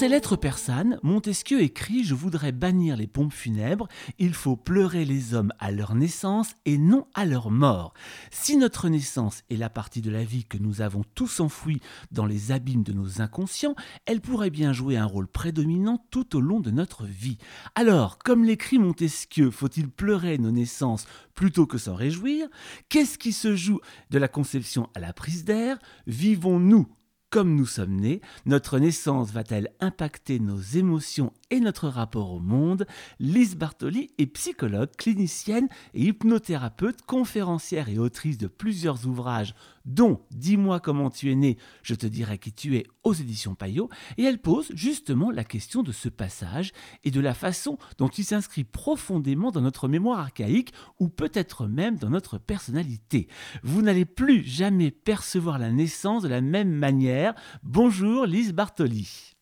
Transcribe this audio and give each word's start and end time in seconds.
ses 0.00 0.08
lettres 0.08 0.36
persanes, 0.36 0.98
Montesquieu 1.02 1.60
écrit 1.60 2.04
Je 2.04 2.14
voudrais 2.14 2.52
bannir 2.52 2.96
les 2.96 3.06
pompes 3.06 3.34
funèbres, 3.34 3.86
il 4.18 4.32
faut 4.32 4.56
pleurer 4.56 5.04
les 5.04 5.34
hommes 5.34 5.52
à 5.58 5.70
leur 5.70 5.94
naissance 5.94 6.54
et 6.64 6.78
non 6.78 7.06
à 7.12 7.26
leur 7.26 7.50
mort. 7.50 7.92
Si 8.30 8.56
notre 8.56 8.88
naissance 8.88 9.42
est 9.50 9.58
la 9.58 9.68
partie 9.68 10.00
de 10.00 10.10
la 10.10 10.24
vie 10.24 10.46
que 10.46 10.56
nous 10.56 10.80
avons 10.80 11.04
tous 11.14 11.40
enfouie 11.40 11.82
dans 12.12 12.24
les 12.24 12.50
abîmes 12.50 12.82
de 12.82 12.94
nos 12.94 13.20
inconscients, 13.20 13.74
elle 14.06 14.22
pourrait 14.22 14.48
bien 14.48 14.72
jouer 14.72 14.96
un 14.96 15.04
rôle 15.04 15.28
prédominant 15.28 16.02
tout 16.10 16.34
au 16.34 16.40
long 16.40 16.60
de 16.60 16.70
notre 16.70 17.04
vie. 17.04 17.36
Alors, 17.74 18.16
comme 18.16 18.42
l'écrit 18.42 18.78
Montesquieu, 18.78 19.50
faut-il 19.50 19.90
pleurer 19.90 20.38
nos 20.38 20.50
naissances 20.50 21.04
plutôt 21.34 21.66
que 21.66 21.76
s'en 21.76 21.94
réjouir? 21.94 22.48
Qu'est-ce 22.88 23.18
qui 23.18 23.34
se 23.34 23.54
joue 23.54 23.80
de 24.08 24.18
la 24.18 24.28
conception 24.28 24.88
à 24.94 25.00
la 25.00 25.12
prise 25.12 25.44
d'air? 25.44 25.78
Vivons-nous 26.06 26.88
comme 27.30 27.54
nous 27.54 27.66
sommes 27.66 27.94
nés, 27.94 28.20
notre 28.44 28.78
naissance 28.80 29.30
va-t-elle 29.30 29.70
impacter 29.80 30.40
nos 30.40 30.60
émotions 30.60 31.32
et 31.50 31.60
notre 31.60 31.88
rapport 31.88 32.32
au 32.32 32.40
monde 32.40 32.86
Lise 33.18 33.56
Bartoli 33.56 34.10
est 34.18 34.26
psychologue, 34.26 34.90
clinicienne 34.96 35.68
et 35.94 36.04
hypnothérapeute, 36.04 37.02
conférencière 37.02 37.88
et 37.88 37.98
autrice 37.98 38.38
de 38.38 38.46
plusieurs 38.46 39.06
ouvrages 39.06 39.54
dont 39.84 40.20
Dis-moi 40.30 40.80
comment 40.80 41.10
tu 41.10 41.30
es 41.30 41.34
né, 41.34 41.56
je 41.82 41.94
te 41.94 42.06
dirai 42.06 42.38
qui 42.38 42.52
tu 42.52 42.76
es 42.76 42.86
aux 43.02 43.12
éditions 43.12 43.54
Payot, 43.54 43.88
et 44.18 44.24
elle 44.24 44.38
pose 44.38 44.70
justement 44.74 45.30
la 45.30 45.44
question 45.44 45.82
de 45.82 45.92
ce 45.92 46.08
passage 46.08 46.72
et 47.04 47.10
de 47.10 47.20
la 47.20 47.34
façon 47.34 47.78
dont 47.98 48.08
il 48.08 48.24
s'inscrit 48.24 48.64
profondément 48.64 49.50
dans 49.50 49.60
notre 49.60 49.88
mémoire 49.88 50.20
archaïque 50.20 50.72
ou 50.98 51.08
peut-être 51.08 51.66
même 51.66 51.96
dans 51.96 52.10
notre 52.10 52.38
personnalité. 52.38 53.28
Vous 53.62 53.82
n'allez 53.82 54.04
plus 54.04 54.44
jamais 54.44 54.90
percevoir 54.90 55.58
la 55.58 55.70
naissance 55.70 56.22
de 56.22 56.28
la 56.28 56.40
même 56.40 56.72
manière. 56.72 57.34
Bonjour 57.62 58.26
Lise 58.26 58.52
Bartoli. 58.52 59.34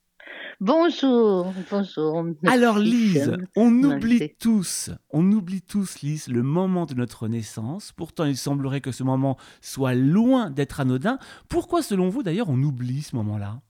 Bonjour, 0.61 1.53
bonjour. 1.71 2.25
Alors 2.45 2.81
Lise, 2.81 3.37
on 3.55 3.73
oublie 3.85 4.35
tous, 4.41 4.91
on 5.11 5.31
oublie 5.31 5.63
tous 5.63 6.01
Lise 6.01 6.27
le 6.27 6.43
moment 6.43 6.85
de 6.85 6.95
notre 6.95 7.29
naissance. 7.29 7.93
Pourtant, 7.93 8.25
il 8.25 8.37
semblerait 8.37 8.81
que 8.81 8.91
ce 8.91 9.05
moment 9.05 9.37
soit 9.61 9.95
loin 9.95 10.51
d'être 10.51 10.81
anodin. 10.81 11.21
Pourquoi 11.49 11.83
selon 11.83 12.09
vous 12.09 12.25
d'ailleurs 12.25 12.49
on 12.49 12.61
oublie 12.61 13.03
ce 13.03 13.15
moment-là? 13.15 13.61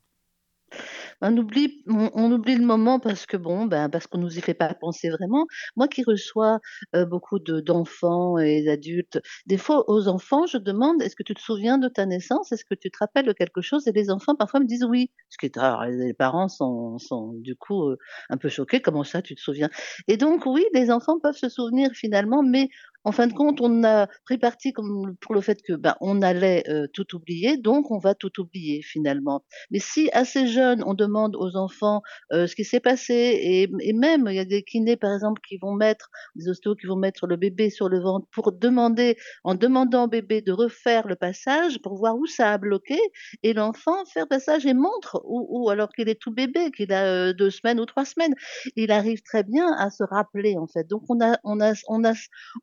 On 1.21 1.37
oublie 2.33 2.55
le 2.57 2.65
moment 2.65 3.01
parce 3.01 3.27
que 3.27 3.37
bon, 3.37 3.67
ben, 3.67 3.89
parce 3.89 4.07
qu'on 4.07 4.19
nous 4.19 4.39
y 4.39 4.41
fait 4.41 4.55
pas 4.55 4.73
penser 4.75 5.11
vraiment. 5.11 5.47
Moi 5.77 5.89
qui 5.89 6.05
reçois, 6.05 6.61
heu, 6.95 7.05
beaucoup 7.07 7.39
de 7.41 7.61
d'enfants 7.61 8.39
et 8.39 8.63
d'adultes, 8.65 9.21
des 9.47 9.59
fois 9.59 9.85
aux 9.91 10.07
enfants, 10.09 10.47
je 10.47 10.59
demande: 10.59 11.03
«Est-ce 11.03 11.17
que 11.17 11.23
tu 11.25 11.35
te 11.35 11.41
souviens 11.41 11.79
de 11.79 11.89
ta 11.89 12.07
naissance? 12.07 12.53
Est-ce 12.53 12.65
que 12.65 12.75
tu 12.75 12.91
te 12.91 12.99
rappelles 12.99 13.27
de 13.27 13.33
quelque 13.33 13.61
chose?» 13.63 13.87
et 13.89 13.93
les 13.93 14.11
enfants 14.11 14.35
parfois 14.37 14.61
me 14.61 14.67
disent: 14.67 14.85
«Oui». 14.85 15.11
Ce 15.31 15.39
qui 15.39 15.47
est 15.47 15.57
alors 15.59 15.85
les 15.87 16.15
parents 16.15 16.49
sont 16.49 16.99
du 17.35 17.57
coup, 17.57 17.89
heu, 17.91 17.99
un 18.31 18.37
peu 18.37 18.49
choqués: 18.49 18.81
«Comment 18.81 19.05
ça 19.05 19.21
tu 19.23 19.35
te 19.35 19.41
souviens?» 19.41 19.71
et 20.09 20.17
donc 20.17 20.47
oui, 20.47 20.65
les 20.75 20.91
enfants 20.91 21.19
peuvent 21.21 21.37
se 21.37 21.49
souvenir 21.49 21.91
finalement, 21.95 22.43
mais 22.43 22.69
en 23.05 23.13
fin 23.13 23.27
de 23.27 23.33
compte, 23.33 23.61
on 23.61 23.85
a 23.85 24.07
pris 24.27 24.39
parti 24.39 24.73
pour 25.21 25.35
le 25.35 25.41
fait 25.41 25.61
que, 25.63 25.73
ben, 25.75 25.95
on 26.01 26.21
allait, 26.23 26.65
heu, 26.69 26.89
tout 26.93 27.15
oublier, 27.17 27.57
donc 27.57 27.91
on 27.91 27.99
va 27.99 28.15
tout 28.15 28.41
oublier 28.41 28.83
finalement. 28.83 29.43
Mais 29.71 29.79
si 29.79 30.11
assez 30.13 30.47
jeune, 30.47 30.83
on 30.87 30.95
demande 30.95 31.37
aux 31.37 31.57
enfants, 31.57 32.03
heu, 32.33 32.47
ce 32.47 32.55
qui 32.55 32.65
s'est 32.65 32.81
passé 32.81 33.39
et 33.43 33.93
même 33.93 34.27
il 34.29 34.35
y 34.37 34.39
a 34.39 34.45
des 34.45 34.63
kinés 34.63 34.97
par 34.97 35.13
exemple 35.15 35.41
qui 35.47 35.59
vont 35.59 35.75
mettre 35.75 36.09
des 36.37 36.49
ostéos 36.49 36.75
qui 36.77 36.87
vont 36.87 36.97
mettre 36.97 37.27
le 37.27 37.37
bébé 37.37 37.71
sur 37.71 37.89
le 37.89 38.01
ventre 38.01 38.27
pour 38.33 38.53
demander 38.53 39.17
en 39.45 39.55
demandant 39.55 40.05
au 40.05 40.09
bébé 40.09 40.43
de 40.43 40.53
refaire 40.53 41.07
le 41.07 41.17
passage 41.17 41.81
pour 41.83 41.97
voir 41.97 42.17
où 42.17 42.27
ça 42.27 42.53
a 42.53 42.59
bloqué 42.59 42.99
et 43.43 43.53
l'enfant 43.53 44.05
fait 44.07 44.21
le 44.21 44.27
passage 44.27 44.67
et 44.67 44.75
montre 44.75 45.21
où 45.25 45.71
alors 45.71 45.89
qu'il 45.91 46.09
est 46.09 46.21
tout 46.21 46.33
bébé, 46.33 46.71
qu'il 46.71 46.93
a, 46.93 47.29
heu, 47.31 47.35
2 47.35 47.51
semaines 47.51 47.81
ou 47.81 47.87
3 47.87 48.05
semaines. 48.05 48.35
Il 48.77 48.91
arrive 48.93 49.23
très 49.23 49.43
bien 49.43 49.73
à 49.79 49.91
se 49.91 50.03
rappeler 50.05 50.57
en 50.59 50.67
fait. 50.67 50.85
Donc 50.89 51.03
on 51.09 51.21
a 51.21 51.39
on 51.45 51.61
a 51.61 51.73
on 51.89 52.05
a 52.05 52.13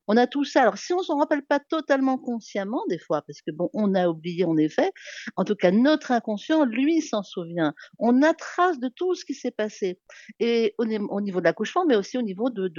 on 0.08 0.18
a 0.18 0.25
tout 0.28 0.44
ça. 0.44 0.62
Alors 0.62 0.78
si 0.78 0.94
on 0.94 1.00
s'en 1.00 1.18
rappelle 1.18 1.44
pas 1.44 1.60
totalement 1.60 2.18
consciemment 2.18 2.84
des 2.90 3.00
fois, 3.00 3.22
parce 3.22 3.42
que 3.42 3.52
bon, 3.52 3.70
on 3.74 3.96
a 3.96 4.08
oublié 4.08 4.46
en 4.46 4.58
effet, 4.58 4.92
en 5.36 5.44
tout 5.44 5.56
cas 5.56 5.72
notre 5.72 6.12
inconscient, 6.12 6.66
lui, 6.66 7.02
s'en 7.02 7.24
souvient. 7.24 7.74
On 8.00 8.22
a 8.22 8.34
trace 8.34 8.80
de 8.80 8.90
tout 8.90 9.16
ce 9.16 9.26
qui 9.26 9.34
s'est 9.34 9.52
passé 9.52 10.00
et 10.40 10.74
au, 10.78 10.86
au 10.86 11.22
niveau 11.22 11.40
de 11.40 11.46
l'accouchement, 11.46 11.86
mais 11.86 11.96
aussi 11.96 12.18
au 12.18 12.22
niveau 12.22 12.50
de, 12.50 12.72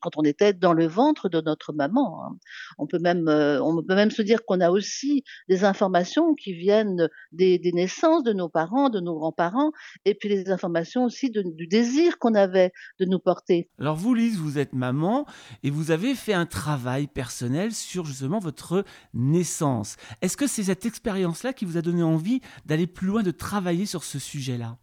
quand 0.00 0.16
on 0.16 0.22
était 0.22 0.52
dans 0.52 0.72
le 0.72 0.86
ventre 0.86 1.28
de 1.28 1.40
notre 1.40 1.72
maman. 1.72 2.24
Hein. 2.24 2.36
On 2.78 2.86
peut 2.86 2.98
même, 2.98 3.28
euh, 3.28 3.62
on 3.62 3.82
peut 3.82 3.94
même 3.94 4.10
se 4.10 4.22
dire 4.22 4.44
qu'on 4.44 4.60
a 4.60 4.70
aussi 4.70 5.24
des 5.48 5.64
informations 5.64 6.34
qui 6.34 6.54
viennent 6.54 7.08
des, 7.32 7.60
naissances 7.74 8.22
de 8.22 8.32
nos 8.32 8.48
parents, 8.48 8.88
de 8.88 9.00
nos 9.00 9.14
grands-parents, 9.14 9.72
et 10.04 10.14
puis 10.14 10.28
les 10.28 10.50
informations 10.50 11.04
aussi 11.04 11.30
du 11.30 11.66
désir 11.66 12.18
qu'on 12.18 12.34
avait 12.34 12.72
de 13.00 13.04
nous 13.04 13.18
porter. 13.18 13.68
Alors 13.78 13.96
vous, 13.96 14.14
Lise, 14.14 14.38
vous 14.38 14.58
êtes 14.58 14.72
maman 14.72 15.26
et 15.62 15.70
vous 15.70 15.90
avez 15.90 16.14
fait 16.14 16.34
un 16.34 16.46
travail 16.54 17.08
personnel 17.08 17.74
sur 17.74 18.06
justement 18.06 18.38
votre 18.38 18.84
naissance. 19.12 19.96
Est-ce 20.22 20.36
que 20.36 20.46
c'est 20.46 20.62
cette 20.64 20.86
expérience-là 20.86 21.52
qui 21.52 21.64
vous 21.64 21.76
a 21.76 21.82
donné 21.82 22.04
envie 22.04 22.40
d'aller 22.64 22.86
plus 22.86 23.08
loin, 23.08 23.24
de 23.24 23.32
travailler 23.32 23.86
sur 23.86 24.04
ce 24.04 24.20
sujet-là? 24.20 24.78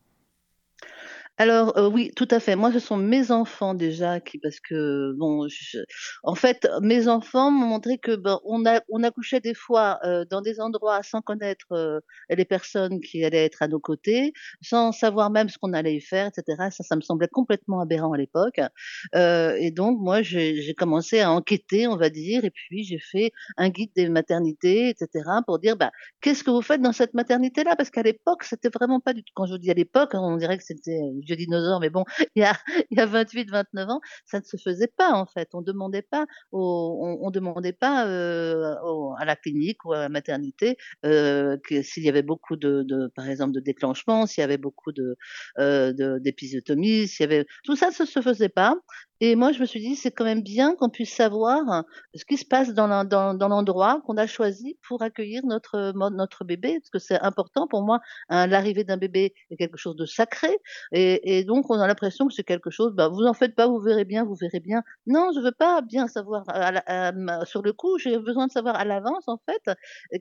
Alors, 1.37 1.73
oui, 1.91 2.11
tout 2.15 2.27
à 2.29 2.39
fait. 2.39 2.55
Moi, 2.55 2.71
ce 2.71 2.77
sont 2.79 2.97
mes 2.97 3.31
enfants 3.31 3.73
déjà 3.73 4.19
qui 4.19 4.37
parce 4.37 4.59
que 4.59 5.13
bon, 5.17 5.47
en 6.23 6.35
fait, 6.35 6.67
mes 6.81 7.07
enfants 7.07 7.49
m'ont 7.49 7.65
montré 7.67 7.97
que, 7.97 8.15
ben, 8.15 8.39
on 8.45 8.63
a 8.67 8.81
on 8.89 9.01
accouchait 9.03 9.39
des 9.39 9.55
fois, 9.55 9.99
dans 10.29 10.41
des 10.41 10.59
endroits 10.59 11.01
sans 11.03 11.21
connaître, 11.21 12.01
les 12.29 12.45
personnes 12.45 12.99
qui 13.01 13.23
allaient 13.25 13.45
être 13.45 13.63
à 13.63 13.67
nos 13.67 13.79
côtés, 13.79 14.33
sans 14.61 14.91
savoir 14.91 15.31
même 15.31 15.49
ce 15.49 15.57
qu'on 15.57 15.73
allait 15.73 15.95
y 15.95 16.01
faire 16.01 16.27
et 16.27 16.31
cetera. 16.35 16.69
Ça, 16.69 16.83
ça 16.83 16.95
me 16.95 17.01
semblait 17.01 17.27
complètement 17.27 17.81
aberrant 17.81 18.13
à 18.13 18.17
l'époque, 18.17 18.59
et 19.15 19.71
donc 19.71 19.99
moi, 19.99 20.21
j'ai 20.21 20.73
commencé 20.75 21.19
à 21.21 21.31
enquêter, 21.31 21.87
on 21.87 21.95
va 21.97 22.09
dire 22.09 22.45
et 22.45 22.51
puis 22.51 22.83
j'ai 22.83 22.99
fait 22.99 23.31
un 23.57 23.69
guide 23.69 23.91
des 23.95 24.09
maternités 24.09 24.89
et 24.89 24.95
cetera 24.97 25.41
pour 25.45 25.59
dire: 25.59 25.75
«Bah, 25.77 25.91
qu'est-ce 26.21 26.43
que 26.43 26.51
vous 26.51 26.61
faites 26.61 26.81
dans 26.81 26.93
cette 26.93 27.13
maternité-là?» 27.15 27.75
parce 27.75 27.89
qu'à 27.89 28.03
l'époque, 28.03 28.43
c'était 28.43 28.69
vraiment 28.73 28.99
pas 28.99 29.13
du 29.13 29.23
tout 29.23 29.31
quand 29.35 29.45
je 29.47 29.55
dis 29.55 29.71
à 29.71 29.73
l'époque, 29.73 30.13
hein, 30.13 30.19
on 30.21 30.37
dirait 30.37 30.57
que 30.57 30.63
c'était 30.63 30.99
dinosaure, 31.35 31.79
mais 31.79 31.89
bon, 31.89 32.05
il 32.35 32.41
y 32.41 32.45
a, 32.45 32.53
il 32.91 32.97
y 32.97 33.01
a 33.01 33.05
28, 33.05 33.49
29 33.49 33.89
ans, 33.89 34.01
ça 34.25 34.39
ne 34.39 34.43
se 34.43 34.57
faisait 34.57 34.87
pas 34.87 35.11
en 35.13 35.25
fait. 35.25 35.49
On 35.53 35.61
demandait 35.61 36.01
pas, 36.01 36.25
on, 36.51 37.17
on, 37.21 37.31
demandait 37.31 37.73
pas 37.73 38.07
euh, 38.07 38.75
à 39.17 39.25
la 39.25 39.35
clinique 39.35 39.83
ou 39.85 39.93
à 39.93 39.99
la 39.99 40.09
maternité 40.09 40.77
euh, 41.05 41.57
s'il 41.83 42.03
y 42.03 42.09
avait 42.09 42.21
beaucoup 42.21 42.55
de, 42.55 43.11
par 43.15 43.27
exemple, 43.27 43.53
de 43.53 43.59
déclenchement, 43.59 44.25
s'il 44.25 44.41
y 44.41 44.45
avait 44.45 44.57
beaucoup 44.57 44.91
de 44.91 45.15
euh, 45.59 45.93
s'il 46.37 47.19
y 47.19 47.23
avait 47.23 47.45
tout 47.63 47.75
ça, 47.75 47.91
ça 47.91 48.05
se 48.05 48.21
faisait 48.21 48.49
pas. 48.49 48.75
Et 49.23 49.35
moi, 49.35 49.51
je 49.51 49.59
me 49.59 49.65
suis 49.67 49.79
dit, 49.79 49.95
c'est 49.95 50.09
quand 50.09 50.23
même 50.23 50.41
bien 50.41 50.75
qu'on 50.75 50.89
puisse 50.89 51.13
savoir 51.13 51.83
ce 52.15 52.25
qui 52.25 52.37
se 52.37 52.45
passe 52.45 52.73
dans 52.73 52.87
l'endroit 52.87 54.01
qu'on 54.07 54.17
a 54.17 54.25
choisi 54.25 54.79
pour 54.87 55.03
accueillir 55.03 55.43
notre, 55.45 56.43
bébé, 56.43 56.79
parce 56.79 56.89
que 56.89 56.97
c'est 56.97 57.19
important 57.21 57.67
pour 57.67 57.83
moi. 57.83 57.99
Hein, 58.29 58.47
l'arrivée 58.47 58.83
d'un 58.83 58.97
bébé 58.97 59.35
est 59.51 59.57
quelque 59.57 59.77
chose 59.77 59.95
de 59.95 60.07
sacré, 60.07 60.57
et, 60.91 61.43
donc 61.43 61.69
on 61.69 61.79
a 61.79 61.85
l'impression 61.85 62.27
que 62.27 62.33
c'est 62.33 62.43
quelque 62.43 62.71
chose. 62.71 62.93
Bah, 62.95 63.09
vous 63.09 63.27
en 63.27 63.33
faites 63.35 63.53
pas, 63.53 63.67
vous 63.67 63.79
verrez 63.79 64.05
bien, 64.05 64.25
vous 64.25 64.33
verrez 64.33 64.59
bien. 64.59 64.81
Non, 65.05 65.29
je 65.35 65.39
veux 65.39 65.51
pas 65.51 65.81
bien 65.81 66.07
savoir 66.07 66.43
à 66.47 67.11
sur 67.45 67.61
le 67.61 67.73
coup. 67.73 67.99
J'ai 67.99 68.17
besoin 68.17 68.47
de 68.47 68.51
savoir 68.51 68.75
à 68.75 68.85
l'avance, 68.85 69.27
en 69.27 69.37
fait, 69.45 69.71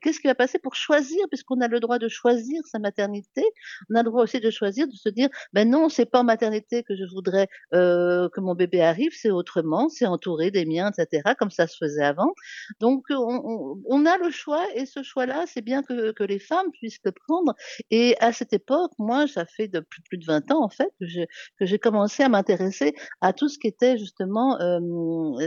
qu'est-ce 0.02 0.20
qui 0.20 0.26
va 0.26 0.34
passer 0.34 0.58
pour 0.58 0.74
choisir, 0.74 1.24
puisqu'on 1.30 1.62
a 1.62 1.68
le 1.68 1.80
droit 1.80 1.98
de 1.98 2.08
choisir 2.08 2.60
sa 2.66 2.78
maternité. 2.78 3.44
On 3.90 3.94
a 3.94 4.02
le 4.02 4.10
droit 4.10 4.24
aussi 4.24 4.40
de 4.40 4.50
choisir, 4.50 4.86
de 4.86 4.92
se 4.92 5.08
dire, 5.08 5.30
ben 5.54 5.70
non, 5.70 5.88
c'est 5.88 6.04
pas 6.04 6.20
en 6.20 6.24
maternité 6.24 6.82
que 6.82 6.94
je 6.94 7.04
voudrais 7.10 7.48
euh, 7.72 8.28
que 8.34 8.40
mon 8.40 8.54
bébé 8.54 8.89
arrive, 8.90 9.12
c'est 9.14 9.30
autrement, 9.30 9.88
c'est 9.88 10.06
entouré 10.06 10.50
des 10.50 10.66
miens, 10.66 10.90
etc., 10.90 11.34
comme 11.38 11.50
ça 11.50 11.66
se 11.66 11.76
faisait 11.76 12.04
avant. 12.04 12.34
Donc, 12.80 13.06
on, 13.10 13.80
on, 13.84 14.06
a 14.06 14.18
le 14.18 14.30
choix, 14.30 14.66
et 14.74 14.86
ce 14.86 15.02
choix-là, 15.02 15.44
c'est 15.46 15.62
bien 15.62 15.82
que, 15.82 16.22
les 16.24 16.38
femmes 16.38 16.70
puissent 16.72 17.00
le 17.04 17.12
prendre. 17.12 17.54
Et 17.90 18.16
à 18.20 18.32
cette 18.32 18.52
époque, 18.52 18.92
moi, 18.98 19.26
ça 19.26 19.46
fait 19.46 19.68
depuis 19.68 20.02
plus 20.02 20.18
de 20.18 20.26
20 20.26 20.50
ans, 20.52 20.62
en 20.62 20.68
fait, 20.68 20.92
que 21.00 21.66
j'ai 21.66 21.78
commencé 21.78 22.22
à 22.22 22.28
m'intéresser 22.28 22.94
à 23.20 23.32
tout 23.32 23.48
ce 23.48 23.58
qui 23.58 23.68
était 23.68 23.96
justement 23.98 24.60
euh, 24.60 24.80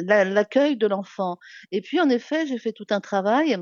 l'accueil 0.02 0.78
de 0.78 0.88
l'enfant. 0.88 1.38
Et 1.72 1.82
puis, 1.82 2.00
en 2.00 2.10
effet, 2.10 2.48
j'ai 2.48 2.58
fait 2.58 2.74
tout 2.74 2.88
un 2.90 3.00
travail 3.00 3.58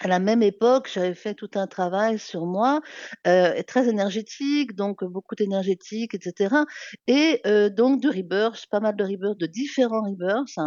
à 0.00 0.08
la 0.08 0.18
même 0.18 0.42
époque, 0.42 0.90
j'avais 0.92 1.14
fait 1.14 1.34
tout 1.34 1.50
un 1.54 1.66
travail 1.66 2.18
sur 2.18 2.46
moi, 2.46 2.80
heu, 3.26 3.52
très 3.66 3.88
énergétique, 3.88 4.74
donc 4.74 5.04
beaucoup 5.04 5.34
d'énergétique, 5.34 6.14
et 6.14 6.18
cetera 6.22 6.64
et 7.06 7.40
heu, 7.46 7.70
donc 7.70 8.00
de 8.02 8.08
rebirth, 8.08 8.66
pas 8.70 8.80
mal 8.80 8.96
de 8.96 9.04
rebirth, 9.04 9.38
de 9.38 9.46
différents 9.46 10.02
rebirths, 10.10 10.58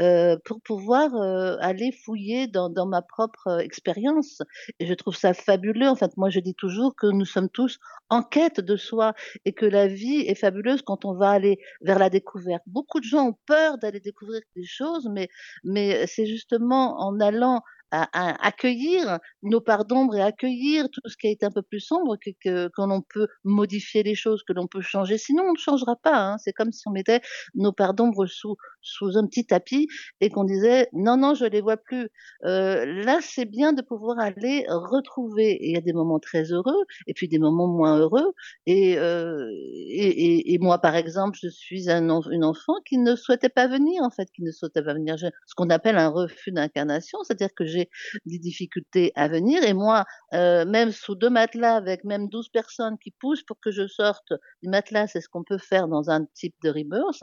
heu, 0.00 0.36
pour 0.44 0.60
pouvoir, 0.62 1.14
heu, 1.14 1.56
aller 1.60 1.92
fouiller 2.04 2.46
dans 2.48 2.68
dans 2.70 2.86
ma 2.86 3.02
propre 3.02 3.60
expérience 3.60 4.42
et 4.78 4.86
je 4.86 4.94
trouve 4.94 5.16
ça 5.16 5.34
fabuleux. 5.34 5.88
En 5.88 5.96
fait, 5.96 6.10
moi, 6.16 6.30
je 6.30 6.40
dis 6.40 6.54
toujours 6.54 6.94
que 6.96 7.06
nous 7.06 7.24
sommes 7.24 7.48
tous 7.50 7.78
en 8.10 8.22
quête 8.22 8.60
de 8.60 8.76
soi 8.76 9.14
et 9.44 9.52
que 9.52 9.66
la 9.66 9.86
vie 9.86 10.20
est 10.26 10.34
fabuleuse 10.34 10.82
quand 10.82 11.04
on 11.04 11.14
va 11.14 11.30
aller 11.30 11.58
vers 11.82 11.98
la 11.98 12.10
découverte. 12.10 12.62
Beaucoup 12.66 13.00
de 13.00 13.04
gens 13.04 13.28
ont 13.28 13.38
peur 13.46 13.78
d'aller 13.78 14.00
découvrir 14.00 14.40
des 14.56 14.64
choses, 14.64 15.08
mais 15.12 15.28
mais 15.64 16.06
c'est 16.06 16.26
justement 16.26 17.00
en 17.00 17.20
allant 17.20 17.62
à, 17.92 18.46
accueillir 18.46 19.18
nos 19.42 19.60
parts 19.60 19.84
d'ombre 19.84 20.16
et 20.16 20.22
accueillir 20.22 20.88
tout 20.90 21.00
ce 21.06 21.16
qui 21.16 21.26
a 21.26 21.30
été 21.30 21.44
un 21.44 21.50
peu 21.50 21.62
plus 21.62 21.80
sombre, 21.80 22.16
que, 22.16 22.30
que, 22.68 22.70
l'on 22.78 23.02
peut 23.02 23.28
modifier 23.44 24.02
les 24.02 24.14
choses, 24.14 24.42
que 24.42 24.52
l'on 24.52 24.66
peut 24.66 24.80
changer. 24.80 25.18
Sinon, 25.18 25.44
on 25.44 25.52
ne 25.52 25.58
changera 25.58 25.96
pas. 25.96 26.16
Hein. 26.16 26.38
C'est 26.38 26.52
comme 26.52 26.72
si 26.72 26.88
on 26.88 26.92
mettait 26.92 27.20
nos 27.54 27.72
parts 27.72 27.94
d'ombre 27.94 28.26
sous, 28.26 28.56
sous 28.80 29.16
un 29.18 29.26
petit 29.26 29.44
tapis 29.46 29.88
et 30.20 30.30
qu'on 30.30 30.44
disait 30.44 30.88
non, 30.92 31.16
non, 31.16 31.34
je 31.34 31.44
les 31.44 31.60
vois 31.60 31.76
plus. 31.76 32.08
Euh, 32.44 32.86
là, 33.04 33.18
c'est 33.20 33.44
bien 33.44 33.72
de 33.72 33.82
pouvoir 33.82 34.18
aller 34.18 34.64
retrouver. 34.68 35.58
il 35.60 35.72
y 35.72 35.76
a 35.76 35.80
des 35.80 35.92
moments 35.92 36.18
très 36.18 36.44
heureux 36.52 36.84
et 37.06 37.14
puis 37.14 37.28
des 37.28 37.38
moments 37.38 37.68
moins 37.68 37.98
heureux. 37.98 38.32
Et, 38.66 38.98
euh, 38.98 39.48
et, 39.88 40.58
moi, 40.60 40.78
par 40.78 40.96
exemple, 40.96 41.38
je 41.40 41.48
suis 41.48 41.90
un, 41.90 42.08
une 42.30 42.44
enfant 42.44 42.74
qui 42.86 42.98
ne 42.98 43.16
souhaitait 43.16 43.48
pas 43.48 43.66
venir, 43.68 44.02
en 44.02 44.10
fait, 44.10 44.30
qui 44.34 44.42
ne 44.42 44.50
souhaitait 44.50 44.82
pas 44.82 44.94
venir. 44.94 45.16
Ce 45.18 45.54
qu'on 45.54 45.70
appelle 45.70 45.98
un 45.98 46.08
refus 46.08 46.52
d'incarnation, 46.52 47.18
c'est-à-dire 47.24 47.54
que 47.54 47.66
j'ai 47.66 47.81
des 48.26 48.38
difficultés 48.38 49.12
à 49.14 49.28
venir. 49.28 49.62
Et 49.64 49.74
moi, 49.74 50.04
euh, 50.34 50.64
même 50.64 50.92
sous 50.92 51.14
deux 51.14 51.30
matelas, 51.30 51.76
avec 51.76 52.04
même 52.04 52.28
12 52.28 52.48
personnes 52.48 52.96
qui 52.98 53.10
poussent 53.10 53.42
pour 53.42 53.58
que 53.60 53.70
je 53.70 53.86
sorte 53.86 54.32
du 54.62 54.68
matelas, 54.68 55.06
c'est 55.06 55.20
ce 55.20 55.28
qu'on 55.28 55.44
peut 55.44 55.58
faire 55.58 55.88
dans 55.88 56.10
un 56.10 56.24
type 56.34 56.54
de 56.62 56.70
rebirth. 56.70 57.22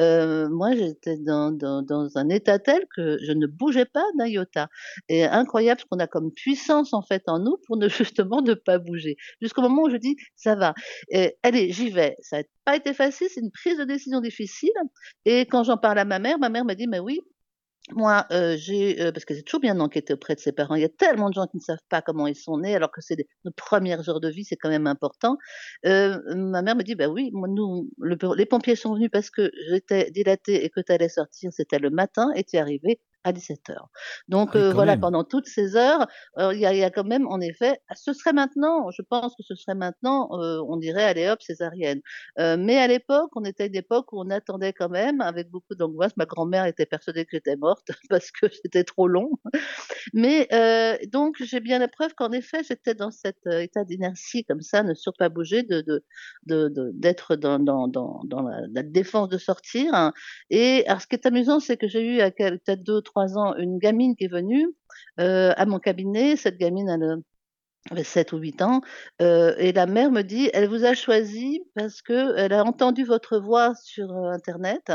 Euh, 0.00 0.48
moi, 0.48 0.74
j'étais 0.74 1.16
dans, 1.18 1.52
dans, 1.52 1.84
un 2.16 2.28
état 2.28 2.58
tel 2.58 2.84
que 2.94 3.18
je 3.22 3.32
ne 3.32 3.46
bougeais 3.46 3.86
pas 3.86 4.04
d'un 4.18 4.26
iota. 4.26 4.68
Et 5.08 5.24
incroyable 5.24 5.80
ce 5.80 5.86
qu'on 5.86 5.98
a 5.98 6.06
comme 6.06 6.32
puissance, 6.32 6.92
en 6.92 7.02
fait, 7.02 7.22
en 7.26 7.38
nous 7.38 7.56
pour 7.66 7.76
ne 7.76 7.88
justement 8.14 8.42
ne 8.42 8.54
pas 8.54 8.78
bouger. 8.78 9.16
Jusqu'au 9.40 9.62
moment 9.62 9.82
où 9.82 9.90
je 9.90 9.96
dis, 9.96 10.16
ça 10.36 10.54
va. 10.54 10.74
Et, 11.10 11.36
allez, 11.42 11.72
j'y 11.72 11.90
vais. 11.90 12.16
Ça 12.22 12.38
n'a 12.38 12.44
pas 12.64 12.76
été 12.76 12.94
facile, 12.94 13.28
c'est 13.30 13.40
une 13.40 13.50
prise 13.50 13.78
de 13.78 13.84
décision 13.84 14.20
difficile. 14.20 14.70
Et 15.24 15.46
quand 15.46 15.64
j'en 15.64 15.76
parle 15.76 15.98
à 15.98 16.04
ma 16.04 16.18
mère, 16.18 16.38
ma 16.38 16.48
mère 16.48 16.64
m'a 16.64 16.74
dit, 16.74 16.86
mais 16.86 16.98
oui, 16.98 17.20
moi, 17.92 18.26
euh, 18.32 18.56
j'ai, 18.56 19.00
euh, 19.02 19.12
parce 19.12 19.24
que 19.26 19.34
c'est 19.34 19.42
toujours 19.42 19.60
bien 19.60 19.74
d'enquêter 19.74 20.14
auprès 20.14 20.34
de 20.34 20.40
ses 20.40 20.52
parents. 20.52 20.74
Il 20.74 20.80
y 20.80 20.84
a 20.86 20.88
tellement 20.88 21.28
de 21.28 21.34
gens 21.34 21.46
qui 21.46 21.58
ne 21.58 21.62
savent 21.62 21.76
pas 21.90 22.00
comment 22.00 22.26
ils 22.26 22.34
sont 22.34 22.58
nés, 22.58 22.74
alors 22.74 22.90
que 22.90 23.02
c'est 23.02 23.16
nos 23.44 23.52
premières 23.52 24.08
heures 24.08 24.20
de 24.20 24.28
vie, 24.30 24.44
c'est 24.44 24.56
quand 24.56 24.70
même 24.70 24.86
important. 24.86 25.36
Euh, 25.84 26.18
ma 26.34 26.62
mère 26.62 26.76
me 26.76 26.82
dit, 26.82 26.94
bah 26.94 27.08
oui, 27.08 27.30
moi, 27.34 27.46
nous, 27.48 27.90
les 28.36 28.46
pompiers 28.46 28.76
sont 28.76 28.94
venus 28.94 29.10
parce 29.12 29.30
que 29.30 29.50
j'étais 29.68 30.10
dilatée 30.10 30.64
et 30.64 30.70
que 30.70 30.80
tu 30.80 30.92
allais 30.92 31.10
sortir, 31.10 31.52
c'était 31.52 31.78
le 31.78 31.90
matin, 31.90 32.30
et 32.34 32.44
tu 32.44 32.56
es 32.56 32.58
arrivé 32.58 33.00
à 33.24 33.32
17 33.32 33.70
heures. 33.70 33.88
Donc 34.28 34.50
ah 34.54 34.72
voilà, 34.72 34.96
pendant 34.96 35.24
toutes 35.24 35.46
ces 35.46 35.76
heures, 35.76 36.06
il 36.38 36.58
y, 36.58 36.66
a, 36.66 36.74
y, 36.74 36.84
a, 36.84 36.90
quand 36.90 37.04
même, 37.04 37.26
en 37.26 37.40
effet, 37.40 37.80
ce 37.94 38.12
serait 38.12 38.32
maintenant, 38.32 38.90
je 38.90 39.02
pense 39.02 39.34
que 39.36 39.42
ce 39.42 39.54
serait 39.54 39.74
maintenant, 39.74 40.28
on 40.30 40.76
dirait, 40.76 41.04
allez 41.04 41.28
hop, 41.28 41.42
césarienne. 41.42 42.00
mais 42.38 42.78
à 42.78 42.86
l'époque, 42.86 43.30
on 43.34 43.44
était 43.44 43.64
à 43.64 43.66
une 43.66 43.76
époque 43.76 44.12
où 44.12 44.20
on 44.20 44.30
attendait 44.30 44.72
quand 44.72 44.88
même, 44.88 45.20
avec 45.20 45.50
beaucoup 45.50 45.74
d'angoisse. 45.74 46.16
Ma 46.16 46.26
grand-mère 46.26 46.66
était 46.66 46.86
persuadée 46.86 47.24
que 47.24 47.30
j'étais 47.32 47.56
morte 47.56 47.88
parce 48.10 48.30
que 48.30 48.46
c'était 48.50 48.84
trop 48.84 49.08
long. 49.08 49.30
Mais 50.12 50.48
donc, 51.12 51.36
j'ai 51.42 51.60
bien 51.60 51.78
la 51.78 51.88
preuve 51.88 52.14
qu'en 52.14 52.32
effet, 52.32 52.62
j'étais 52.68 52.94
dans 52.94 53.10
cet 53.10 53.46
état 53.46 53.84
d'inertie 53.84 54.44
comme 54.44 54.60
ça, 54.60 54.82
ne 54.82 54.94
sur 54.94 55.12
pas 55.14 55.28
bouger, 55.28 55.62
de, 55.62 55.80
d'être 56.46 57.36
de, 57.36 57.36
de, 57.36 57.40
dans, 57.40 57.58
dans, 57.58 57.88
dans, 57.88 58.20
dans 58.24 58.42
la, 58.42 58.82
défense 58.82 59.28
de 59.28 59.38
sortir. 59.38 59.92
Hein. 59.94 60.12
Et 60.50 60.84
alors, 60.86 61.00
ce 61.00 61.06
qui 61.06 61.14
est 61.16 61.26
amusant, 61.26 61.60
c'est 61.60 61.76
que 61.76 61.88
j'ai 61.88 62.02
eu 62.02 62.20
à 62.20 62.30
peut-être 62.30 62.82
deux, 62.82 63.02
ans 63.16 63.54
une 63.56 63.78
gamine 63.78 64.16
qui 64.16 64.24
est 64.24 64.32
venue 64.32 64.66
euh, 65.20 65.52
à 65.56 65.66
mon 65.66 65.78
cabinet. 65.78 66.36
Cette 66.36 66.58
gamine, 66.58 66.88
elle 66.88 67.22
avait 67.90 68.04
7 68.04 68.32
ou 68.32 68.38
8 68.38 68.62
ans. 68.62 68.80
Euh, 69.22 69.54
et 69.58 69.72
la 69.72 69.86
mère 69.86 70.10
me 70.10 70.22
dit, 70.22 70.50
elle 70.52 70.68
vous 70.68 70.84
a 70.84 70.94
choisi 70.94 71.62
parce 71.74 72.02
qu'elle 72.02 72.52
a 72.52 72.64
entendu 72.64 73.04
votre 73.04 73.38
voix 73.38 73.74
sur 73.82 74.10
euh, 74.10 74.30
Internet. 74.30 74.92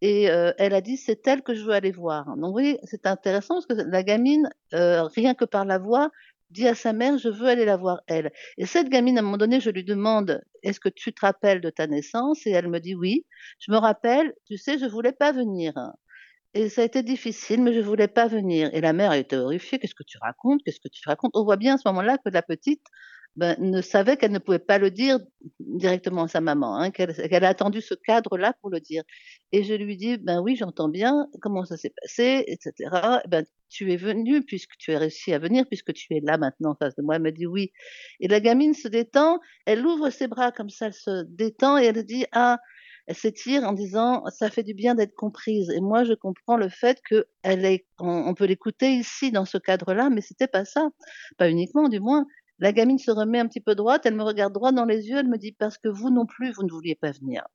Et 0.00 0.26
elle 0.26 0.74
a 0.74 0.80
dit, 0.80 0.96
c'est 0.96 1.26
elle 1.26 1.42
que 1.42 1.54
je 1.54 1.64
veux 1.64 1.72
aller 1.72 1.90
voir. 1.90 2.24
Donc, 2.36 2.44
vous 2.44 2.52
voyez, 2.52 2.78
c'est 2.84 3.04
intéressant 3.04 3.54
parce 3.54 3.66
que 3.66 3.74
la 3.74 4.04
gamine, 4.04 4.48
rien 4.70 5.34
que 5.34 5.44
par 5.44 5.64
la 5.64 5.78
voix, 5.78 6.12
dit 6.50 6.66
à 6.66 6.74
sa 6.74 6.92
mère, 6.92 7.18
je 7.18 7.28
veux 7.28 7.46
aller 7.46 7.64
la 7.64 7.76
voir 7.76 8.02
elle. 8.06 8.30
Et 8.56 8.66
cette 8.66 8.88
gamine, 8.88 9.18
à 9.18 9.20
un 9.20 9.24
moment 9.24 9.36
donné, 9.36 9.60
je 9.60 9.70
lui 9.70 9.84
demande, 9.84 10.40
est-ce 10.62 10.80
que 10.80 10.88
tu 10.88 11.12
te 11.12 11.20
rappelles 11.20 11.60
de 11.60 11.70
ta 11.70 11.86
naissance? 11.86 12.46
Et 12.46 12.50
elle 12.50 12.68
me 12.68 12.78
dit 12.80 12.94
oui. 12.94 13.26
Je 13.58 13.72
me 13.72 13.76
rappelle, 13.76 14.32
tu 14.46 14.56
sais, 14.56 14.78
je 14.78 14.86
voulais 14.86 15.12
pas 15.12 15.32
venir. 15.32 15.74
Et 16.54 16.68
ça 16.68 16.82
a 16.82 16.84
été 16.84 17.02
difficile, 17.02 17.62
mais 17.62 17.72
je 17.74 17.80
voulais 17.80 18.08
pas 18.08 18.26
venir. 18.26 18.70
Et 18.72 18.80
la 18.80 18.92
mère 18.92 19.12
était 19.12 19.36
horrifiée. 19.36 19.78
Qu'est-ce 19.78 19.94
que 19.94 20.02
tu 20.02 20.18
racontes? 20.20 20.62
Qu'est-ce 20.64 20.80
que 20.80 20.88
tu 20.88 21.02
racontes? 21.06 21.32
On 21.34 21.44
voit 21.44 21.56
bien 21.56 21.74
à 21.74 21.78
ce 21.78 21.86
moment-là 21.88 22.18
que 22.18 22.30
la 22.30 22.42
petite 22.42 22.82
ben, 23.36 23.54
ne 23.60 23.80
savait 23.82 24.16
qu'elle 24.16 24.32
ne 24.32 24.38
pouvait 24.38 24.58
pas 24.58 24.78
le 24.78 24.90
dire 24.90 25.18
directement 25.60 26.24
à 26.24 26.28
sa 26.28 26.40
maman, 26.40 26.76
hein, 26.76 26.90
qu'elle 26.90 27.44
a 27.44 27.48
attendu 27.48 27.80
ce 27.80 27.94
cadre-là 27.94 28.54
pour 28.60 28.70
le 28.70 28.80
dire. 28.80 29.04
Et 29.52 29.62
je 29.62 29.74
lui 29.74 29.96
dis, 29.96 30.16
ben 30.18 30.40
oui, 30.40 30.56
j'entends 30.56 30.88
bien, 30.88 31.28
comment 31.40 31.64
ça 31.64 31.76
s'est 31.76 31.92
passé, 32.02 32.44
etc. 32.48 32.90
Ben, 33.28 33.44
tu 33.68 33.92
es 33.92 33.96
venu 33.96 34.42
puisque 34.42 34.76
tu 34.78 34.92
as 34.92 34.98
réussi 34.98 35.32
à 35.32 35.38
venir, 35.38 35.66
puisque 35.66 35.92
tu 35.92 36.14
es 36.16 36.20
là 36.20 36.38
maintenant 36.38 36.70
en 36.70 36.74
face 36.74 36.96
de 36.96 37.02
moi. 37.02 37.16
Elle 37.16 37.22
me 37.22 37.30
dit 37.30 37.46
oui. 37.46 37.70
Et 38.20 38.26
la 38.26 38.40
gamine 38.40 38.74
se 38.74 38.88
détend, 38.88 39.38
elle 39.66 39.86
ouvre 39.86 40.10
ses 40.10 40.26
bras 40.26 40.50
comme 40.50 40.70
ça, 40.70 40.86
elle 40.86 40.94
se 40.94 41.24
détend 41.24 41.78
et 41.78 41.84
elle 41.84 42.02
dit, 42.04 42.24
ah, 42.32 42.58
s'étire 43.14 43.64
en 43.64 43.72
disant 43.72 44.24
ça 44.30 44.50
fait 44.50 44.62
du 44.62 44.74
bien 44.74 44.94
d'être 44.94 45.14
comprise. 45.14 45.70
Et 45.70 45.80
moi, 45.80 46.04
je 46.04 46.14
comprends 46.14 46.56
le 46.56 46.68
fait 46.68 47.00
que 47.08 47.26
elle 47.42 47.64
est, 47.64 47.86
on, 47.98 48.34
peut 48.34 48.44
l'écouter 48.46 48.92
ici 48.94 49.32
dans 49.32 49.44
ce 49.44 49.58
cadre-là, 49.58 50.10
mais 50.10 50.20
c'était 50.20 50.48
pas 50.48 50.64
ça, 50.64 50.88
pas 51.38 51.50
uniquement, 51.50 51.88
du 51.88 52.00
moins. 52.00 52.26
La 52.58 52.72
gamine 52.72 52.98
se 52.98 53.10
remet 53.10 53.38
un 53.38 53.46
petit 53.46 53.60
peu 53.60 53.74
droite, 53.74 54.02
elle 54.04 54.16
me 54.16 54.24
regarde 54.24 54.52
droit 54.52 54.72
dans 54.72 54.84
les 54.84 55.08
yeux, 55.08 55.18
elle 55.18 55.28
me 55.28 55.38
dit 55.38 55.52
parce 55.52 55.78
que 55.78 55.88
vous 55.88 56.10
non 56.10 56.26
plus, 56.26 56.52
vous 56.52 56.64
ne 56.64 56.70
vouliez 56.70 56.96
pas 56.96 57.12
venir. 57.12 57.46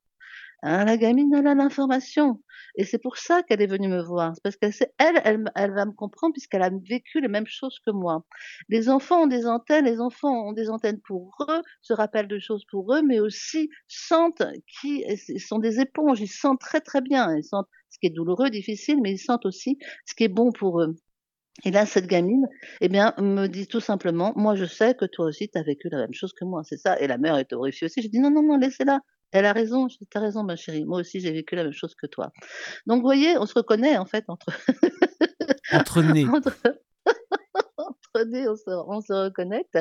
Hein, 0.66 0.86
la 0.86 0.96
gamine, 0.96 1.34
elle 1.34 1.46
a 1.46 1.54
l'information. 1.54 2.40
Et 2.76 2.84
c'est 2.84 2.98
pour 2.98 3.18
ça 3.18 3.42
qu'elle 3.42 3.60
est 3.60 3.66
venue 3.66 3.88
me 3.88 4.02
voir. 4.02 4.32
Parce 4.42 4.56
qu'elle 4.56 4.72
elle, 4.98 5.20
elle, 5.22 5.44
elle, 5.54 5.72
va 5.74 5.84
me 5.84 5.92
comprendre 5.92 6.32
puisqu'elle 6.32 6.62
a 6.62 6.70
vécu 6.70 7.20
les 7.20 7.28
mêmes 7.28 7.46
choses 7.46 7.78
que 7.84 7.90
moi. 7.90 8.24
Les 8.70 8.88
enfants 8.88 9.24
ont 9.24 9.26
des 9.26 9.46
antennes, 9.46 9.84
les 9.84 10.00
enfants 10.00 10.48
ont 10.48 10.52
des 10.52 10.70
antennes 10.70 11.00
pour 11.06 11.36
eux, 11.50 11.60
se 11.82 11.92
rappellent 11.92 12.28
de 12.28 12.38
choses 12.38 12.64
pour 12.70 12.94
eux, 12.94 13.02
mais 13.02 13.20
aussi 13.20 13.68
sentent 13.88 14.42
qui 14.80 15.04
sont 15.38 15.58
des 15.58 15.80
éponges. 15.80 16.20
Ils 16.22 16.28
sentent 16.28 16.60
très 16.60 16.80
très 16.80 17.02
bien. 17.02 17.36
Ils 17.36 17.44
sentent 17.44 17.68
ce 17.90 17.98
qui 17.98 18.06
est 18.06 18.10
douloureux, 18.10 18.48
difficile, 18.48 19.00
mais 19.02 19.12
ils 19.12 19.18
sentent 19.18 19.44
aussi 19.44 19.78
ce 20.06 20.14
qui 20.14 20.24
est 20.24 20.28
bon 20.28 20.50
pour 20.50 20.80
eux. 20.80 20.96
Et 21.64 21.70
là, 21.70 21.84
cette 21.86 22.06
gamine, 22.06 22.46
eh 22.80 22.88
bien, 22.88 23.14
me 23.18 23.46
dit 23.48 23.66
tout 23.66 23.80
simplement, 23.80 24.32
moi, 24.34 24.56
je 24.56 24.64
sais 24.64 24.94
que 24.94 25.04
toi 25.04 25.26
aussi, 25.26 25.48
tu 25.50 25.58
as 25.58 25.62
vécu 25.62 25.88
la 25.90 25.98
même 25.98 26.14
chose 26.14 26.32
que 26.32 26.44
moi, 26.46 26.62
c'est 26.64 26.78
ça. 26.78 26.98
Et 27.00 27.06
la 27.06 27.18
mère 27.18 27.36
est 27.36 27.52
horrifiée 27.52 27.84
aussi. 27.86 28.02
Je 28.02 28.08
dis, 28.08 28.18
non, 28.18 28.30
non, 28.30 28.42
non, 28.42 28.56
laissez-la. 28.56 29.00
Elle 29.34 29.46
a 29.46 29.52
raison, 29.52 29.88
tu 29.88 29.96
as 30.14 30.20
raison, 30.20 30.44
ma 30.44 30.54
chérie. 30.54 30.84
Moi 30.84 31.00
aussi, 31.00 31.18
j'ai 31.18 31.32
vécu 31.32 31.56
la 31.56 31.64
même 31.64 31.72
chose 31.72 31.96
que 31.96 32.06
toi. 32.06 32.30
Donc, 32.86 32.98
vous 32.98 33.06
voyez, 33.08 33.36
on 33.36 33.46
se 33.46 33.54
reconnaît, 33.54 33.98
en 33.98 34.06
fait, 34.06 34.24
entre. 34.28 34.46
entre 35.72 36.02
nez. 36.02 36.24
entre... 36.24 36.56
nez, 38.26 38.48
on 38.48 38.54
se, 38.54 38.70
on 38.70 39.00
se 39.00 39.12
reconnecte. 39.12 39.76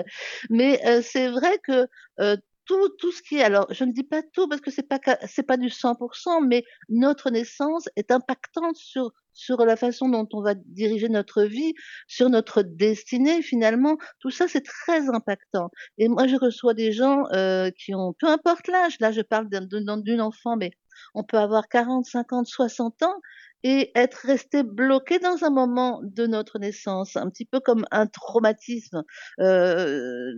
Mais 0.49 0.81
euh, 0.87 1.03
c'est 1.03 1.29
vrai 1.29 1.59
que 1.59 1.87
euh, 2.19 2.35
tout, 2.65 2.89
tout 2.99 3.11
ce 3.11 3.21
qui 3.21 3.37
est, 3.37 3.43
alors 3.43 3.67
je 3.71 3.83
ne 3.83 3.91
dis 3.91 4.03
pas 4.03 4.21
tout 4.33 4.47
parce 4.47 4.61
que 4.61 4.71
c'est 4.71 4.87
pas 4.87 4.99
c'est 5.27 5.43
pas 5.43 5.57
du 5.57 5.69
100%, 5.69 6.45
mais 6.47 6.63
notre 6.89 7.29
naissance 7.29 7.89
est 7.95 8.11
impactante 8.11 8.75
sur 8.77 9.11
sur 9.33 9.57
la 9.65 9.75
façon 9.75 10.09
dont 10.09 10.27
on 10.33 10.41
va 10.41 10.53
diriger 10.55 11.09
notre 11.09 11.43
vie, 11.43 11.73
sur 12.07 12.29
notre 12.29 12.61
destinée 12.61 13.41
finalement. 13.41 13.97
Tout 14.19 14.29
ça 14.29 14.47
c'est 14.47 14.63
très 14.63 15.09
impactant. 15.09 15.69
Et 15.97 16.07
moi 16.07 16.27
je 16.27 16.35
reçois 16.35 16.73
des 16.73 16.91
gens 16.91 17.25
euh, 17.33 17.71
qui 17.71 17.95
ont, 17.95 18.13
peu 18.19 18.27
importe 18.27 18.67
l'âge, 18.67 18.97
là 18.99 19.11
je 19.11 19.21
parle 19.21 19.47
d'une 19.49 20.21
enfant, 20.21 20.55
mais 20.55 20.71
on 21.15 21.23
peut 21.23 21.37
avoir 21.37 21.67
40, 21.67 22.05
50, 22.05 22.47
60 22.47 23.03
ans 23.03 23.15
et 23.63 23.91
être 23.95 24.25
resté 24.25 24.63
bloqué 24.63 25.19
dans 25.19 25.43
un 25.43 25.49
moment 25.49 26.01
de 26.03 26.27
notre 26.27 26.59
naissance, 26.59 27.15
un 27.15 27.29
petit 27.29 27.45
peu 27.45 27.59
comme 27.59 27.85
un 27.91 28.07
traumatisme, 28.07 29.03
euh, 29.39 30.31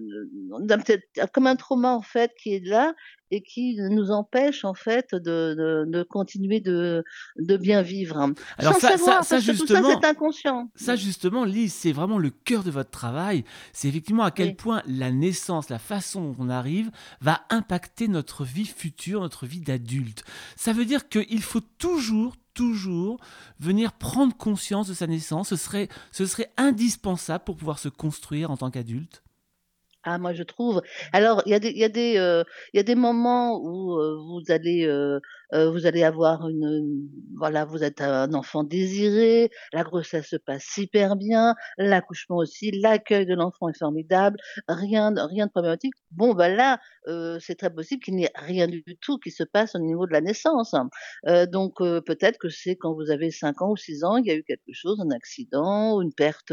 comme 1.34 1.48
un 1.48 1.56
trauma 1.56 1.94
en 1.94 2.02
fait 2.02 2.32
qui 2.42 2.54
est 2.54 2.66
là 2.66 2.94
et 3.32 3.42
qui 3.42 3.78
nous 3.78 4.12
empêche 4.12 4.64
en 4.64 4.76
fait 4.76 5.16
de, 5.16 5.56
de, 5.58 5.86
de 5.88 6.04
continuer 6.04 6.60
de, 6.60 7.04
de 7.38 7.58
bien 7.58 7.82
vivre. 7.82 8.32
Alors 8.58 8.76
ça, 8.76 8.90
savoir, 8.92 9.24
ça, 9.24 9.40
ça 9.40 9.40
justement, 9.40 10.00
c'est 10.00 10.08
inconscient. 10.08 10.70
Ça 10.76 10.96
justement, 10.96 11.44
Lise, 11.44 11.74
c'est 11.74 11.92
vraiment 11.92 12.20
le 12.20 12.30
cœur 12.30 12.64
de 12.64 12.70
votre 12.70 12.92
travail. 12.92 13.44
C'est 13.74 13.88
effectivement 13.88 14.24
à 14.24 14.32
quel 14.32 14.56
point 14.56 14.84
la 14.88 15.12
naissance, 15.12 15.70
la 15.70 15.80
façon 15.80 16.22
dont 16.22 16.36
on 16.40 16.50
arrive, 16.50 16.92
va 17.22 17.42
impacter 17.50 18.08
notre 18.08 18.44
vie 18.44 18.66
future, 18.66 19.22
notre 19.22 19.48
vie 19.48 19.60
d'adulte. 19.62 20.24
Ça 20.56 20.72
veut 20.72 20.86
dire 20.86 21.10
qu'il 21.10 21.42
faut 21.42 21.62
toujours, 21.80 22.36
toujours 22.56 23.20
venir 23.60 23.94
prendre 23.94 24.36
conscience 24.36 24.88
de 24.88 24.96
sa 24.96 25.06
naissance. 25.06 25.50
Ce 25.50 25.56
serait, 26.26 26.52
indispensable 26.58 27.44
pour 27.44 27.58
pouvoir 27.58 27.78
se 27.78 27.90
construire 27.90 28.50
en 28.50 28.58
tant 28.58 28.72
qu'adulte. 28.72 29.22
Ah, 30.04 30.18
moi, 30.18 30.34
je 30.34 30.44
trouve. 30.44 30.82
Alors, 31.14 31.42
il 31.46 31.52
y 31.52 31.84
a 31.84 31.90
des, 31.90 32.18
euh, 32.18 32.96
moments 32.96 33.60
où 33.60 34.00
euh, 34.00 34.18
vous 34.18 34.42
allez 34.50 34.86
euh, 34.86 35.20
heu, 35.56 35.68
vous 35.70 35.86
allez 35.88 36.04
avoir 36.04 36.48
une 36.50 37.08
voilà, 37.38 37.66
vous 37.66 37.84
êtes 37.84 38.02
un 38.02 38.34
enfant 38.34 38.64
désiré, 38.64 39.50
la 39.74 39.84
grossesse 39.84 40.28
se 40.30 40.36
passe 40.38 40.78
hyper 40.78 41.16
bien, 41.16 41.56
l'accouchement 41.78 42.38
aussi, 42.38 42.72
l'accueil 42.72 43.26
de 43.26 43.36
l'enfant 43.36 43.70
est 43.70 43.78
formidable, 43.78 44.38
rien 44.68 45.14
rien 45.30 45.48
de 45.48 45.52
problématique. 45.52 45.94
Bon, 46.12 46.34
bah, 46.34 46.50
là, 46.50 46.80
heu, 47.08 47.38
c'est 47.42 47.56
très 47.56 47.70
possible 47.74 48.02
qu'il 48.04 48.16
n'y 48.16 48.26
ait 48.26 48.32
rien 48.36 48.68
du 48.68 48.84
tout 49.02 49.18
qui 49.20 49.32
se 49.32 49.44
passe 49.44 49.76
au 49.76 49.80
niveau 49.80 50.06
de 50.08 50.12
la 50.14 50.22
naissance. 50.22 50.74
Heu, 51.28 51.48
donc 51.48 51.82
heu, 51.82 52.02
peut-être 52.02 52.38
que 52.40 52.50
c'est 52.50 52.76
quand 52.76 52.94
vous 52.94 53.12
avez 53.12 53.32
5 53.32 53.62
ans 53.62 53.72
ou 53.72 53.78
6 53.78 54.04
ans, 54.04 54.18
il 54.18 54.26
y 54.28 54.32
a 54.32 54.36
eu 54.36 54.44
quelque 54.44 54.72
chose, 54.74 55.00
un 55.02 55.12
accident 55.12 56.02
une 56.02 56.14
perte, 56.14 56.52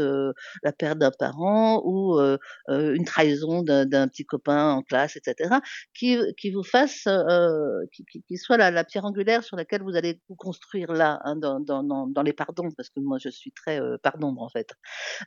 la 0.63 0.71
perte 0.73 0.97
d'un 0.99 1.11
parent 1.11 1.81
ou 1.85 2.19
une 2.69 3.05
trahison 3.05 3.61
d'un 3.63 4.07
petit 4.07 4.25
copain 4.25 4.71
en 4.73 4.81
classe 4.81 5.15
et 5.15 5.21
cetera, 5.23 5.61
qui 5.93 6.17
qui 6.37 6.51
vous 6.51 6.63
fasse, 6.63 7.07
qui 7.91 8.05
qui 8.27 8.37
soit 8.37 8.57
la 8.57 8.71
la 8.71 8.83
pierre 8.93 9.05
angulaire 9.05 9.43
sur 9.43 9.57
laquelle 9.57 9.83
vous 9.83 9.95
allez 9.97 10.19
vous 10.29 10.35
construire 10.35 10.93
là, 10.93 11.19
hein, 11.25 11.35
dans 11.35 11.59
dans 11.59 11.83
dans 12.07 12.21
les 12.23 12.33
pardons, 12.33 12.69
parce 12.77 12.89
que 12.89 12.99
moi 13.01 13.17
je 13.19 13.29
suis 13.29 13.51
très, 13.51 13.79
heu, 13.81 13.97
pardon 14.03 14.35
en 14.39 14.49
fait. 14.49 14.69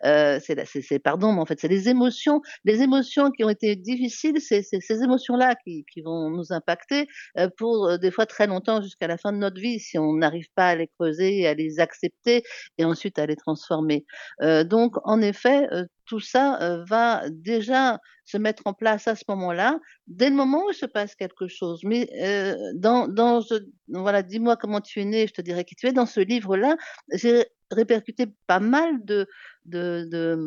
Heu, 0.05 0.39
c'est 0.41 0.99
pardon, 1.01 1.33
mais 1.33 1.41
en 1.41 1.47
fait, 1.47 1.61
c'est 1.61 1.69
les 1.69 1.89
émotions 1.89 2.43
les 2.65 2.83
émotions 2.83 3.31
qui 3.31 3.45
ont 3.45 3.51
été 3.51 3.77
difficiles, 3.77 4.41
c'est 4.41 4.63
ces 4.63 5.03
émotions-là 5.03 5.55
qui 5.65 5.85
qui 5.93 6.03
vont 6.03 6.31
nous 6.31 6.53
impacter, 6.53 7.07
heu, 7.39 7.49
pour, 7.59 7.89
heu, 7.91 7.99
des 7.99 8.11
fois 8.11 8.27
très 8.27 8.47
longtemps 8.47 8.83
jusqu'à 8.83 9.07
la 9.09 9.19
fin 9.19 9.33
de 9.33 9.39
notre 9.39 9.61
vie, 9.61 9.81
si 9.81 9.99
on 9.99 10.15
n'arrive 10.15 10.49
pas 10.55 10.69
à 10.71 10.77
les 10.77 10.89
creuser 10.89 11.47
à 11.47 11.55
les 11.55 11.81
accepter 11.81 12.43
et 12.79 12.85
ensuite 12.85 13.19
à 13.19 13.27
les 13.27 13.37
transformer. 13.37 14.07
Donc 14.67 14.95
en 15.05 15.21
effet, 15.23 15.69
tout 16.07 16.21
ça, 16.21 16.59
heu, 16.63 16.85
va 16.89 17.25
déjà 17.31 18.01
se 18.25 18.39
mettre 18.39 18.63
en 18.67 18.75
place 18.75 19.09
à 19.09 19.15
ce 19.17 19.25
moment-là, 19.29 19.79
dès 20.09 20.31
le 20.31 20.37
moment 20.37 20.65
où 20.67 20.71
il 20.71 20.75
se 20.75 20.87
passe 20.87 21.15
quelque 21.17 21.49
chose. 21.49 21.81
Mais, 21.85 22.09
heu, 22.23 22.57
dans 22.75 23.07
voilà, 23.89 24.23
«Dis-moi 24.23 24.57
comment 24.57 24.81
tu 24.81 25.01
es 25.01 25.05
né, 25.05 25.27
je 25.29 25.33
te 25.35 25.43
dirai 25.43 25.65
qui 25.65 25.77
tu 25.77 25.87
es», 25.89 25.93
dans 25.93 26.07
ce 26.07 26.21
livre-là, 26.21 26.77
j'ai 27.13 27.47
répercuté 27.71 28.27
pas 28.47 28.61
mal 28.61 29.05
de 29.05 29.27
de 29.65 30.07
de, 30.11 30.39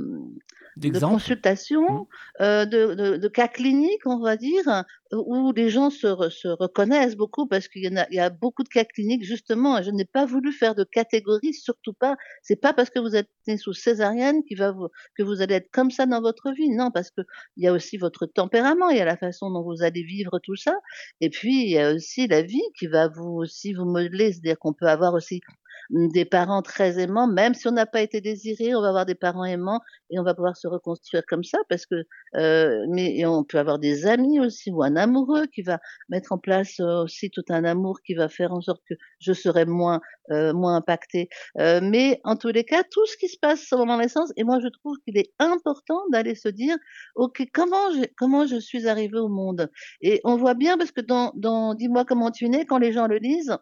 de 0.78 0.92
D'exemple? 0.92 1.14
Mmh. 1.14 1.18
consultations, 1.18 2.08
heu, 2.42 2.66
de 2.66 3.28
cas 3.28 3.48
cliniques, 3.48 4.06
on 4.06 4.20
va 4.20 4.38
dire, 4.38 4.86
où 5.12 5.52
les 5.54 5.70
gens 5.70 5.90
se 5.90 6.08
re 6.08 6.32
se 6.32 6.48
reconnaissent 6.48 7.16
beaucoup 7.18 7.48
parce 7.48 7.68
qu'il 7.68 7.84
y 7.84 7.88
en 7.90 7.98
a 7.98 8.06
il 8.12 8.16
y 8.16 8.20
a 8.20 8.30
beaucoup 8.30 8.64
de 8.64 8.70
cas 8.70 8.86
cliniques 8.86 9.24
justement 9.24 9.78
et 9.78 9.84
je 9.84 9.92
n'ai 9.92 10.06
pas 10.06 10.26
voulu 10.26 10.52
faire 10.54 10.76
de 10.76 10.84
catégorie, 10.84 11.54
surtout 11.54 11.94
pas. 11.94 12.16
C'est 12.44 12.56
pas 12.56 12.74
parce 12.74 12.90
que 12.90 13.00
vous 13.00 13.16
êtes 13.16 13.30
né 13.48 13.58
sous 13.58 13.74
césarienne 13.74 14.44
qui 14.44 14.56
va 14.56 14.72
vous 14.72 14.88
que 15.16 15.24
vous 15.24 15.42
allez 15.42 15.56
être 15.56 15.72
comme 15.72 15.92
ça 15.92 16.06
dans 16.06 16.22
votre 16.22 16.52
vie. 16.52 16.70
Non, 16.70 16.92
parce 16.92 17.12
qu'il 17.12 17.26
y 17.58 17.68
a 17.68 17.74
aussi 17.74 17.98
votre 17.98 18.26
tempérament, 18.26 18.90
il 18.90 18.98
y 18.98 19.02
a 19.02 19.06
la 19.06 19.18
façon 19.18 19.52
dont 19.52 19.64
vous 19.64 19.84
allez 19.84 20.04
vivre 20.04 20.40
tout 20.40 20.56
ça 20.56 20.76
et 21.22 21.30
puis 21.30 21.64
il 21.64 21.70
y 21.72 21.80
a 21.80 21.94
aussi 21.94 22.28
la 22.28 22.42
vie 22.42 22.62
qui 22.78 22.88
va 22.88 23.08
vous 23.10 23.32
aussi 23.32 23.74
vous 23.74 23.86
modeler. 23.86 24.32
C'est-à-dire 24.32 24.60
qu'on 24.60 24.74
peut 24.74 24.88
avoir 24.88 25.14
aussi 25.14 25.42
des 25.90 26.26
parents 26.26 26.62
très 26.62 27.00
aimants, 27.00 27.28
même 27.28 27.54
si 27.54 27.68
on 27.68 27.72
n'a 27.72 27.86
pas 27.86 28.02
été 28.02 28.22
désiré, 28.22 28.76
on 28.76 28.82
va 28.82 28.90
avoir 28.90 29.06
des 29.06 29.16
parents 29.16 29.46
aimants 29.46 29.82
et 30.10 30.20
on 30.20 30.24
va 30.24 30.34
pouvoir 30.34 30.58
se 30.58 30.68
reconstruire 30.68 31.24
comme 31.28 31.44
ça 31.44 31.58
parce 31.70 31.86
que, 31.86 31.96
heu, 32.38 32.86
mais 32.90 33.16
et 33.18 33.26
on 33.26 33.44
peut 33.44 33.60
avoir 33.60 33.80
des 33.80 34.06
amis 34.06 34.40
aussi 34.40 34.72
ou 34.72 34.84
un 34.84 34.96
amoureux 34.96 35.46
qui 35.54 35.62
va 35.62 35.80
mettre 36.10 36.32
en 36.32 36.38
place, 36.38 36.80
heu, 36.80 37.04
aussi 37.04 37.30
tout 37.32 37.44
un 37.50 37.64
amour 37.64 38.00
qui 38.06 38.14
va 38.16 38.30
faire 38.30 38.52
en 38.54 38.62
sorte 38.62 38.82
que 38.88 38.94
je 39.20 39.34
serai 39.34 39.66
moins, 39.66 40.02
heu, 40.32 40.54
moins 40.54 40.76
impactée. 40.78 41.30
Heu, 41.60 41.82
mais 41.82 42.20
en 42.24 42.36
tous 42.36 42.50
les 42.50 42.64
cas, 42.64 42.84
tout 42.90 43.06
ce 43.06 43.18
qui 43.18 43.28
se 43.30 43.38
passe 43.40 43.72
au 43.74 43.78
moment 43.78 43.98
naissance 43.98 44.32
et 44.38 44.44
moi 44.44 44.60
je 44.62 44.68
trouve 44.68 44.96
qu'il 45.06 45.18
est 45.18 45.32
important 45.40 46.00
d'aller 46.12 46.36
se 46.36 46.50
dire: 46.50 46.78
«OK, 47.16 47.44
comment 47.54 47.92
j'ai 47.94 48.08
comment 48.18 48.46
je 48.48 48.58
suis 48.60 48.88
arrivée 48.88 49.20
au 49.20 49.30
monde?» 49.30 49.70
et 50.02 50.22
on 50.24 50.36
voit 50.38 50.54
bien 50.54 50.78
parce 50.78 50.92
que 50.92 51.02
dans 51.02 51.32
dans 51.36 51.74
«Dis-moi 51.76 52.06
comment 52.06 52.32
tu 52.32 52.50
né», 52.50 52.66
quand 52.66 52.78
les 52.78 52.92
gens 52.94 53.08
le 53.08 53.18
lisent, 53.18 53.56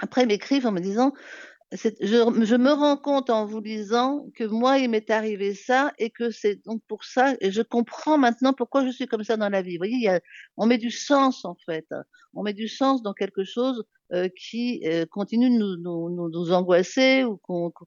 après 0.00 0.22
ils 0.22 0.28
m'écrivent 0.28 0.66
en 0.66 0.72
me 0.72 0.80
disant: 0.80 1.12
je 1.72 2.56
me 2.56 2.72
rends 2.72 2.96
compte 2.96 3.30
en 3.30 3.46
vous 3.46 3.60
lisant 3.60 4.26
que 4.34 4.44
moi, 4.44 4.78
il 4.78 4.90
m'est 4.90 5.08
arrivé 5.10 5.54
ça 5.54 5.92
et 5.98 6.10
que 6.10 6.30
c'est 6.30 6.64
donc 6.64 6.82
pour 6.88 7.04
ça 7.04 7.34
et 7.40 7.52
je 7.52 7.62
comprends 7.62 8.18
maintenant 8.18 8.52
pourquoi 8.52 8.84
je 8.84 8.90
suis 8.90 9.06
comme 9.06 9.22
ça 9.22 9.36
dans 9.36 9.48
la 9.48 9.62
vie. 9.62 9.76
Vous 9.76 9.86
voyez, 9.86 10.18
on 10.56 10.66
met 10.66 10.78
du 10.78 10.90
sens 10.90 11.44
en 11.44 11.56
fait, 11.66 11.86
on 12.34 12.42
met 12.42 12.54
du 12.54 12.66
sens 12.66 13.02
dans 13.02 13.14
quelque 13.14 13.44
chose, 13.44 13.84
qui, 14.36 14.82
heu, 14.86 15.06
continue 15.06 15.50
de 15.50 15.56
nous 15.58 16.52
angoisser 16.52 17.24
ou 17.24 17.38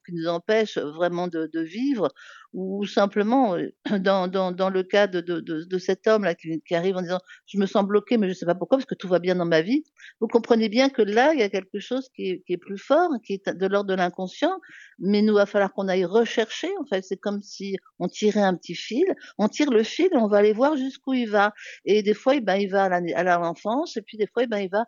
qui 0.05 0.13
nous 0.13 0.27
empêche 0.27 0.77
vraiment 0.77 1.27
de 1.27 1.59
vivre 1.61 2.09
ou 2.53 2.85
simplement, 2.85 3.55
heu, 3.57 3.71
dans 3.99 4.69
le 4.69 4.83
cas 4.83 5.07
de 5.07 5.77
cet 5.79 6.07
homme-là 6.07 6.35
qui 6.35 6.61
arrive 6.75 6.95
en 6.97 7.01
disant: 7.01 7.19
«Je 7.47 7.57
me 7.57 7.65
sens 7.65 7.83
bloqué, 7.85 8.17
mais 8.17 8.27
je 8.27 8.31
ne 8.33 8.35
sais 8.35 8.45
pas 8.45 8.55
pourquoi 8.55 8.77
parce 8.77 8.85
que 8.85 8.95
tout 8.95 9.07
va 9.07 9.19
bien 9.19 9.35
dans 9.35 9.45
ma 9.45 9.61
vie». 9.61 9.83
Vous 10.19 10.27
comprenez 10.27 10.69
bien 10.69 10.89
que 10.89 11.01
là, 11.01 11.33
il 11.33 11.39
y 11.39 11.43
a 11.43 11.49
quelque 11.49 11.79
chose 11.79 12.09
qui 12.15 12.43
est 12.47 12.57
plus 12.57 12.77
fort, 12.77 13.09
qui 13.25 13.33
est 13.33 13.49
de 13.49 13.65
l'ordre 13.67 13.89
de 13.89 13.95
l'inconscient, 13.95 14.59
mais 14.99 15.21
nous 15.21 15.33
va 15.35 15.45
falloir 15.45 15.73
qu'on 15.73 15.87
aille 15.87 16.05
rechercher, 16.05 16.69
en 16.79 16.85
fait. 16.85 17.03
C'est 17.03 17.17
comme 17.17 17.41
si 17.41 17.77
on 17.99 18.07
tirait 18.07 18.41
un 18.41 18.55
petit 18.55 18.75
fil, 18.75 19.05
on 19.37 19.47
tire 19.47 19.71
le 19.71 19.83
fil 19.83 20.07
et 20.11 20.17
on 20.17 20.27
va 20.27 20.37
aller 20.37 20.53
voir 20.53 20.77
jusqu'où 20.77 21.13
il 21.13 21.29
va 21.29 21.53
et 21.85 22.03
des 22.03 22.13
fois, 22.13 22.35
eh 22.35 22.41
ben, 22.41 22.55
il 22.55 22.69
va 22.69 22.83
à 22.85 23.23
l'enfance 23.39 23.97
et 23.97 24.01
puis 24.01 24.17
des 24.17 24.27
fois, 24.27 24.43
eh 24.43 24.47
ben, 24.47 24.59
il 24.59 24.69
va, 24.69 24.85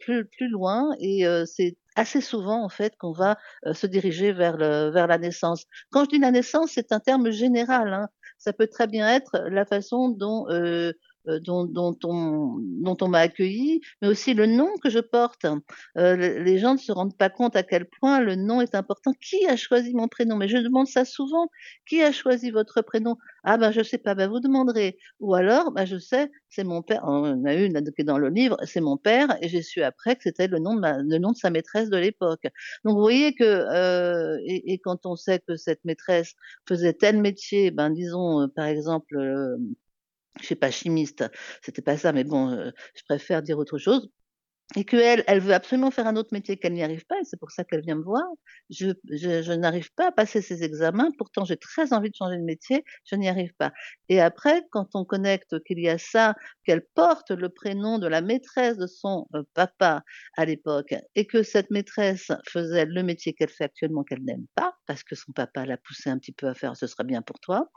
plus 0.00 0.26
plus 0.26 0.48
loin 0.48 0.94
et 1.00 1.26
heu, 1.26 1.44
c'est 1.46 1.76
assez 1.96 2.20
souvent, 2.20 2.62
en 2.64 2.68
fait, 2.68 2.96
qu'on 2.98 3.12
va, 3.12 3.38
heu, 3.66 3.72
se 3.74 3.86
diriger 3.86 4.32
vers 4.32 4.56
le 4.56 4.90
vers 4.90 5.06
la 5.06 5.18
naissance. 5.18 5.64
Quand 5.90 6.04
je 6.04 6.10
dis 6.10 6.18
la 6.18 6.30
naissance, 6.30 6.72
c'est 6.74 6.92
un 6.92 7.00
terme 7.00 7.30
général, 7.30 7.92
hein. 7.94 8.08
Ça 8.38 8.52
peut 8.52 8.66
très 8.68 8.86
bien 8.86 9.08
être 9.08 9.38
la 9.50 9.64
façon 9.64 10.10
dont, 10.10 10.46
heu, 10.50 10.92
dont 11.42 11.64
dont 11.64 11.96
on 12.04 12.56
dont 12.60 12.96
on 13.00 13.08
m'a 13.08 13.20
accueilli, 13.20 13.80
mais 14.02 14.08
aussi 14.08 14.34
le 14.34 14.46
nom 14.46 14.68
que 14.82 14.90
je 14.90 14.98
porte. 15.00 15.46
Le 15.94 16.42
les 16.42 16.58
gens 16.58 16.74
ne 16.74 16.78
se 16.78 16.92
rendent 16.92 17.16
pas 17.16 17.30
compte 17.30 17.56
à 17.56 17.62
quel 17.62 17.86
point 17.86 18.20
le 18.20 18.34
nom 18.36 18.60
est 18.60 18.74
important. 18.74 19.12
Qui 19.20 19.46
a 19.46 19.56
choisi 19.56 19.94
mon 19.94 20.08
prénom? 20.08 20.36
Mais 20.36 20.48
je 20.48 20.58
demande 20.58 20.86
ça 20.86 21.04
souvent. 21.04 21.48
Qui 21.88 22.02
a 22.02 22.12
choisi 22.12 22.50
votre 22.50 22.82
prénom? 22.82 23.16
Ah 23.44 23.56
ben, 23.58 23.70
je 23.72 23.82
sais 23.82 23.98
pas, 23.98 24.14
ben, 24.14 24.28
vous 24.28 24.40
demanderez. 24.40 24.98
Ou 25.20 25.34
alors, 25.34 25.70
bah, 25.72 25.84
je 25.84 25.98
sais, 25.98 26.30
c'est 26.48 26.64
mon 26.64 26.82
père. 26.82 27.02
On 27.06 27.44
a 27.44 27.54
une 27.54 27.82
qui 27.92 28.02
est 28.02 28.04
dans 28.04 28.18
le 28.18 28.28
livre, 28.28 28.56
c'est 28.64 28.80
mon 28.80 28.96
père 28.96 29.36
et 29.42 29.48
j'ai 29.48 29.62
su 29.62 29.82
après 29.82 30.16
que 30.16 30.22
c'était 30.24 30.48
le 30.48 30.58
nom 30.58 30.74
de 30.74 30.86
le 31.08 31.18
nom 31.18 31.32
de 31.32 31.36
sa 31.36 31.50
maîtresse 31.50 31.90
de 31.90 31.96
l'époque. 31.96 32.42
Donc 32.84 32.94
vous 32.96 33.00
voyez 33.02 33.34
que, 33.34 33.44
heu 33.44 34.40
et 34.44 34.72
et 34.72 34.78
quand 34.78 35.06
on 35.06 35.16
sait 35.16 35.40
que 35.46 35.56
cette 35.56 35.84
maîtresse 35.84 36.34
faisait 36.68 36.92
tel 36.94 37.20
métier, 37.20 37.70
ben, 37.70 37.90
disons, 37.90 38.42
heu, 38.42 38.48
par 38.48 38.66
exemple, 38.66 39.16
je 40.40 40.46
sais 40.46 40.54
pas, 40.56 40.70
chimiste, 40.70 41.24
c'était 41.62 41.82
pas 41.82 41.96
ça, 41.96 42.12
mais 42.12 42.24
bon, 42.24 42.50
heu, 42.52 42.72
je 42.94 43.02
préfère 43.04 43.42
dire 43.42 43.58
autre 43.58 43.78
chose. 43.78 44.10
Et 44.74 44.84
qu'elle, 44.84 45.22
elle 45.28 45.38
veut 45.40 45.54
absolument 45.54 45.92
faire 45.92 46.08
un 46.08 46.16
autre 46.16 46.30
métier, 46.32 46.56
qu'elle 46.56 46.72
n'y 46.72 46.82
arrive 46.82 47.06
pas 47.06 47.14
et 47.20 47.24
c'est 47.24 47.38
pour 47.38 47.52
ça 47.52 47.62
qu'elle 47.62 47.82
vient 47.82 47.94
me 47.94 48.02
voir. 48.02 48.24
Je 48.68 48.88
je 49.08 49.52
n'arrive 49.52 49.92
pas 49.94 50.08
à 50.08 50.12
passer 50.12 50.42
ces 50.42 50.64
examens, 50.64 51.10
pourtant 51.18 51.44
j'ai 51.44 51.56
très 51.56 51.92
envie 51.92 52.10
de 52.10 52.16
changer 52.16 52.36
de 52.36 52.42
métier, 52.42 52.84
je 53.04 53.14
n'y 53.14 53.28
arrive 53.28 53.52
pas. 53.56 53.70
Et 54.08 54.20
après, 54.20 54.62
quand 54.72 54.88
on 54.94 55.04
connecte 55.04 55.62
qu'il 55.64 55.78
y 55.78 55.88
a 55.88 55.98
ça, 55.98 56.34
qu'elle 56.64 56.82
porte 56.94 57.30
le 57.30 57.48
prénom 57.48 57.98
de 57.98 58.08
la 58.08 58.20
maîtresse 58.22 58.76
de 58.76 58.88
son, 58.88 59.28
heu, 59.36 59.44
papa 59.54 60.02
à 60.36 60.44
l'époque 60.44 60.94
et 61.14 61.26
que 61.26 61.44
cette 61.44 61.70
maîtresse 61.70 62.32
faisait 62.48 62.86
le 62.86 63.02
métier 63.04 63.34
qu'elle 63.34 63.50
fait 63.50 63.64
actuellement 63.64 64.02
qu'elle 64.02 64.24
n'aime 64.24 64.46
pas, 64.56 64.74
parce 64.86 65.04
que 65.04 65.14
son 65.14 65.30
papa 65.32 65.64
l'a 65.64 65.76
poussée 65.76 66.10
un 66.10 66.18
petit 66.18 66.32
peu 66.32 66.48
à 66.48 66.54
faire: 66.54 66.76
«Ce 66.76 66.88
serait 66.88 67.04
bien 67.04 67.22
pour 67.22 67.38
toi». 67.38 67.70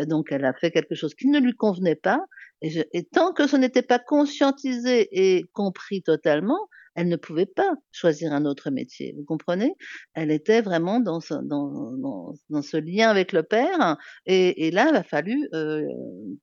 Heu, 0.00 0.06
donc 0.06 0.32
elle 0.32 0.44
a 0.44 0.54
fait 0.54 0.70
quelque 0.72 0.94
chose 0.96 1.14
qui 1.14 1.28
ne 1.28 1.40
lui 1.40 1.54
convenait 1.54 1.96
pas 1.96 2.20
et 2.62 2.70
je 2.70 2.80
et 2.92 3.04
tant 3.04 3.32
que 3.32 3.46
ce 3.46 3.56
n'était 3.56 3.82
pas 3.82 3.98
conscientisé 3.98 5.08
et 5.12 5.44
compris 5.52 6.02
totalement, 6.02 6.68
elle 6.96 7.08
ne 7.08 7.16
pouvait 7.16 7.46
pas 7.46 7.74
choisir 7.92 8.32
un 8.32 8.44
autre 8.46 8.70
métier, 8.70 9.14
vous 9.16 9.24
comprenez? 9.24 9.74
Elle 10.14 10.30
était 10.30 10.62
vraiment 10.62 10.98
dans 11.00 11.20
ce 11.20 12.76
lien 12.78 13.10
avec 13.10 13.32
le 13.32 13.42
père 13.42 13.96
et 14.26 14.70
là, 14.70 14.88
il 14.90 14.96
a 14.96 15.02
fallu, 15.02 15.48
heu, 15.54 15.86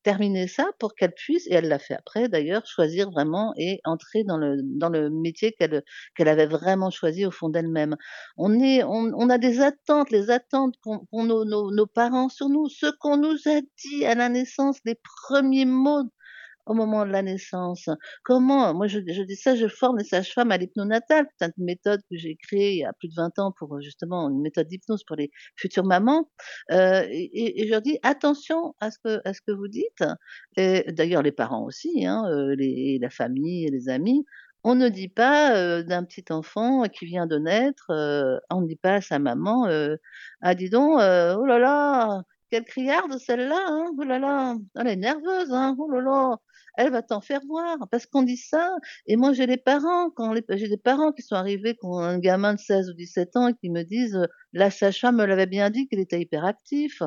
terminer 0.04 0.48
ça 0.48 0.68
pour 0.80 0.96
qu'elle 0.96 1.14
puisse 1.14 1.48
et 1.48 1.54
elle 1.56 1.68
l'a 1.68 1.80
fait 1.80 1.96
après 1.96 2.30
d'ailleurs, 2.30 2.66
choisir 2.66 3.10
vraiment 3.12 3.54
et 3.58 3.80
entrer 3.86 4.24
dans 4.24 4.38
le 4.38 5.10
métier 5.10 5.54
qu'elle, 5.54 5.84
avait 6.30 6.46
vraiment 6.48 6.90
choisi 6.92 7.26
au 7.26 7.32
fond 7.32 7.50
d'elle-même. 7.50 7.96
On 8.38 9.30
a 9.30 9.38
des 9.38 9.60
attentes, 9.62 10.12
les 10.12 10.30
attentes 10.30 10.76
qu'ont 10.84 11.06
nos 11.26 11.44
nos 11.46 11.88
parents 11.88 12.30
sur 12.30 12.50
nous, 12.50 12.68
ce 12.70 12.88
qu'on 13.00 13.18
nous 13.18 13.36
a 13.48 13.62
dit 13.84 14.06
à 14.06 14.16
la 14.16 14.30
naissance, 14.30 14.78
les 14.86 14.96
premiers 15.28 15.66
mots 15.66 16.04
au 16.66 16.74
moment 16.74 17.06
de 17.06 17.12
la 17.12 17.22
naissance. 17.24 17.90
Comment 18.24 18.74
moi 18.74 18.88
je 18.88 19.00
dis 19.00 19.36
ça, 19.36 19.56
je 19.56 19.68
forme 19.68 19.98
les 20.00 20.04
sages-femmes 20.06 20.52
à 20.52 20.58
l'hypno-natale. 20.58 21.28
C'est 21.40 21.52
une 21.58 21.66
méthode 21.66 22.02
que 22.10 22.18
j'ai 22.18 22.36
créée 22.38 22.74
il 22.74 22.80
y 22.80 22.86
a 22.86 22.94
plus 22.94 23.10
de 23.10 23.16
20 23.16 23.38
ans 23.40 23.52
pour, 23.58 23.76
heu, 23.76 23.82
justement 23.82 24.30
une 24.30 24.42
méthode 24.42 24.68
d'hypnose 24.68 25.04
pour 25.06 25.16
les 25.18 25.32
futures 25.58 25.86
mamans, 25.86 26.30
heu 26.72 27.04
et 27.12 27.66
je 27.66 27.72
leur 27.72 27.82
dis: 27.82 28.00
«Attention 28.04 28.76
à 28.82 28.92
ce 28.92 28.98
que 29.46 29.52
vous 29.52 29.68
dites» 29.68 30.04
et 30.58 30.86
d'ailleurs 30.94 31.22
les 31.24 31.32
parents 31.34 31.64
aussi, 31.66 32.06
hein, 32.06 32.24
les 32.58 33.00
la 33.02 33.10
famille 33.10 33.68
les 33.72 33.90
amis. 33.90 34.26
On 34.66 34.76
ne 34.76 34.88
dit 34.90 35.10
pas, 35.10 35.84
d'un 35.84 36.04
petit 36.06 36.24
enfant 36.32 36.84
qui 36.84 37.06
vient 37.06 37.28
de 37.28 37.38
naître, 37.38 37.88
on 38.50 38.62
ne 38.62 38.68
dit 38.68 38.78
pas 38.78 38.96
à 38.96 39.02
sa 39.02 39.20
maman, 39.20 39.68
«Ah 40.42 40.56
dis 40.56 40.70
donc, 40.70 40.94
oh 41.00 41.46
là 41.46 41.60
là, 41.60 42.24
quelle 42.50 42.64
criarde 42.66 43.18
celle-là, 43.20 43.58
hein, 43.68 43.86
oh 44.00 44.04
là 44.04 44.20
là, 44.20 44.56
elle 44.80 44.88
est 44.88 44.96
nerveuse, 44.96 45.52
hein, 45.52 45.76
oh 45.80 45.90
là 45.90 46.02
là». 46.02 46.38
Elle 46.78 46.92
va 46.92 47.02
t'en 47.04 47.22
faire 47.22 47.42
voir 47.48 47.78
parce 47.92 48.06
qu'on 48.06 48.24
dit 48.24 48.38
ça 48.38 48.72
et 49.08 49.16
moi 49.18 49.34
j'ai 49.34 49.46
les 49.48 49.58
parents 49.58 50.10
quand 50.12 50.34
j'ai 50.50 50.68
des 50.70 50.78
parents 50.78 51.12
qui 51.12 51.22
sont 51.24 51.36
arrivés, 51.36 51.74
qui 51.76 51.86
ont 51.86 52.00
un 52.00 52.20
gamin 52.20 52.54
de 52.56 52.60
16 52.60 52.90
ou 52.90 52.94
17 52.94 53.36
ans 53.36 53.48
et 53.50 53.54
qui 53.56 53.70
me 53.70 53.84
disent, 53.84 54.16
heu: 54.16 54.28
«La 54.54 54.72
sage-femme 54.72 55.18
me 55.18 55.26
l'avait 55.26 55.46
bien 55.48 55.70
dit 55.70 55.88
qu'il 55.88 56.00
était 56.00 56.20
hyperactif». 56.22 57.02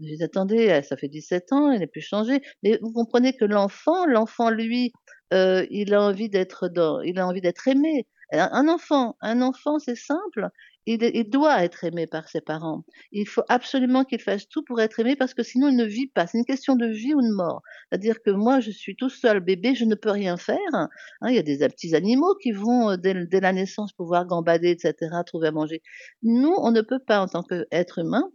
J'ai 0.00 0.16
dit: 0.16 0.24
«Attendez, 0.24 0.82
ça 0.84 0.96
fait 0.96 1.08
17 1.08 1.52
ans, 1.52 1.72
il 1.72 1.80
n'a 1.80 1.86
plus 1.88 2.02
changé». 2.02 2.42
Mais 2.64 2.78
vous 2.82 2.92
comprenez 2.92 3.36
que 3.36 3.44
l'enfant 3.46 4.06
l'enfant 4.06 4.50
lui, 4.50 4.92
heu, 5.34 5.66
il 5.70 5.94
a 5.94 6.02
envie 6.02 6.28
d'être 6.30 6.70
il 7.04 7.18
a 7.20 7.26
envie 7.28 7.40
d'être 7.42 7.68
aimé. 7.68 8.06
Un 8.32 8.68
enfant 8.68 9.16
un 9.22 9.42
enfant 9.42 9.78
c'est 9.80 9.96
simple, 9.96 10.48
il 10.86 11.02
il 11.14 11.28
doit 11.30 11.64
être 11.64 11.84
aimé 11.84 12.06
par 12.06 12.28
ses 12.28 12.40
parents. 12.40 12.84
Il 13.12 13.26
faut 13.28 13.42
absolument 13.48 14.04
qu'il 14.04 14.20
fasse 14.20 14.48
tout 14.48 14.62
pour 14.64 14.80
être 14.80 15.00
aimé 15.00 15.16
parce 15.16 15.34
que 15.34 15.42
sinon 15.42 15.68
il 15.68 15.76
ne 15.76 15.84
vit 15.84 16.06
pas. 16.08 16.26
C'est 16.26 16.38
une 16.38 16.44
question 16.44 16.76
de 16.76 16.86
vie 16.86 17.14
ou 17.14 17.22
de 17.22 17.34
mort. 17.34 17.62
C'est-à-dire 17.90 18.22
que 18.22 18.30
moi 18.30 18.60
je 18.60 18.70
suis 18.70 18.96
tout 18.96 19.08
seul 19.10 19.40
bébé, 19.40 19.74
je 19.74 19.84
ne 19.84 19.94
peux 19.94 20.10
rien 20.10 20.36
faire, 20.36 20.58
hein. 20.72 20.88
Il 21.28 21.34
y 21.34 21.38
a 21.38 21.42
des 21.42 21.58
petits 21.68 21.94
animaux 21.94 22.34
qui 22.42 22.52
vont, 22.52 22.90
heu, 22.92 22.96
dès 22.98 23.14
dès 23.26 23.40
la 23.40 23.52
naissance 23.52 23.92
pouvoir 23.92 24.26
gambader 24.26 24.70
et 24.72 24.78
cetera, 24.78 25.24
trouver 25.24 25.48
à 25.48 25.52
manger. 25.52 25.82
Nous, 26.22 26.54
on 26.58 26.70
ne 26.72 26.80
peut 26.82 27.00
pas 27.06 27.20
en 27.20 27.28
tant 27.28 27.42
qu'être 27.42 27.98
humain 27.98 28.30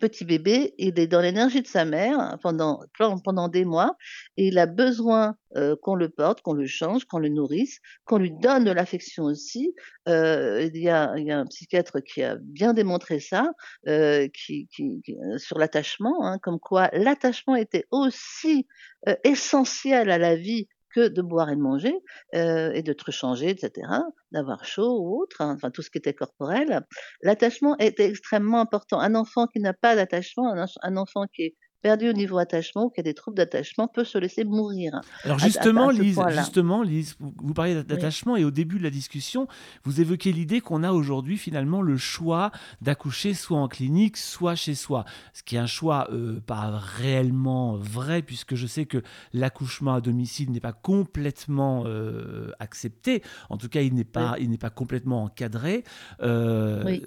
Petit 0.00 0.24
bébé, 0.24 0.74
il 0.78 0.98
est 0.98 1.06
dans 1.06 1.20
l'énergie 1.20 1.60
de 1.60 1.66
sa 1.66 1.84
mère 1.84 2.38
pendant 2.42 2.80
pen 2.98 3.20
pendant 3.22 3.48
des 3.48 3.64
mois 3.66 3.96
et 4.38 4.46
il 4.48 4.58
a 4.58 4.64
besoin, 4.66 5.36
heu, 5.54 5.76
qu'on 5.76 5.94
le 5.94 6.08
porte, 6.08 6.40
qu'on 6.40 6.54
le 6.54 6.66
change, 6.66 7.04
qu'on 7.04 7.18
le 7.18 7.28
nourrisse, 7.28 7.78
qu'on 8.06 8.16
lui 8.16 8.30
donne 8.32 8.64
de 8.64 8.70
l'affection 8.70 9.24
aussi. 9.24 9.74
Heu, 10.08 10.62
il 10.72 10.80
y 10.82 10.88
a 10.88 11.12
il 11.18 11.26
y 11.26 11.30
a 11.30 11.38
un 11.38 11.44
psychiatre 11.46 12.00
qui 12.00 12.22
a 12.22 12.36
bien 12.40 12.72
démontré 12.72 13.20
ça, 13.20 13.52
heu, 13.86 14.28
qui 14.32 14.66
qui 14.74 15.02
euh, 15.10 15.36
sur 15.38 15.58
l'attachement, 15.58 16.24
hein, 16.26 16.38
comme 16.38 16.58
quoi 16.58 16.88
l'attachement 16.94 17.54
était 17.54 17.84
aussi, 17.90 18.66
heu, 19.08 19.16
essentiel 19.24 20.10
à 20.10 20.16
la 20.18 20.36
vie 20.36 20.68
que 20.94 21.08
de 21.08 21.22
boire 21.22 21.50
et 21.50 21.56
de 21.56 21.60
manger, 21.60 21.94
heu 22.34 22.70
et 22.74 22.82
de 22.82 22.92
te 22.92 23.10
changer 23.10 23.50
et 23.50 23.56
cetera, 23.58 24.02
d'avoir 24.32 24.64
chaud 24.64 24.98
ou 25.00 25.22
autre, 25.22 25.40
hein, 25.42 25.52
enfin 25.56 25.70
tout 25.70 25.82
ce 25.82 25.90
qui 25.90 25.98
était 25.98 26.14
corporel. 26.14 26.82
L'attachement 27.22 27.76
était 27.78 28.06
extrêmement 28.08 28.60
important. 28.60 29.00
Un 29.00 29.14
enfant 29.14 29.46
qui 29.46 29.60
n'a 29.60 29.74
pas 29.74 29.96
d'attachement, 29.96 30.52
un 30.52 30.66
un 30.82 30.96
enfant 30.96 31.26
qui 31.34 31.42
est 31.44 31.56
perdu 31.82 32.08
au 32.08 32.12
niveau 32.12 32.38
attachement 32.38 32.84
ou 32.84 32.90
qui 32.90 33.00
a 33.00 33.02
des 33.02 33.14
troubles 33.14 33.36
d'attachement 33.36 33.88
peut 33.88 34.04
se 34.04 34.16
laisser 34.18 34.44
mourir 34.44 35.00
Alors 35.24 35.38
à 35.38 35.42
à 35.42 35.46
justement, 35.46 35.88
à 35.88 35.92
Lise, 35.92 36.20
justement, 36.30 36.82
Lise, 36.82 37.16
vous, 37.18 37.54
parliez 37.54 37.76
Oui, 37.76 37.84
d'attachement 37.84 38.36
et 38.36 38.44
au 38.44 38.50
début 38.50 38.78
de 38.78 38.84
la 38.84 38.90
discussion, 38.90 39.48
vous 39.84 40.00
évoquez 40.00 40.32
l'idée 40.32 40.60
qu'on 40.60 40.82
a 40.82 40.92
aujourd'hui 40.92 41.36
finalement 41.36 41.82
le 41.82 41.96
choix 41.96 42.52
d'accoucher 42.80 43.34
soit 43.34 43.58
en 43.58 43.68
clinique, 43.68 44.16
soit 44.16 44.54
chez 44.54 44.74
soi. 44.74 45.04
Ce 45.34 45.42
qui 45.42 45.56
est 45.56 45.58
un 45.58 45.66
choix 45.66 46.08
euh, 46.12 46.40
pas 46.40 46.70
réellement 46.70 47.76
vrai 47.76 48.22
puisque 48.22 48.54
je 48.54 48.66
sais 48.66 48.86
que 48.86 49.02
l'accouchement 49.32 49.94
à 49.94 50.00
domicile 50.00 50.50
n'est 50.52 50.60
pas 50.60 50.72
complètement 50.72 51.84
euh, 51.86 52.52
accepté. 52.60 53.22
En 53.50 53.56
tout 53.56 53.68
cas, 53.68 53.80
il 53.80 53.94
n'est 53.94 54.02
oui, 54.02 54.04
pas, 54.04 54.36
il 54.38 54.50
n'est 54.50 54.58
pas 54.58 54.70
complètement 54.70 55.24
encadré. 55.24 55.84
Euh, 56.22 56.82
oui. 56.84 57.02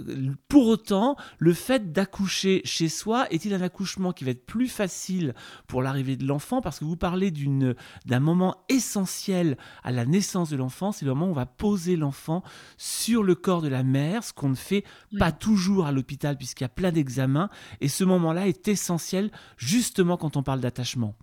pour 0.49 0.67
autant, 0.67 1.15
le 1.37 1.53
fait 1.53 1.91
d'accoucher 1.93 2.61
chez 2.65 2.89
soi 2.89 3.27
est-il 3.31 3.53
un 3.53 3.61
accouchement 3.61 4.11
qui 4.11 4.23
va 4.23 4.31
être 4.31 4.45
plus 4.45 4.64
facile 4.67 5.33
pour 5.67 5.81
l'arrivée 5.81 6.15
de 6.15 6.25
l'enfant 6.25 6.61
parce 6.61 6.79
que 6.79 6.85
vous 6.85 6.97
parlez 6.97 7.31
d'un 7.31 8.19
moment 8.19 8.63
essentiel 8.69 9.57
à 9.83 9.91
la 9.91 10.05
naissance 10.05 10.49
de 10.49 10.57
l'enfant, 10.57 10.91
c'est 10.91 11.05
le 11.05 11.13
moment 11.13 11.27
où 11.27 11.31
on 11.31 11.33
va 11.33 11.45
poser 11.45 11.95
l'enfant 11.95 12.43
sur 12.77 13.23
le 13.23 13.35
corps 13.35 13.61
de 13.61 13.67
la 13.67 13.83
mère, 13.83 14.23
ce 14.23 14.33
qu'on 14.33 14.49
ne 14.49 14.55
fait 14.55 14.83
pas 15.19 15.31
toujours 15.31 15.85
à 15.85 15.91
l'hôpital 15.91 16.37
puisqu'il 16.37 16.63
y 16.63 16.65
a 16.65 16.69
plein 16.69 16.91
d'examens 16.91 17.49
et 17.81 17.87
ce 17.87 18.03
moment-là 18.03 18.47
est 18.47 18.67
essentiel 18.67 19.31
justement 19.57 20.17
quand 20.17 20.37
on 20.37 20.43
parle 20.43 20.61
d'attachement. 20.61 21.15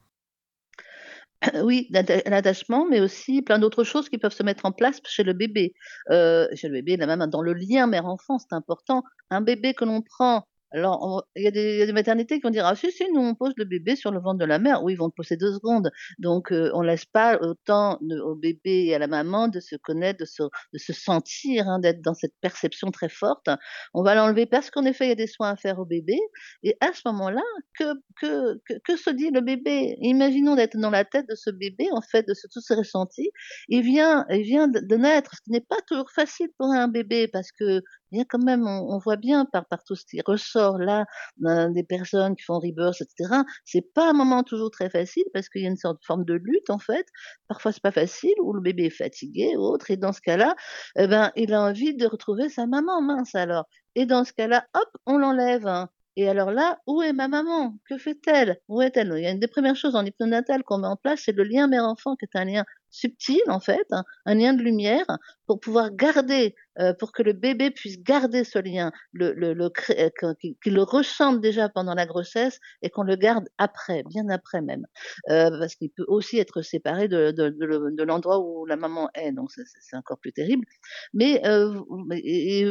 Oui, 1.65 1.89
l'attachement, 1.91 2.87
mais 2.89 3.01
aussi 3.01 3.43
plein 3.43 3.59
d'autres 3.59 3.85
choses 3.85 4.09
qui 4.09 4.19
peuvent 4.19 4.35
se 4.35 4.43
mettre 4.43 4.65
en 4.65 4.73
place 4.73 5.01
chez 5.05 5.23
le 5.23 5.33
bébé. 5.33 5.75
Heu, 6.11 6.49
chez 6.55 6.69
le 6.69 6.75
bébé, 6.75 6.97
la 6.97 7.07
maman, 7.07 7.27
dans 7.27 7.43
le 7.43 7.53
lien 7.53 7.87
mère-enfant, 7.87 8.39
c'est 8.39 8.55
important. 8.55 9.03
Un 9.31 9.41
bébé 9.41 9.75
que 9.75 9.85
l'on 9.85 10.03
prend 10.03 10.47
alors 10.73 11.25
il 11.37 11.43
y 11.45 11.47
a 11.49 11.51
des 11.51 11.93
maternités 11.93 12.37
qui 12.37 12.43
vont 12.43 12.51
dire: 12.51 12.67
«Ah 12.67 12.75
si, 12.77 12.91
si, 12.93 13.05
nous 13.13 13.21
on 13.21 13.35
pose 13.35 13.53
le 13.57 13.65
bébé 13.65 13.97
sur 13.97 14.11
le 14.11 14.21
ventre 14.21 14.39
de 14.39 14.45
la 14.45 14.59
mère». 14.59 14.83
Oui, 14.85 14.95
ils 14.95 14.97
vont 14.97 15.07
le 15.07 15.13
poser 15.17 15.37
2 15.37 15.53
secondes. 15.53 15.91
Donc 16.19 16.53
heu, 16.53 16.71
on 16.75 16.83
laisse 16.83 17.05
pas 17.05 17.39
autant 17.41 17.99
au 18.25 18.35
bébé 18.35 18.87
et 18.87 18.95
à 18.95 18.99
la 18.99 19.07
maman 19.09 19.49
de 19.49 19.61
se 19.61 19.77
connaître, 19.77 20.21
de 20.21 20.79
se 20.79 20.93
sentir, 20.93 21.69
hein, 21.69 21.79
d'être 21.79 22.01
dans 22.03 22.15
cette 22.15 22.35
perception 22.41 22.91
très 22.91 23.09
forte. 23.09 23.49
On 23.95 24.03
va 24.03 24.15
l'enlever 24.15 24.47
parce 24.47 24.71
qu'en 24.71 24.85
effet, 24.85 25.07
il 25.07 25.09
y 25.11 25.13
a 25.13 25.15
des 25.17 25.27
soins 25.27 25.51
à 25.51 25.57
faire 25.57 25.79
au 25.79 25.85
bébé 25.87 26.17
et 26.63 26.77
à 26.81 26.93
ce 26.93 27.03
moment-là, 27.07 27.43
que 27.79 27.85
que 28.21 28.61
que 28.67 28.75
que 28.85 28.97
se 28.97 29.11
dit 29.11 29.31
le 29.31 29.41
bébé? 29.41 29.97
Imaginons 30.01 30.55
d'être 30.57 30.77
dans 30.79 30.91
la 30.91 31.05
tête 31.05 31.29
de 31.29 31.35
ce 31.35 31.51
bébé, 31.51 31.89
en 31.93 32.01
fait, 32.03 32.27
de 32.29 32.35
ce 32.35 32.47
tous 32.53 32.61
ces 32.61 32.75
ressentis. 32.75 33.31
Il 33.69 33.83
vient 33.83 34.25
il 34.31 34.43
vient 34.43 34.69
de 34.69 34.81
de 34.81 34.97
naître, 34.97 35.33
ce 35.35 35.41
qui 35.43 35.51
n'est 35.51 35.61
pas 35.61 35.81
toujours 35.87 36.11
facile 36.11 36.49
pour 36.59 36.69
un 36.73 36.89
bébé 36.89 37.29
parce 37.29 37.53
que 37.53 37.83
il 38.13 38.19
y 38.19 38.21
a 38.23 38.25
quand 38.29 38.43
même 38.43 38.67
on 38.67 38.99
voit 38.99 39.17
bien 39.17 39.45
par 39.47 39.65
tout 39.85 39.95
ce 39.97 40.05
qui 40.07 40.21
ressort 40.27 40.79
là, 40.79 41.05
heu, 41.45 41.71
des 41.73 41.83
personnes 41.85 42.37
qui 42.37 42.45
font 42.45 42.59
Rebirth 42.61 43.01
et 43.01 43.05
cetera, 43.19 43.45
c'est 43.65 43.93
pas 43.95 44.11
un 44.11 44.13
moment 44.13 44.43
toujours 44.45 44.71
très 44.71 44.91
facile 44.91 45.25
parce 45.35 45.49
qu'il 45.49 45.63
y 45.63 45.67
a 45.67 45.69
une 45.71 45.77
sorte 45.77 46.01
de 46.01 46.05
forme 46.07 46.25
de 46.25 46.35
lutte, 46.35 46.71
en 46.71 46.79
fait. 46.79 47.07
Parfois, 47.49 47.73
c'est 47.73 47.83
pas 47.83 47.93
facile 47.93 48.35
ou 48.43 48.53
le 48.53 48.61
bébé 48.61 48.85
est 48.87 48.91
fatigué 48.91 49.55
ou 49.57 49.61
autre 49.63 49.91
et 49.91 49.97
dans 49.97 50.13
ce 50.13 50.21
cas-là, 50.21 50.55
et 50.97 51.07
ben, 51.07 51.31
il 51.37 51.53
a 51.55 51.63
envie 51.63 51.95
de 51.95 52.07
retrouver 52.07 52.49
sa 52.49 52.67
maman, 52.67 53.01
mince 53.03 53.35
alors 53.35 53.67
et 53.95 54.07
dans 54.07 54.25
ce 54.25 54.33
cas-là, 54.33 54.65
hop, 54.75 54.89
on 55.07 55.19
l'enlève, 55.19 55.67
hein 55.67 55.89
et 56.17 56.29
alors 56.29 56.51
là, 56.51 56.79
où 56.87 57.01
est 57.03 57.15
ma 57.15 57.27
maman? 57.29 57.75
Que 57.89 57.97
fait-elle? 57.97 58.59
Où 58.69 58.83
est-elle? 58.83 59.13
Il 59.17 59.23
y 59.23 59.27
a 59.27 59.31
une 59.31 59.39
des 59.41 59.49
premières 59.49 59.77
choses 59.77 59.97
en 59.97 60.05
hypnonatal 60.05 60.63
qu'on 60.63 60.79
met 60.79 60.87
en 60.87 60.97
place, 60.97 61.23
c'est 61.25 61.33
le 61.33 61.43
lien 61.45 61.69
mère-enfant 61.69 62.17
qui 62.17 62.27
est 62.27 62.39
un 62.39 62.45
lien 62.45 62.65
subtil, 62.93 63.41
en 63.49 63.61
fait, 63.61 63.87
hein, 63.93 64.05
un 64.27 64.37
lien 64.37 64.55
de 64.55 64.63
lumière 64.63 65.07
pour 65.49 65.61
pouvoir 65.61 65.91
garder, 65.93 66.55
heu, 66.81 66.95
pour 67.01 67.13
que 67.13 67.23
le 67.25 67.35
bébé 67.35 67.71
puisse 67.73 67.99
garder 68.03 68.45
ce 68.45 68.59
lien, 68.61 68.93
le 69.13 69.33
le 69.35 69.55
le 69.55 69.71
que 69.71 70.35
qu'il 70.63 70.75
le 70.75 70.83
ressente 70.85 71.41
déjà 71.43 71.69
pendant 71.71 71.95
la 71.95 72.07
grossesse 72.07 72.61
et 72.83 72.91
qu'on 72.91 73.05
le 73.05 73.17
garde 73.17 73.49
après, 73.59 74.05
bien 74.09 74.29
après 74.31 74.63
même. 74.63 74.87
Heu, 75.31 75.51
parce 75.61 75.75
qu'il 75.77 75.91
peut 75.91 76.05
aussi 76.09 76.39
être 76.39 76.63
séparé 76.63 77.09
de 77.09 77.33
de 77.33 77.51
de 77.51 77.67
le 77.67 77.91
de 77.93 78.03
l'endroit 78.05 78.41
où 78.41 78.67
la 78.67 78.77
maman 78.77 79.09
est, 79.15 79.33
donc 79.33 79.51
c'est 79.53 79.97
encore 79.97 80.19
plus 80.21 80.33
terrible. 80.35 80.67
Mais, 81.15 81.43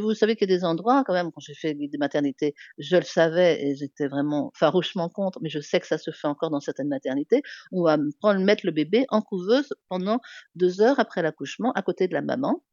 vous 0.02 0.14
savez 0.16 0.36
qu'il 0.36 0.50
y 0.50 0.54
a 0.54 0.58
des 0.58 0.66
endroits 0.66 1.04
quand 1.06 1.14
même, 1.14 1.32
quand 1.32 1.42
j'ai 1.42 1.56
fait 1.56 1.74
des 1.76 1.98
maternités, 1.98 2.54
je 2.78 2.98
le 2.98 3.04
savais 3.04 3.64
et 3.64 3.76
j'étais 3.76 4.08
vraiment 4.08 4.52
farouchement 4.56 5.10
contre, 5.10 5.40
mais 5.42 5.50
je 5.50 5.60
sais 5.60 5.80
que 5.80 5.88
ça 5.88 5.98
se 5.98 6.12
fait 6.12 6.28
encore 6.28 6.50
dans 6.52 6.60
certaines 6.62 6.90
maternités. 6.90 7.42
On 7.72 7.84
va 7.84 7.98
prendre 8.20 8.40
mettre 8.42 8.66
le 8.66 8.72
bébé 8.72 9.06
en 9.10 9.22
couveuse 9.22 9.74
pendant 9.90 10.11
2 10.56 10.82
heures 10.82 11.00
après 11.00 11.22
l'accouchement 11.22 11.72
à 11.74 11.82
côté 11.82 12.08
de 12.08 12.14
la 12.14 12.22
maman 12.22 12.64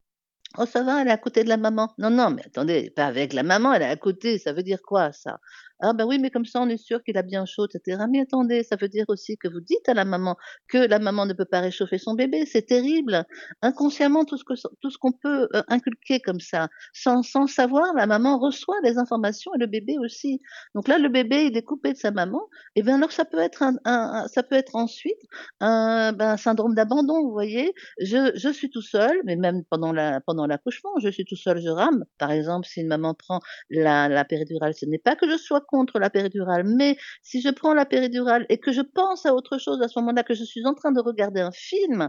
Oh 0.57 0.65
ça 0.67 0.83
va, 0.83 1.03
elle 1.03 1.09
est 1.09 1.11
à 1.11 1.19
côté 1.19 1.45
de 1.45 1.49
la 1.49 1.59
maman. 1.59 1.93
Non, 1.99 2.11
non, 2.11 2.31
mais 2.31 2.43
attendez, 2.47 2.91
pas 2.91 3.07
avec 3.07 3.35
la 3.35 3.43
maman, 3.43 3.75
elle 3.75 3.83
est 3.83 3.87
à 3.87 3.97
côté, 3.97 4.39
ça 4.39 4.53
veut 4.53 4.63
dire 4.63 4.81
quoi 4.83 5.13
ça? 5.13 5.41
Ah 5.81 5.93
bah 5.93 6.05
oui, 6.07 6.19
mais 6.19 6.31
comme 6.31 6.45
ça 6.45 6.61
on 6.61 6.69
est 6.69 6.77
sûr 6.77 7.05
qu'il 7.05 7.17
a 7.19 7.23
bien 7.23 7.45
chaud 7.47 7.67
et 7.67 7.79
cetera. 7.79 8.09
Mais 8.09 8.21
attendez, 8.21 8.65
ça 8.65 8.75
veut 8.75 8.89
dire 8.89 9.05
aussi 9.09 9.37
que 9.39 9.47
vous 9.47 9.61
dites 9.61 9.89
à 9.89 9.95
la 9.95 10.05
maman 10.05 10.37
que 10.67 10.79
la 10.79 10.99
maman 10.99 11.25
ne 11.25 11.33
peut 11.35 11.45
pas 11.45 11.61
réchauffer 11.61 11.99
son 11.99 12.15
bébé, 12.15 12.47
c'est 12.47 12.63
terrible. 12.67 13.25
Inconsciemment, 13.63 14.25
tout 14.25 14.37
ce 14.37 14.43
que 14.45 14.55
tout 14.81 14.91
qu'on 15.01 15.13
peut, 15.13 15.49
heu, 15.55 15.63
inculquer 15.69 16.19
comme 16.21 16.41
ça, 16.41 16.69
sans 16.93 17.23
sans 17.23 17.47
savoir, 17.47 17.95
la 17.95 18.07
maman 18.07 18.39
reçoit 18.41 18.75
les 18.83 18.99
informations 18.99 19.53
et 19.55 19.59
le 19.59 19.67
bébé 19.67 19.97
aussi. 20.01 20.41
Donc 20.75 20.89
là, 20.89 20.99
le 20.99 21.09
bébé, 21.09 21.47
il 21.47 21.57
est 21.57 21.63
coupé 21.63 21.93
de 21.93 21.99
sa 21.99 22.11
maman 22.11 22.41
et 22.75 22.83
bien 22.83 22.97
alors 22.97 23.13
ça 23.13 23.25
peut 23.25 23.39
être 23.39 23.63
un 23.63 24.27
ça 24.27 24.43
peut 24.43 24.57
être 24.57 24.75
ensuite 24.75 25.21
un, 25.61 26.13
ben, 26.13 26.31
un 26.31 26.37
syndrome 26.37 26.75
d'abandon, 26.75 27.23
vous 27.23 27.31
voyez? 27.33 27.73
Je 28.01 28.33
je 28.35 28.49
suis 28.49 28.71
tout 28.71 28.83
seul, 28.83 29.13
mais 29.25 29.37
même 29.37 29.63
pendant 29.71 29.93
la 29.93 30.21
pendant 30.21 30.47
l'accouchement, 30.47 30.91
je 31.01 31.09
suis 31.09 31.25
tout 31.25 31.37
seul, 31.37 31.61
je 31.61 31.69
rame. 31.69 32.05
Par 32.19 32.33
exemple, 32.33 32.67
si 32.67 32.81
une 32.81 32.89
maman 32.89 33.15
prend 33.15 33.41
la 33.71 34.09
la 34.09 34.25
péridurale, 34.25 34.75
ce 34.75 34.87
n'est 34.87 34.99
pas 34.99 35.15
que 35.17 35.31
je 35.31 35.37
sois 35.37 35.61
contre 35.69 36.01
la 36.01 36.11
péridurale, 36.11 36.65
mais 36.67 36.97
si 37.23 37.43
je 37.43 37.51
prends 37.51 37.75
la 37.75 37.87
péridurale 37.87 38.47
et 38.51 38.59
que 38.59 38.73
je 38.73 38.83
pense 38.83 39.27
à 39.27 39.35
autre 39.35 39.59
chose 39.59 39.83
à 39.83 39.89
ce 39.89 39.99
moment-là, 40.01 40.25
que 40.25 40.35
je 40.35 40.45
suis 40.45 40.67
en 40.67 40.75
train 40.75 40.93
de 40.93 41.01
regarder 41.01 41.43
un 41.43 41.53
film, 41.53 42.09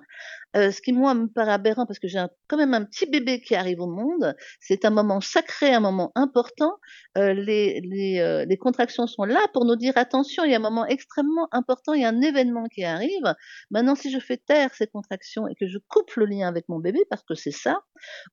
heu, 0.55 0.71
ce 0.71 0.81
qui 0.81 0.93
moi 0.93 1.13
me 1.13 1.27
paraît 1.27 1.53
aberrant 1.53 1.85
parce 1.85 1.99
que 1.99 2.07
j'ai 2.07 2.23
quand 2.47 2.57
même 2.57 2.73
un 2.73 2.85
petit 2.85 3.05
bébé 3.05 3.41
qui 3.41 3.55
arrive 3.55 3.81
au 3.81 3.87
monde, 3.87 4.35
c'est 4.59 4.85
un 4.85 4.89
moment 4.89 5.21
sacré, 5.21 5.73
un 5.73 5.79
moment 5.79 6.11
important. 6.15 6.73
Heu, 7.17 7.31
les 7.33 7.81
les, 7.81 8.19
heu, 8.19 8.45
les 8.47 8.57
contractions 8.57 9.07
sont 9.07 9.23
là 9.23 9.41
pour 9.53 9.65
nous 9.65 9.75
dire: 9.75 9.93
«Attention, 9.97 10.43
il 10.45 10.51
y 10.51 10.53
a 10.53 10.57
un 10.57 10.61
moment 10.61 10.85
extrêmement 10.85 11.47
important, 11.51 11.93
il 11.93 12.01
y 12.01 12.05
a 12.05 12.09
un 12.09 12.21
événement 12.21 12.65
qui 12.73 12.83
arrive». 12.83 13.33
Maintenant 13.71 13.95
si 13.95 14.11
je 14.11 14.19
fais 14.19 14.37
taire 14.37 14.73
ces 14.75 14.87
contractions 14.87 15.47
et 15.47 15.55
que 15.55 15.67
je 15.67 15.77
coupe 15.89 16.13
le 16.15 16.25
lien 16.25 16.47
avec 16.47 16.67
mon 16.69 16.79
bébé, 16.79 16.99
parce 17.09 17.23
que 17.23 17.35
c'est 17.35 17.51
ça, 17.51 17.79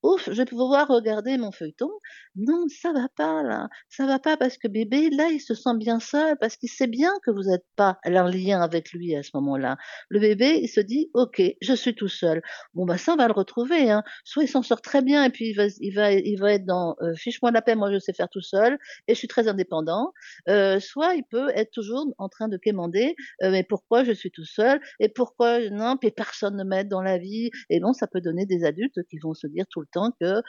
ouf, 0.03 0.27
je 0.31 0.33
vais 0.37 0.45
pouvoir 0.45 0.89
regarder 0.89 1.39
mon 1.39 1.53
feuilleton. 1.53 1.91
Non, 2.37 2.67
ça 2.69 2.93
va 2.93 3.09
pas 3.17 3.43
là, 3.43 3.69
ça 3.89 4.07
va 4.07 4.19
pas 4.19 4.37
parce 4.37 4.59
que 4.59 4.69
bébé, 4.69 5.11
là, 5.17 5.29
il 5.31 5.41
se 5.41 5.55
sent 5.55 5.77
bien 5.77 6.01
seul 6.01 6.37
parce 6.41 6.57
qu'il 6.57 6.69
sait 6.69 6.87
bien 6.87 7.13
que 7.25 7.31
vous 7.31 7.45
n'êtes 7.45 7.65
pas 7.77 7.99
en 8.05 8.25
lien 8.29 8.61
avec 8.61 8.93
lui 8.93 9.17
à 9.17 9.23
ce 9.23 9.31
moment-là. 9.35 9.77
Le 10.09 10.21
bébé, 10.21 10.59
il 10.63 10.69
se 10.69 10.81
dit: 10.81 11.11
«OK, 11.15 11.43
je 11.61 11.73
suis 11.75 11.95
tout 11.95 12.09
seul». 12.09 12.43
Bon, 12.75 12.85
bah, 12.87 12.99
ça, 12.99 13.15
on 13.15 13.17
va 13.17 13.27
le 13.29 13.33
retrouver, 13.33 13.91
hein. 13.91 14.03
Soit 14.25 14.45
il 14.45 14.49
s'en 14.49 14.63
sort 14.63 14.83
très 14.83 15.03
bien 15.03 15.25
et 15.25 15.31
puis 15.31 15.51
il 15.51 15.55
va 15.57 15.65
il 15.81 15.93
va 15.95 16.13
il 16.13 16.37
va 16.39 16.53
être 16.55 16.67
dans, 16.67 16.97
heu: 17.03 17.15
«Fiche-moi 17.17 17.51
la 17.51 17.63
paix, 17.63 17.75
moi 17.75 17.93
je 17.93 17.99
sais 17.99 18.13
faire 18.13 18.29
tout 18.29 18.41
seul 18.43 18.79
et 19.09 19.15
je 19.15 19.19
suis 19.19 19.29
très 19.29 19.49
indépendant». 19.49 20.13
Heu, 20.49 20.81
soit 20.81 21.15
il 21.15 21.25
peut 21.31 21.51
être 21.55 21.71
toujours 21.73 22.07
en 22.19 22.29
train 22.29 22.49
de 22.49 22.57
quémander: 22.59 23.15
«Heu, 23.43 23.51
mais 23.51 23.65
pourquoi 23.65 24.05
je 24.05 24.13
suis 24.13 24.31
tout 24.31 24.45
seul 24.45 24.81
et 25.01 25.09
pourquoi 25.09 25.59
non, 25.71 25.97
puis 25.97 26.11
personne 26.11 26.57
ne 26.57 26.65
m'aide 26.65 26.89
dans 26.89 27.03
la 27.03 27.19
vie» 27.19 27.51
et 27.71 27.81
bon, 27.81 27.93
ça 27.93 28.07
peut 28.07 28.21
donner 28.21 28.47
des 28.47 28.65
adultes 28.65 29.01
qui 29.11 29.19
vont 29.19 29.35
se 29.35 29.47
dire 29.47 29.65
tout 29.71 29.81
le 29.81 29.87
temps 29.93 30.13
que, 30.21 30.43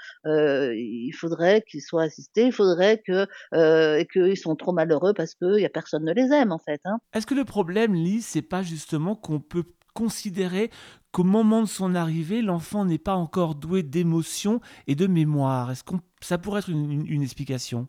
il 0.75 1.11
faudrait 1.13 1.63
qu'ils 1.69 1.81
soient 1.81 2.03
assistés, 2.03 2.45
il 2.47 2.51
faudrait 2.53 3.01
que, 3.05 3.27
et 3.99 4.05
qu'ils 4.11 4.37
sont 4.37 4.56
trop 4.57 4.73
malheureux 4.73 5.13
parce 5.13 5.35
qu'il 5.35 5.59
y 5.59 5.65
a 5.65 5.69
personne 5.69 6.03
ne 6.03 6.13
les 6.13 6.31
aime, 6.33 6.51
en 6.51 6.57
fait, 6.59 6.81
hein. 6.85 6.97
Est-ce 7.13 7.25
que 7.25 7.35
le 7.35 7.45
problème, 7.45 7.93
Lise, 7.93 8.25
c'est 8.25 8.41
pas 8.41 8.63
justement 8.63 9.15
qu'on 9.15 9.39
peut 9.39 9.63
considérer 9.93 10.69
qu'au 11.11 11.23
moment 11.23 11.61
de 11.61 11.67
son 11.67 11.95
arrivée, 11.95 12.41
l'enfant 12.41 12.85
n'est 12.85 12.97
pas 12.99 13.15
encore 13.15 13.55
doué 13.55 13.81
d'émotion 13.83 14.59
et 14.85 14.95
de 14.95 15.07
mémoire 15.07 15.71
Est-ce 15.71 15.83
que 15.83 15.95
ça 16.21 16.37
pourrait 16.37 16.59
être 16.59 16.69
une 16.69 17.21
explication? 17.21 17.87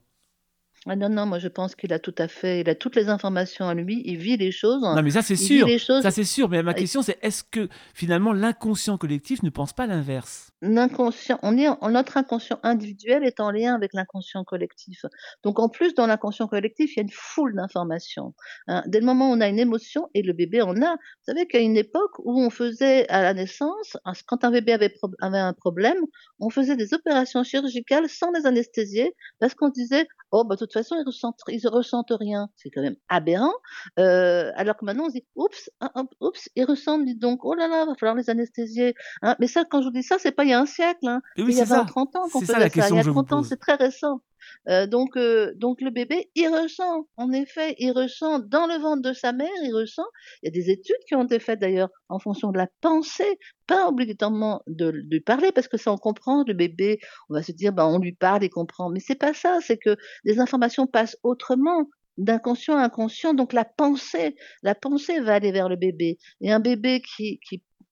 Ah 0.87 0.95
non, 0.97 1.09
non, 1.09 1.27
moi 1.27 1.38
je 1.38 1.49
pense 1.49 1.75
qu'il 1.75 1.93
a 1.93 1.99
tout 1.99 2.14
à 2.19 2.29
fait 2.29 2.61
il 2.61 2.69
a 2.71 2.75
toutes 2.75 2.95
les 2.97 3.09
informations 3.09 3.67
à 3.69 3.75
lui, 3.75 4.01
il 4.05 4.17
vit 4.17 4.37
les 4.37 4.53
choses, 4.53 4.83
Non, 4.83 5.03
mais 5.03 5.11
ça 5.11 5.23
c'est 5.23 5.37
sûr, 5.37 5.67
les 5.67 5.79
choses 5.79 6.03
ça 6.03 6.11
c'est 6.11 6.25
sûr. 6.25 6.49
Mais 6.49 6.62
ma 6.62 6.75
question 6.75 7.03
c'est 7.03 7.19
est-ce 7.23 7.43
que 7.43 7.69
finalement 7.95 8.33
l'inconscient 8.33 8.97
collectif 8.97 9.43
ne 9.43 9.51
pense 9.51 9.73
pas 9.73 9.87
l'inverse? 9.87 10.51
L'inconscient 10.62 11.38
on 11.43 11.57
est 11.57 11.69
en 11.69 11.91
notre 11.91 12.17
inconscient 12.17 12.59
individuel 12.62 13.25
est 13.25 13.41
en 13.41 13.51
lien 13.51 13.75
avec 13.75 13.93
l'inconscient 13.93 14.45
collectif. 14.45 15.05
Donc 15.45 15.59
en 15.61 15.69
plus, 15.69 15.95
dans 15.95 16.07
l'inconscient 16.07 16.49
collectif, 16.49 16.93
il 16.95 16.97
y 16.97 17.01
a 17.01 17.03
une 17.03 17.11
foule 17.12 17.55
d'informations, 17.55 18.35
hein. 18.67 18.83
Dès 18.87 19.01
le 19.01 19.07
moment 19.07 19.31
où 19.31 19.35
on 19.35 19.41
a 19.41 19.49
une 19.49 19.59
émotion 19.59 20.09
et 20.14 20.23
le 20.23 20.33
bébé 20.33 20.62
en 20.62 20.77
a, 20.83 20.93
vous 20.95 21.25
savez 21.27 21.47
qu'à 21.47 21.59
une 21.61 21.77
époque 21.77 22.19
où 22.25 22.41
on 22.41 22.51
faisait 22.51 23.09
à 23.09 23.23
la 23.23 23.35
naissance, 23.35 23.97
quand 24.27 24.45
un 24.45 24.51
bébé 24.51 24.73
avait 24.73 24.93
avait 25.21 25.38
un 25.38 25.53
problème, 25.53 25.99
on 26.41 26.51
faisait 26.51 26.77
des 26.77 26.93
opérations 26.95 27.43
chirurgicales 27.45 28.09
sans 28.09 28.31
les 28.33 28.47
anesthésier 28.47 29.14
parce 29.38 29.55
qu'on 29.55 29.69
disait: 29.69 30.07
«Oh 30.33 30.45
bah, 30.45 30.55
de 30.57 30.61
toute 30.61 30.73
façon, 30.73 30.97
ils 30.97 31.05
ressentent 31.07 31.41
ils 31.49 31.67
ressentent 31.69 32.12
rien». 32.12 32.49
C'est 32.57 32.71
quand 32.71 32.83
même 32.83 32.97
aberrant, 33.09 33.53
heu, 33.99 34.53
alors 34.57 34.77
que 34.77 34.85
maintenant 34.85 35.05
on 35.07 35.09
se 35.09 35.14
dit: 35.14 35.27
«Oups, 35.37 35.71
hop, 35.95 36.14
oups, 36.21 36.49
ils 36.57 36.64
ressentent, 36.64 37.05
dis 37.07 37.17
donc. 37.17 37.45
Oh 37.45 37.55
là 37.55 37.69
là, 37.69 37.87
va 37.87 37.95
falloir 37.95 38.14
les 38.17 38.31
anesthésier». 38.31 38.95
Hein, 39.23 39.37
mais 39.41 39.47
ça, 39.49 39.64
quand 39.64 39.81
je 39.83 39.87
vous 39.88 39.93
dis 39.93 40.03
ça, 40.03 40.19
c'est 40.19 40.33
pas 40.33 40.45
il 40.45 40.51
y 40.51 40.53
a 40.55 40.61
un 40.61 40.67
siècle, 40.67 41.07
hein, 41.09 41.21
oui, 41.37 41.45
c'est 41.47 41.53
il 41.53 41.57
y 41.57 41.61
a 41.61 41.64
c'est 41.64 41.67
20 41.67 41.85
ça. 41.85 41.87
30 41.87 42.17
ans 42.17 42.29
qu'on 42.31 42.41
C'est 42.41 42.47
ça 42.47 42.59
faisait 42.59 42.71
ça. 42.71 42.88
Il 42.91 42.97
y 42.97 42.99
a 42.99 43.03
je 43.03 43.11
vous 43.11 43.23
30 43.23 43.33
ans, 43.33 43.43
c'est 43.43 43.57
très 43.59 43.75
récent. 43.77 44.21
Heu, 44.69 44.87
donc 44.87 45.17
heu, 45.17 45.53
donc 45.57 45.81
le 45.81 45.91
bébé, 45.91 46.31
il 46.35 46.49
ressent. 46.49 47.07
En 47.17 47.33
effet, 47.33 47.75
il 47.79 47.93
ressent 47.93 48.39
dans 48.41 48.67
le 48.67 48.79
ventre 48.81 49.03
de 49.03 49.13
sa 49.13 49.33
mère, 49.33 49.49
il 49.65 49.75
ressent. 49.75 50.07
Il 50.43 50.47
y 50.47 50.49
a 50.49 50.53
des 50.53 50.71
études 50.71 50.97
qui 51.07 51.15
ont 51.15 51.25
été 51.25 51.39
faites 51.39 51.61
d'ailleurs 51.61 51.91
en 52.09 52.19
fonction 52.19 52.51
de 52.53 52.59
la 52.59 52.69
pensée, 52.81 53.39
pas 53.67 53.89
obligatoirement 53.89 54.63
de 54.67 54.89
lui 54.91 55.21
parler 55.21 55.53
parce 55.53 55.69
que 55.69 55.77
ça 55.77 55.93
on 55.93 55.97
comprend, 55.99 56.45
le 56.47 56.55
bébé, 56.55 56.99
on 57.31 57.35
va 57.35 57.43
se 57.43 57.53
dire: 57.53 57.73
«Ben, 57.73 57.87
on 57.87 57.99
lui 57.99 58.13
parle, 58.13 58.45
il 58.45 58.51
comprend». 58.51 58.91
Mais 58.91 59.01
c'est 59.01 59.15
pas 59.19 59.35
ça, 59.35 59.59
c'est 59.63 59.79
que 59.79 59.97
les 60.25 60.41
informations 60.41 60.87
passent 60.87 61.17
autrement, 61.23 61.89
d'inconscient 62.19 62.77
à 62.77 62.83
inconscient, 62.83 63.33
donc 63.35 63.53
la 63.53 63.65
pensée 63.65 64.35
la 64.63 64.75
pensée 64.75 65.21
va 65.21 65.35
aller 65.35 65.53
vers 65.53 65.69
le 65.69 65.77
bébé 65.77 66.19
et 66.41 66.51
un 66.53 66.59
bébé 66.61 67.01
qui 67.17 67.39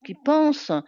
qui 0.07 0.15
pense, 0.15 0.71
heu, 0.71 0.83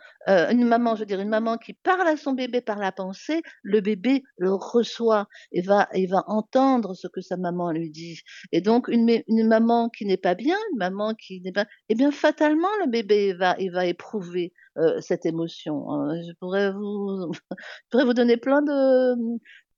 une 0.53 0.65
maman, 0.67 0.95
je 0.97 1.01
veux 1.01 1.07
dire, 1.07 1.21
une 1.21 1.29
maman 1.29 1.59
qui 1.59 1.75
parle 1.75 2.09
à 2.09 2.17
son 2.17 2.33
bébé 2.33 2.61
par 2.63 2.79
la 2.79 2.93
pensée, 2.93 3.43
le 3.63 3.81
bébé 3.81 4.23
le 4.39 4.53
reçoit 4.55 5.27
et 5.53 5.63
va 5.63 5.89
et 5.93 6.07
va 6.07 6.25
entendre 6.29 6.95
ce 6.95 7.09
que 7.09 7.21
sa 7.21 7.37
maman 7.37 7.73
lui 7.73 7.91
dit. 7.91 8.21
Et 8.53 8.61
donc 8.63 8.89
une 8.89 9.23
une 9.29 9.47
maman 9.49 9.89
qui 9.91 10.07
n'est 10.07 10.17
pas 10.17 10.35
bien, 10.35 10.57
une 10.73 10.79
maman 10.79 11.15
qui 11.15 11.41
n'est 11.43 11.53
pas 11.53 11.67
eh 11.91 11.95
bien, 11.97 12.11
fatalement, 12.13 12.69
le 12.85 12.91
bébé 12.91 13.35
va 13.35 13.57
il 13.59 13.73
va 13.73 13.87
éprouver, 13.87 14.53
heu, 14.79 15.01
cette 15.01 15.27
émotion, 15.27 15.85
heu, 16.11 16.15
je 16.29 16.33
pourrais 16.41 16.73
vous 16.73 17.33
je 17.53 17.61
pourrais 17.91 18.05
vous 18.05 18.15
donner 18.15 18.37
plein 18.37 18.63
de, 18.63 19.15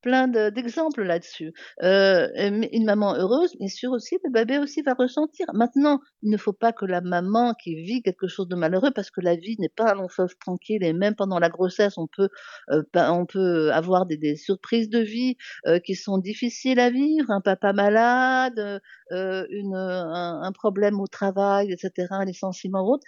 plein 0.03 0.29
de 0.29 0.51
d'exemples 0.51 1.03
là-dessus. 1.05 1.53
Mais 1.83 2.69
une 2.73 2.85
maman 2.85 3.15
heureuse, 3.17 3.55
bien 3.59 3.69
sûr 3.69 3.93
aussi, 3.93 4.17
le 4.25 4.31
bébé 4.31 4.59
aussi 4.59 4.83
va 4.83 4.95
ressentir. 4.95 5.47
Maintenant, 5.55 6.01
il 6.23 6.31
ne 6.31 6.37
faut 6.37 6.53
pas 6.53 6.73
que 6.73 6.85
la 6.85 7.01
maman 7.01 7.55
qui 7.55 7.75
vit 7.83 8.03
quelque 8.03 8.29
chose 8.29 8.49
de 8.49 8.57
malheureux 8.57 8.91
parce 8.95 9.11
que 9.11 9.21
la 9.21 9.37
vie 9.37 9.57
n'est 9.59 9.69
pas 9.69 9.93
un 9.93 9.95
long 9.95 10.09
tranquille 10.41 10.83
et 10.85 10.93
même 10.93 11.15
pendant 11.15 11.39
la 11.39 11.49
grossesse, 11.49 11.99
on 11.99 12.07
peut, 12.07 12.29
heu, 12.73 12.85
ben, 12.93 13.13
on 13.13 13.27
peut 13.27 13.73
avoir 13.73 14.07
des 14.07 14.37
surprises 14.37 14.89
de 14.91 14.99
vie, 15.01 15.37
heu, 15.67 15.79
qui 15.79 15.95
sont 15.95 16.19
difficiles 16.19 16.81
à 16.81 16.91
vivre, 16.91 17.31
un 17.31 17.41
papa 17.41 17.73
malade, 17.73 18.81
un 19.11 20.53
problème 20.53 21.01
au 21.01 21.07
travail 21.07 21.73
et 21.73 21.77
cetera, 21.77 22.17
un 22.17 22.25
licenciement 22.25 22.83
ou 22.83 22.95
autre. 22.95 23.05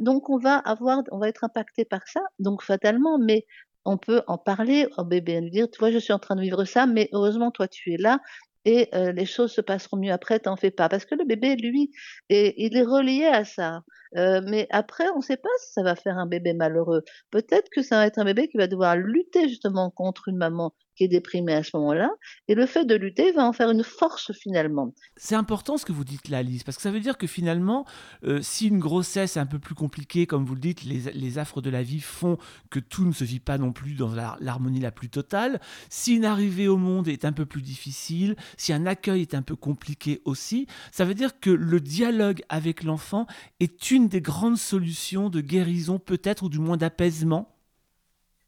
Donc 0.00 0.30
on 0.30 0.38
va 0.38 0.56
avoir 0.58 1.02
on 1.12 1.18
va 1.18 1.28
être 1.28 1.44
impacté 1.44 1.84
par 1.84 2.06
ça, 2.08 2.20
donc 2.38 2.62
fatalement, 2.62 3.18
mais 3.18 3.46
on 3.84 3.98
peut 3.98 4.22
en 4.26 4.38
parler 4.38 4.86
au 4.98 5.04
bébé, 5.04 5.40
lui 5.40 5.50
dire: 5.50 5.68
«Tu 5.70 5.78
vois, 5.78 5.90
je 5.90 5.98
suis 5.98 6.12
en 6.12 6.18
train 6.18 6.36
de 6.36 6.40
vivre 6.42 6.64
ça, 6.64 6.86
mais 6.86 7.08
heureusement 7.12 7.50
toi 7.50 7.68
tu 7.68 7.92
es 7.92 7.96
là 7.98 8.20
et 8.66 8.88
heu, 8.94 9.10
les 9.10 9.26
choses 9.26 9.52
se 9.52 9.60
passeront 9.60 9.98
mieux 9.98 10.12
après, 10.12 10.40
t'en 10.40 10.56
fais 10.56 10.70
pas». 10.70 10.88
Parce 10.88 11.04
que 11.04 11.14
le 11.14 11.24
bébé, 11.24 11.56
lui, 11.56 11.90
il 12.30 12.76
est 12.76 12.82
relié 12.82 13.26
à 13.26 13.44
ça. 13.44 13.82
Heu, 14.16 14.40
mais 14.42 14.66
après, 14.70 15.08
on 15.10 15.18
ne 15.18 15.22
sait 15.22 15.36
pas 15.36 15.48
si 15.60 15.72
ça 15.72 15.82
va 15.82 15.96
faire 15.96 16.16
un 16.18 16.26
bébé 16.26 16.52
malheureux. 16.54 17.02
Peut-être 17.30 17.68
que 17.70 17.82
ça 17.82 17.96
va 17.98 18.06
être 18.06 18.18
un 18.18 18.24
bébé 18.24 18.48
qui 18.48 18.56
va 18.58 18.66
devoir 18.68 18.96
lutter 18.96 19.48
justement 19.48 19.90
contre 19.90 20.28
une 20.28 20.36
maman 20.38 20.72
qui 20.96 21.04
est 21.04 21.08
déprimée 21.08 21.54
à 21.54 21.62
ce 21.62 21.70
moment-là 21.74 22.10
et 22.48 22.54
le 22.54 22.66
fait 22.66 22.84
de 22.84 22.94
lutter 22.94 23.32
va 23.32 23.46
en 23.46 23.52
faire 23.52 23.70
une 23.70 23.84
force 23.84 24.32
finalement. 24.32 24.92
C'est 25.16 25.34
important 25.34 25.76
ce 25.76 25.84
que 25.84 25.92
vous 25.92 26.04
dites 26.04 26.28
là, 26.28 26.42
Lise, 26.42 26.62
parce 26.62 26.76
que 26.76 26.82
ça 26.82 26.90
veut 26.90 27.00
dire 27.00 27.18
que 27.18 27.26
finalement, 27.26 27.84
euh, 28.24 28.40
si 28.42 28.68
une 28.68 28.78
grossesse 28.78 29.36
est 29.36 29.40
un 29.40 29.46
peu 29.46 29.58
plus 29.58 29.74
compliquée, 29.74 30.26
comme 30.26 30.44
vous 30.44 30.54
le 30.54 30.60
dites, 30.60 30.84
les, 30.84 31.38
affres 31.38 31.60
de 31.60 31.70
la 31.70 31.82
vie 31.82 32.00
font 32.00 32.38
que 32.70 32.78
tout 32.78 33.04
ne 33.04 33.12
se 33.12 33.24
vit 33.24 33.40
pas 33.40 33.58
non 33.58 33.72
plus 33.72 33.94
dans 33.94 34.14
la- 34.14 34.36
l'harmonie 34.40 34.80
la 34.80 34.92
plus 34.92 35.08
totale. 35.08 35.60
Si 35.88 36.14
une 36.14 36.24
arrivée 36.24 36.68
au 36.68 36.76
monde 36.76 37.08
est 37.08 37.24
un 37.24 37.32
peu 37.32 37.46
plus 37.46 37.62
difficile, 37.62 38.36
si 38.56 38.72
un 38.72 38.86
accueil 38.86 39.22
est 39.22 39.34
un 39.34 39.42
peu 39.42 39.56
compliqué 39.56 40.20
aussi, 40.24 40.66
ça 40.92 41.04
veut 41.04 41.14
dire 41.14 41.40
que 41.40 41.50
le 41.50 41.80
dialogue 41.80 42.42
avec 42.48 42.84
l'enfant 42.84 43.26
est 43.60 43.90
une 43.90 44.08
des 44.08 44.20
grandes 44.20 44.58
solutions 44.58 45.30
de 45.30 45.40
guérison 45.40 45.98
peut-être 45.98 46.44
ou 46.44 46.48
du 46.48 46.58
moins 46.58 46.76
d'apaisement. 46.76 47.53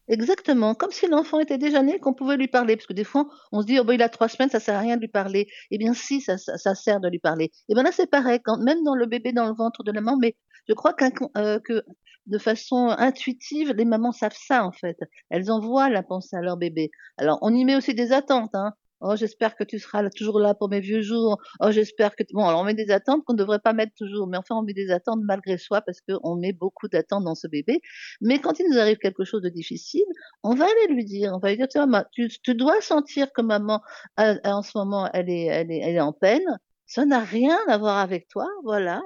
Exactement, 0.09 0.73
comme 0.73 0.91
si 0.91 1.05
l'enfant 1.07 1.39
était 1.39 1.57
déjà 1.57 1.81
né, 1.83 1.99
qu'on 1.99 2.13
pouvait 2.13 2.37
lui 2.37 2.47
parler. 2.47 2.77
Parce 2.77 2.87
que 2.87 2.93
des 2.93 3.03
fois, 3.03 3.27
on 3.51 3.61
se 3.61 3.65
dit: 3.65 3.77
«Oh 3.79 3.83
bah, 3.83 3.93
il 3.93 4.01
a 4.01 4.07
3 4.09 4.29
semaines, 4.29 4.49
ça 4.49 4.59
sert 4.61 4.75
à 4.75 4.79
rien 4.79 4.95
de 4.95 5.01
lui 5.01 5.09
parler». 5.09 5.47
Eh 5.69 5.77
bien 5.77 5.93
si, 5.93 6.21
ça 6.21 6.37
ça 6.37 6.75
sert 6.75 7.01
de 7.01 7.09
lui 7.09 7.19
parler. 7.19 7.51
Et 7.67 7.75
ben 7.75 7.83
là, 7.83 7.91
c'est 7.91 8.09
pareil, 8.09 8.39
quand 8.43 8.57
même 8.57 8.83
dans 8.83 8.95
le 8.95 9.05
bébé 9.05 9.33
dans 9.33 9.45
le 9.47 9.53
ventre 9.53 9.83
de 9.83 9.91
la 9.91 9.99
maman, 10.01 10.17
mais 10.17 10.35
je 10.69 10.73
crois 10.73 10.93
qu'incon 10.93 11.29
heu, 11.37 11.59
que 11.59 11.83
de 12.25 12.37
façon 12.37 12.87
intuitive, 12.97 13.73
les 13.73 13.85
mamans 13.85 14.11
savent 14.13 14.35
ça, 14.37 14.63
en 14.65 14.71
fait. 14.71 14.97
Elles 15.29 15.51
envoient 15.51 15.89
la 15.89 16.03
pensée 16.03 16.35
à 16.37 16.41
leur 16.41 16.55
bébé. 16.57 16.89
Alors 17.17 17.39
on 17.41 17.53
y 17.53 17.65
met 17.65 17.75
aussi 17.75 17.93
des 17.93 18.13
attentes, 18.13 18.55
hein. 18.55 18.73
«Oh 19.01 19.15
j'espère 19.15 19.55
que 19.55 19.63
tu 19.63 19.79
seras 19.79 20.09
toujours 20.09 20.39
là 20.39 20.55
pour 20.55 20.69
mes 20.69 20.79
vieux 20.79 21.01
jours. 21.01 21.37
Oh 21.61 21.71
j'espère 21.71 22.15
que 22.15 22.23
tu» 22.23 22.33
bon 22.33 22.45
alors 22.45 22.61
on 22.61 22.63
met 22.63 22.73
des 22.73 22.89
attentes 22.91 23.23
qu'on 23.25 23.33
ne 23.33 23.37
devrait 23.37 23.59
pas 23.59 23.73
mettre 23.73 23.93
toujours, 23.95 24.27
mais 24.27 24.37
enfin 24.37 24.55
on 24.55 24.63
met 24.63 24.73
des 24.73 24.89
attentes 24.91 25.19
malgré 25.23 25.57
soi 25.57 25.81
parce 25.81 25.99
qu'on 26.01 26.35
met 26.35 26.51
beaucoup 26.53 26.87
d'attentes 26.87 27.23
dans 27.23 27.35
ce 27.35 27.47
bébé. 27.47 27.79
Mais 28.21 28.39
quand 28.39 28.59
il 28.59 28.67
nous 28.71 28.77
arrive 28.79 28.97
quelque 28.97 29.23
chose 29.23 29.41
de 29.43 29.49
difficile, 29.49 30.03
on 30.43 30.55
va 30.55 30.65
aller 30.65 30.93
lui 30.93 31.05
dire, 31.05 31.31
on 31.35 31.39
va 31.39 31.49
lui 31.49 31.57
dire: 31.57 31.67
«Tu 31.67 31.79
vois, 31.79 32.05
tu 32.43 32.55
dois 32.55 32.81
sentir 32.81 33.31
que 33.33 33.41
maman, 33.41 33.81
heu, 34.19 34.39
en 34.43 34.61
ce 34.63 34.71
moment, 34.77 35.09
elle 35.13 35.29
est 35.29 35.45
elle 35.45 35.71
est 35.71 35.79
elle 35.79 35.95
est 35.95 35.99
en 36.01 36.13
peine. 36.13 36.43
Ça 36.89 37.05
n'a 37.05 37.19
rien 37.19 37.57
à 37.67 37.77
voir 37.77 37.97
avec 37.97 38.29
toi, 38.29 38.47
voilà, 38.63 39.01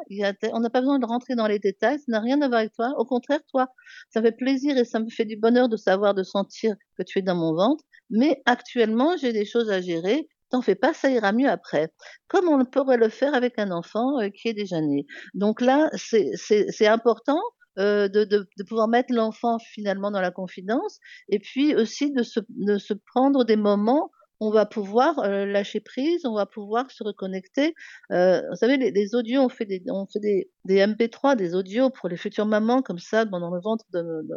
on 0.53 0.59
n'a 0.59 0.69
pas 0.69 0.81
besoin 0.81 0.99
de 0.99 1.05
rentrer 1.07 1.33
dans 1.35 1.47
les 1.47 1.57
détails, 1.57 1.97
ça 1.97 2.05
n'a 2.09 2.19
rien 2.19 2.39
à 2.43 2.47
voir 2.47 2.59
avec 2.59 2.73
toi. 2.73 2.93
Au 2.97 3.05
contraire, 3.05 3.39
toi, 3.49 3.69
ça 4.11 4.21
fait 4.21 4.31
plaisir 4.31 4.77
et 4.77 4.85
ça 4.85 4.99
me 4.99 5.09
fait 5.09 5.25
du 5.25 5.35
bonheur 5.35 5.67
de 5.67 5.77
savoir, 5.77 6.13
de 6.13 6.21
sentir 6.21 6.75
que 6.95 7.01
tu 7.03 7.17
es 7.19 7.21
dans 7.23 7.33
mon 7.35 7.55
ventre, 7.55 7.83
mais 8.11 8.41
actuellement, 8.45 9.17
j'ai 9.17 9.33
des 9.33 9.45
choses 9.45 9.71
à 9.71 9.81
gérer. 9.81 10.27
T'en 10.51 10.61
fais 10.61 10.75
pas, 10.75 10.93
ça 10.93 11.09
ira 11.11 11.31
mieux 11.33 11.49
après». 11.49 11.91
Comme 12.29 12.49
on 12.49 12.65
pourrait 12.65 12.97
le 12.97 13.09
faire 13.09 13.33
avec 13.35 13.57
un 13.59 13.71
enfant, 13.71 14.21
heu, 14.21 14.29
qui 14.29 14.49
est 14.49 14.53
déjà 14.53 14.81
né. 14.81 15.05
Donc 15.33 15.61
là, 15.61 15.89
c'est 15.95 16.87
important, 16.87 17.39
heu, 17.79 18.09
de 18.09 18.23
de 18.25 18.47
de 18.57 18.63
pouvoir 18.63 18.87
mettre 18.89 19.13
l'enfant 19.13 19.57
finalement 19.59 20.11
dans 20.11 20.21
la 20.21 20.31
confidence 20.31 20.99
et 21.29 21.39
puis 21.39 21.75
aussi 21.75 22.11
de 22.11 22.23
se 22.23 22.39
de 22.49 22.77
se 22.77 22.93
prendre 23.13 23.45
des 23.45 23.55
moments 23.57 24.11
on 24.41 24.51
va 24.51 24.65
pouvoir, 24.65 25.19
heu, 25.25 25.45
lâcher 25.45 25.79
prise, 25.81 26.25
on 26.25 26.33
va 26.35 26.45
pouvoir 26.47 26.91
se 26.91 27.03
reconnecter. 27.03 27.75
Heu, 28.11 28.41
vous 28.49 28.55
savez 28.57 28.77
les 28.77 29.15
audios, 29.15 29.41
on 29.43 29.49
fait 29.49 29.65
des 29.65 29.83
on 29.89 30.07
fait 30.07 30.19
des 30.19 30.51
des 30.65 30.77
MP3, 30.87 31.35
des 31.37 31.55
audios 31.55 31.89
pour 31.91 32.09
les 32.09 32.17
futures 32.17 32.45
mamans 32.47 32.81
comme 32.83 32.99
ça 32.99 33.25
dans 33.25 33.39
le 33.51 33.61
ventre 33.61 33.85
de 33.93 34.01
de 34.01 34.35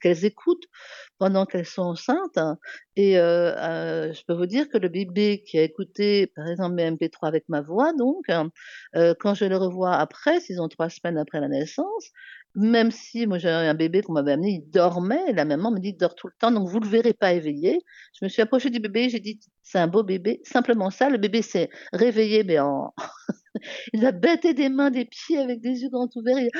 qu'elles 0.00 0.24
écoutent 0.26 0.66
pendant 1.18 1.46
qu'elles 1.46 1.66
sont 1.66 1.82
enceintes 1.82 2.38
et 2.96 3.16
heu, 3.18 3.54
je 4.12 4.22
peux 4.26 4.34
vous 4.34 4.46
dire 4.46 4.68
que 4.68 4.78
le 4.78 4.88
bébé 4.88 5.42
qui 5.46 5.58
a 5.58 5.62
écouté 5.62 6.28
par 6.36 6.48
exemple 6.48 6.74
mes 6.74 6.90
MP3 6.90 7.28
avec 7.28 7.44
ma 7.48 7.60
voix 7.62 7.92
donc, 7.94 8.26
quand 9.20 9.34
je 9.34 9.44
le 9.46 9.56
revois 9.56 9.94
après, 9.96 10.40
s'ils 10.40 10.60
ont 10.62 10.68
3 10.68 10.88
semaines 10.90 11.18
après 11.18 11.40
la 11.40 11.48
naissance, 11.48 12.10
Même 12.56 12.90
si 12.90 13.26
moi 13.26 13.38
j'avais 13.38 13.68
un 13.68 13.74
bébé 13.74 14.02
qu'on 14.02 14.12
m'avait 14.12 14.32
amené, 14.32 14.50
il 14.64 14.70
dormait, 14.70 15.32
la 15.32 15.44
maman 15.44 15.70
me 15.70 15.78
dit: 15.78 15.90
«Il 15.90 15.96
dort 15.96 16.16
tout 16.16 16.26
le 16.26 16.32
temps, 16.38 16.50
donc 16.50 16.68
vous 16.68 16.80
le 16.80 16.88
verrez 16.88 17.12
pas 17.12 17.32
éveillé». 17.32 17.78
Je 18.18 18.24
me 18.24 18.28
suis 18.28 18.42
approchée 18.42 18.70
du 18.70 18.80
bébé, 18.80 19.08
j'ai 19.08 19.20
dit: 19.20 19.38
«C'est 19.62 19.78
un 19.78 19.86
beau 19.86 20.02
bébé», 20.02 20.40
simplement 20.44 20.90
ça. 20.90 21.10
Le 21.10 21.18
bébé 21.18 21.42
s'est 21.42 21.70
réveillé, 21.92 22.42
mais 22.42 22.58
en 22.58 22.92
il 23.94 24.06
a 24.06 24.12
batté 24.12 24.54
des 24.54 24.68
mains, 24.70 24.90
des 24.90 25.06
pieds 25.06 25.38
avec 25.38 25.60
des 25.60 25.82
yeux 25.82 25.90
grands 25.90 26.08
ouverts 26.16 26.38
et 26.38 26.50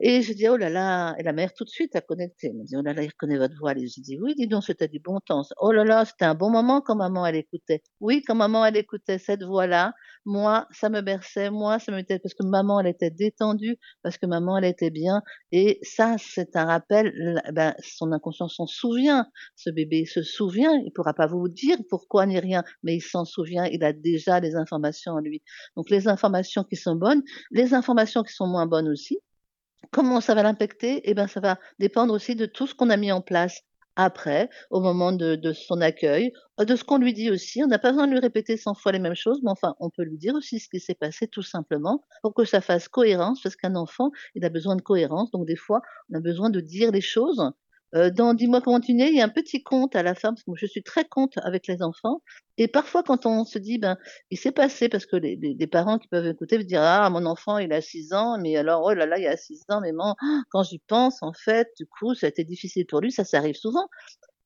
et 0.00 0.22
je 0.22 0.32
dis: 0.32 0.48
«Oh 0.48 0.56
là 0.56 0.70
là» 0.70 1.14
et 1.18 1.22
la 1.22 1.32
mère 1.32 1.52
tout 1.54 1.64
de 1.64 1.70
suite 1.70 1.94
a 1.96 2.00
connecté. 2.00 2.48
Elle 2.48 2.54
me 2.58 2.64
dit: 2.64 2.76
«Oh 2.76 2.82
là 2.82 2.92
là, 2.94 3.02
il 3.02 3.08
reconnaît 3.08 3.38
votre 3.38 3.56
voix». 3.58 3.72
Et 3.76 3.86
j'ai 3.86 4.00
dit: 4.02 4.18
«Oui, 4.20 4.34
dis 4.36 4.46
donc, 4.48 4.64
c'était 4.64 4.88
du 4.88 5.00
bon 5.00 5.20
temps 5.20 5.42
ça». 5.44 5.54
Oh 5.60 5.72
là 5.72 5.84
là, 5.84 6.04
c'était 6.04 6.24
un 6.24 6.34
bon 6.34 6.50
moment 6.50 6.80
quand 6.80 6.96
maman 6.96 7.26
elle 7.26 7.36
écoutait. 7.36 7.82
Oui, 8.00 8.22
quand 8.26 8.34
maman 8.34 8.64
elle 8.66 8.76
écoutait 8.76 9.18
cette 9.18 9.42
voix-là, 9.44 9.92
moi 10.26 10.66
ça 10.72 10.88
me 10.88 11.00
berçait, 11.02 11.50
moi 11.50 11.78
ça 11.78 11.92
me 11.92 11.96
mettait 11.98 12.18
parce 12.18 12.34
que 12.34 12.44
maman 12.46 12.80
elle 12.80 12.86
était 12.88 13.10
détendue, 13.10 13.76
parce 14.02 14.16
que 14.18 14.26
maman 14.26 14.58
elle 14.58 14.64
était 14.64 14.90
bien 14.90 15.22
et 15.52 15.78
ça 15.82 16.16
c'est 16.18 16.56
un 16.56 16.64
rappel, 16.64 17.12
ben, 17.52 17.74
son 17.82 18.10
inconscient 18.12 18.48
s'en 18.48 18.66
souvient. 18.66 19.26
Ce 19.56 19.70
bébé 19.70 20.06
se 20.06 20.22
souvient, 20.22 20.72
il 20.84 20.92
pourra 20.92 21.14
pas 21.14 21.26
vous 21.26 21.48
dire 21.48 21.76
pourquoi 21.90 22.26
ni 22.26 22.38
rien, 22.38 22.62
mais 22.82 22.96
il 22.96 23.00
s'en 23.02 23.24
souvient, 23.24 23.64
il 23.66 23.84
a 23.84 23.92
déjà 23.92 24.40
les 24.40 24.56
informations 24.56 25.12
en 25.12 25.20
lui. 25.20 25.42
Donc 25.76 25.90
les 25.90 26.08
informations 26.08 26.64
qui 26.64 26.76
sont 26.76 26.96
bonnes, 26.96 27.22
les 27.50 27.74
informations 27.74 28.22
qui 28.22 28.32
sont 28.32 28.46
moins 28.46 28.66
bonnes 28.66 28.88
aussi. 28.88 29.18
Comment 29.92 30.20
ça 30.20 30.34
va 30.34 30.42
l'impacter? 30.42 31.00
Eh 31.08 31.14
ben, 31.14 31.26
ça 31.26 31.40
va 31.40 31.58
dépendre 31.78 32.14
aussi 32.14 32.34
de 32.36 32.46
tout 32.46 32.66
ce 32.66 32.74
qu'on 32.74 32.90
a 32.90 32.96
mis 32.96 33.12
en 33.12 33.20
place 33.20 33.62
après, 33.96 34.50
au 34.70 34.80
moment 34.80 35.12
de 35.12 35.36
de 35.36 35.52
son 35.52 35.80
accueil, 35.80 36.32
heu, 36.60 36.64
de 36.66 36.74
ce 36.74 36.82
qu'on 36.84 36.98
lui 36.98 37.12
dit 37.12 37.30
aussi. 37.30 37.62
On 37.62 37.68
n'a 37.68 37.78
pas 37.78 37.90
besoin 37.90 38.06
de 38.08 38.12
lui 38.12 38.18
répéter 38.18 38.56
100 38.56 38.74
fois 38.74 38.90
les 38.92 38.98
mêmes 38.98 39.14
choses, 39.14 39.40
mais 39.44 39.50
enfin, 39.50 39.74
on 39.78 39.88
peut 39.90 40.02
lui 40.02 40.18
dire 40.18 40.34
aussi 40.34 40.58
ce 40.58 40.68
qui 40.68 40.80
s'est 40.80 40.94
passé 40.96 41.28
tout 41.28 41.42
simplement 41.42 42.04
pour 42.22 42.34
que 42.34 42.44
ça 42.44 42.60
fasse 42.60 42.88
cohérence, 42.88 43.40
parce 43.42 43.54
qu'un 43.56 43.76
enfant, 43.76 44.10
il 44.34 44.44
a 44.44 44.48
besoin 44.48 44.74
de 44.76 44.82
cohérence, 44.82 45.30
donc 45.30 45.46
des 45.46 45.56
fois, 45.56 45.80
on 46.10 46.16
a 46.16 46.20
besoin 46.20 46.50
de 46.50 46.60
dire 46.60 46.90
les 46.90 47.00
choses 47.00 47.52
Heu, 47.94 48.10
dans 48.10 48.34
Dis-moi 48.34 48.60
comment 48.60 48.80
tu 48.80 48.92
nais, 48.94 49.08
il 49.10 49.16
y 49.16 49.20
a 49.20 49.24
un 49.24 49.28
petit 49.28 49.62
conte 49.62 49.94
à 49.96 50.02
la 50.02 50.14
fin, 50.14 50.30
parce 50.30 50.42
que 50.42 50.50
moi 50.50 50.56
je 50.60 50.66
suis 50.66 50.82
très 50.82 51.04
conte 51.04 51.38
avec 51.42 51.66
les 51.68 51.82
enfants 51.82 52.22
et 52.58 52.66
parfois 52.68 53.02
quand 53.02 53.26
on 53.26 53.44
se 53.44 53.58
dit: 53.58 53.78
«Ben, 53.78 53.96
il 54.30 54.38
s'est 54.38 54.52
passé» 54.52 54.88
parce 54.88 55.06
que 55.06 55.16
les 55.16 55.66
parents 55.66 55.98
qui 55.98 56.08
peuvent 56.08 56.26
écouter 56.26 56.58
vont 56.58 56.64
dire: 56.64 56.80
«Ah 56.82 57.08
mon 57.10 57.24
enfant 57.26 57.58
il 57.58 57.72
a 57.72 57.80
6 57.80 58.12
ans, 58.12 58.38
mais 58.40 58.56
alors 58.56 58.82
oh 58.84 58.94
là 58.94 59.06
là, 59.06 59.18
il 59.18 59.26
a 59.26 59.36
6 59.36 59.60
ans, 59.68 59.80
mais 59.80 59.92
man 59.92 60.14
quand 60.50 60.62
j'y 60.64 60.80
pense 60.88 61.22
en 61.22 61.32
fait, 61.32 61.68
du 61.78 61.86
coup 61.86 62.14
ça 62.14 62.26
a 62.26 62.30
été 62.30 62.44
difficile 62.44 62.86
pour 62.86 63.00
lui», 63.00 63.12
ça, 63.12 63.24
ça 63.24 63.38
arrive 63.38 63.56
souvent. 63.56 63.86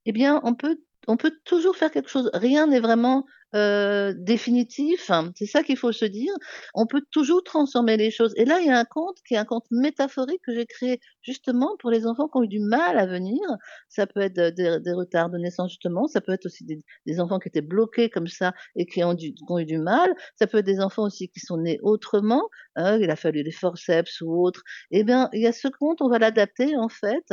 Eh 0.06 0.12
bien, 0.12 0.40
on 0.44 0.54
peut 0.54 0.78
on 1.08 1.16
peut 1.18 1.32
toujours 1.44 1.76
faire 1.76 1.90
quelque 1.92 2.10
chose. 2.10 2.30
Rien 2.34 2.66
n'est 2.68 2.80
vraiment, 2.80 3.26
heu, 3.54 4.14
définitif, 4.16 5.10
hein. 5.10 5.32
c'est 5.36 5.46
ça 5.46 5.62
qu'il 5.62 5.76
faut 5.76 5.92
se 5.92 6.04
dire. 6.04 6.32
On 6.74 6.86
peut 6.86 7.02
toujours 7.10 7.42
transformer 7.44 7.96
les 7.96 8.10
choses 8.10 8.32
et 8.36 8.44
là, 8.44 8.60
il 8.60 8.66
y 8.66 8.70
a 8.70 8.78
un 8.78 8.84
conte 8.84 9.18
qui 9.26 9.34
est 9.34 9.38
un 9.38 9.44
conte 9.44 9.66
métaphorique 9.70 10.40
que 10.44 10.54
j'ai 10.54 10.66
créé 10.66 11.00
justement 11.22 11.76
pour 11.80 11.90
les 11.90 12.06
enfants 12.06 12.28
qui 12.28 12.38
ont 12.38 12.42
eu 12.44 12.48
du 12.48 12.60
mal 12.60 12.98
à 12.98 13.06
venir. 13.06 13.40
Ça 13.88 14.06
peut 14.06 14.20
être, 14.20 14.38
heu, 14.38 14.52
des 14.52 14.92
retards 14.92 15.30
de 15.30 15.38
naissance 15.38 15.70
justement, 15.70 16.06
ça 16.06 16.20
peut 16.20 16.32
être 16.32 16.46
aussi 16.46 16.64
des 17.06 17.20
enfants 17.20 17.38
qui 17.38 17.48
étaient 17.48 17.60
bloqués 17.62 18.10
comme 18.10 18.26
ça 18.28 18.52
et 18.76 18.86
qui 18.86 19.02
ont 19.04 19.14
qui 19.16 19.34
ont 19.48 19.58
eu 19.58 19.64
du 19.66 19.78
mal. 19.78 20.12
Ça 20.36 20.46
peut 20.46 20.58
être 20.58 20.66
des 20.66 20.80
enfants 20.80 21.04
aussi 21.04 21.28
qui 21.28 21.40
sont 21.40 21.58
nés 21.58 21.78
autrement, 21.82 22.48
hein, 22.78 22.98
il 23.00 23.10
a 23.10 23.16
fallu 23.16 23.42
des 23.44 23.52
forceps 23.52 24.20
ou 24.22 24.42
autre. 24.44 24.62
Eh 24.90 25.04
bien, 25.04 25.28
il 25.34 25.42
y 25.42 25.46
a 25.46 25.52
ce 25.52 25.68
conte, 25.68 26.00
on 26.02 26.08
va 26.08 26.18
l'adapter 26.18 26.76
en 26.76 26.88
fait 26.88 27.24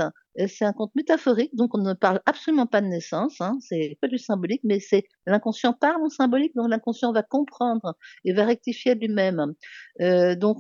c'est 0.48 0.66
un 0.66 0.74
conte 0.74 0.94
métaphorique, 0.96 1.56
donc 1.56 1.74
on 1.76 1.82
ne 1.82 1.94
parle 1.94 2.20
absolument 2.26 2.68
pas 2.68 2.82
de 2.82 2.88
naissance, 2.88 3.40
hein, 3.40 3.58
c'est 3.62 3.98
pas 4.02 4.08
du 4.10 4.18
symbolique, 4.18 4.62
mais 4.66 4.80
c'est 4.82 5.06
l'inconscient 5.26 5.72
parle 5.74 6.04
en 6.04 6.10
symbolique, 6.10 6.54
donc 6.56 6.70
l'inconscient 6.70 7.14
va 7.14 7.24
comprendre 7.24 7.96
et 8.26 8.34
va 8.34 8.46
rectifier 8.46 8.96
lui-même. 8.96 9.54
Heu, 10.02 10.36
donc 10.36 10.58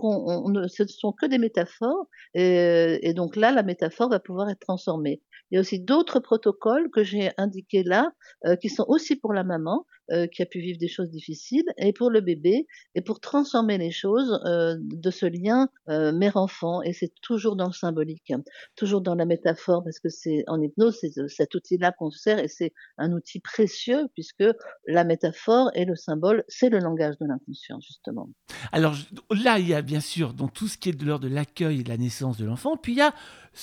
ce 0.69 0.84
ne 0.84 0.88
sont 0.88 1.12
que 1.12 1.26
des 1.26 1.38
métaphores, 1.38 2.08
et 2.34 3.13
donc 3.15 3.36
là, 3.36 3.52
la 3.52 3.63
métaphore 3.63 4.10
va 4.10 4.19
pouvoir 4.19 4.50
être 4.50 4.60
transformée. 4.60 5.21
Il 5.52 5.56
y 5.56 5.58
a 5.58 5.62
aussi 5.62 5.80
d'autres 5.80 6.19
protocoles 6.19 6.89
que 6.91 7.04
j'ai 7.04 7.32
indiqués 7.38 7.84
là, 7.84 8.12
heu, 8.48 8.56
qui 8.56 8.69
sont 8.69 8.86
aussi 8.88 9.15
pour 9.15 9.34
la 9.34 9.43
maman, 9.43 9.86
heu, 10.12 10.28
qui 10.28 10.41
a 10.41 10.46
pu 10.46 10.60
vivre 10.60 10.78
des 10.78 10.88
choses 10.88 11.10
difficiles. 11.10 11.65
Et 11.78 11.94
pour 11.94 12.10
le 12.10 12.22
bébé 12.22 12.68
et 12.96 13.02
pour 13.02 13.20
transformer 13.20 13.78
les 13.78 13.91
choses, 13.91 14.39
heu, 14.46 14.76
de 14.80 15.12
ce 15.12 15.26
lien, 15.26 15.70
heu, 15.89 16.12
mère-enfant. 16.12 16.82
Et 16.82 16.94
c'est 16.94 17.13
toujours 17.22 17.56
dans 17.56 17.68
le 17.68 17.74
symbolique, 17.74 18.32
hein, 18.32 18.44
toujours 18.76 19.02
dans 19.02 19.15
la 19.15 19.26
métaphore 19.26 19.84
parce 19.84 20.00
que 20.00 20.10
c'est 20.10 20.44
en 20.48 20.62
hypnose, 20.62 20.98
c'est 21.00 21.12
ce 21.12 21.28
cet 21.28 21.56
outil-là 21.56 21.91
qu'on 21.91 22.12
sert. 22.12 22.39
Et 22.39 22.48
c'est 22.48 22.74
un 22.98 23.12
outil 23.12 23.39
précieux 23.39 24.08
puisque 24.13 24.46
la 24.88 25.04
métaphore 25.04 25.70
et 25.74 25.86
le 25.86 25.96
symbole, 25.96 26.44
c'est 26.48 26.70
le 26.70 26.80
langage 26.80 27.15
de 27.20 27.26
l'inconscient 27.26 27.80
justement. 27.80 28.30
Alors 28.72 28.96
là, 29.32 29.60
il 29.60 29.68
y 29.68 29.74
a 29.74 29.82
bien 29.82 30.00
sûr 30.00 30.34
donc 30.34 30.54
tout 30.54 30.68
ce 30.68 30.78
qui 30.78 30.89
est 30.89 30.94
de 30.94 31.06
l'ordre 31.06 31.28
de 31.28 31.34
l'accueil 31.34 31.80
et 31.80 31.84
de 31.84 31.89
la 31.89 31.98
naissance 31.98 32.38
de 32.38 32.46
l'enfant, 32.46 32.78
puis 32.78 32.94
il 32.94 32.98
y 32.98 33.02
a 33.02 33.13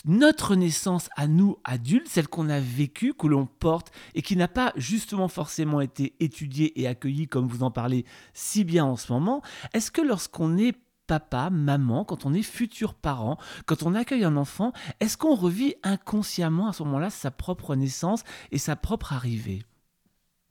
notre 0.07 0.57
naissance 0.57 1.09
à 1.17 1.27
nous 1.27 1.59
adultes, 1.65 2.09
celle 2.09 2.29
qu'on 2.29 2.49
a 2.49 2.61
vécue, 2.61 3.13
que 3.13 3.27
l'on 3.27 3.47
porte 3.47 3.93
et 4.15 4.23
qui 4.23 4.37
n'a 4.37 4.49
pas 4.49 4.73
justement 4.77 5.29
forcément 5.29 5.81
été 5.81 6.15
étudiée 6.19 6.32
et 6.77 6.87
accueillie 6.87 7.29
comme 7.29 7.47
vous 7.47 7.63
en 7.63 7.71
parlez 7.71 8.05
si 8.33 8.65
bien 8.65 8.85
en 8.85 8.97
ce 8.97 9.13
moment. 9.13 9.43
Est-ce 9.75 9.91
que 9.91 10.03
lorsqu'on 10.03 10.57
est 10.57 10.77
papa, 11.07 11.51
maman, 11.51 12.05
quand 12.05 12.25
on 12.25 12.33
est 12.33 12.43
futur 12.43 12.95
parent, 12.95 13.37
quand 13.67 13.83
on 13.83 13.95
accueille 13.95 14.25
un 14.25 14.37
enfant, 14.37 14.73
est-ce 15.01 15.17
qu'on 15.17 15.35
revit 15.35 15.75
inconsciemment 15.83 16.69
à 16.69 16.73
ce 16.73 16.83
moment-là 16.85 17.11
sa 17.11 17.31
propre 17.31 17.75
naissance 17.75 18.25
et 18.51 18.59
sa 18.59 18.77
propre 18.77 19.13
arrivée? 19.13 19.63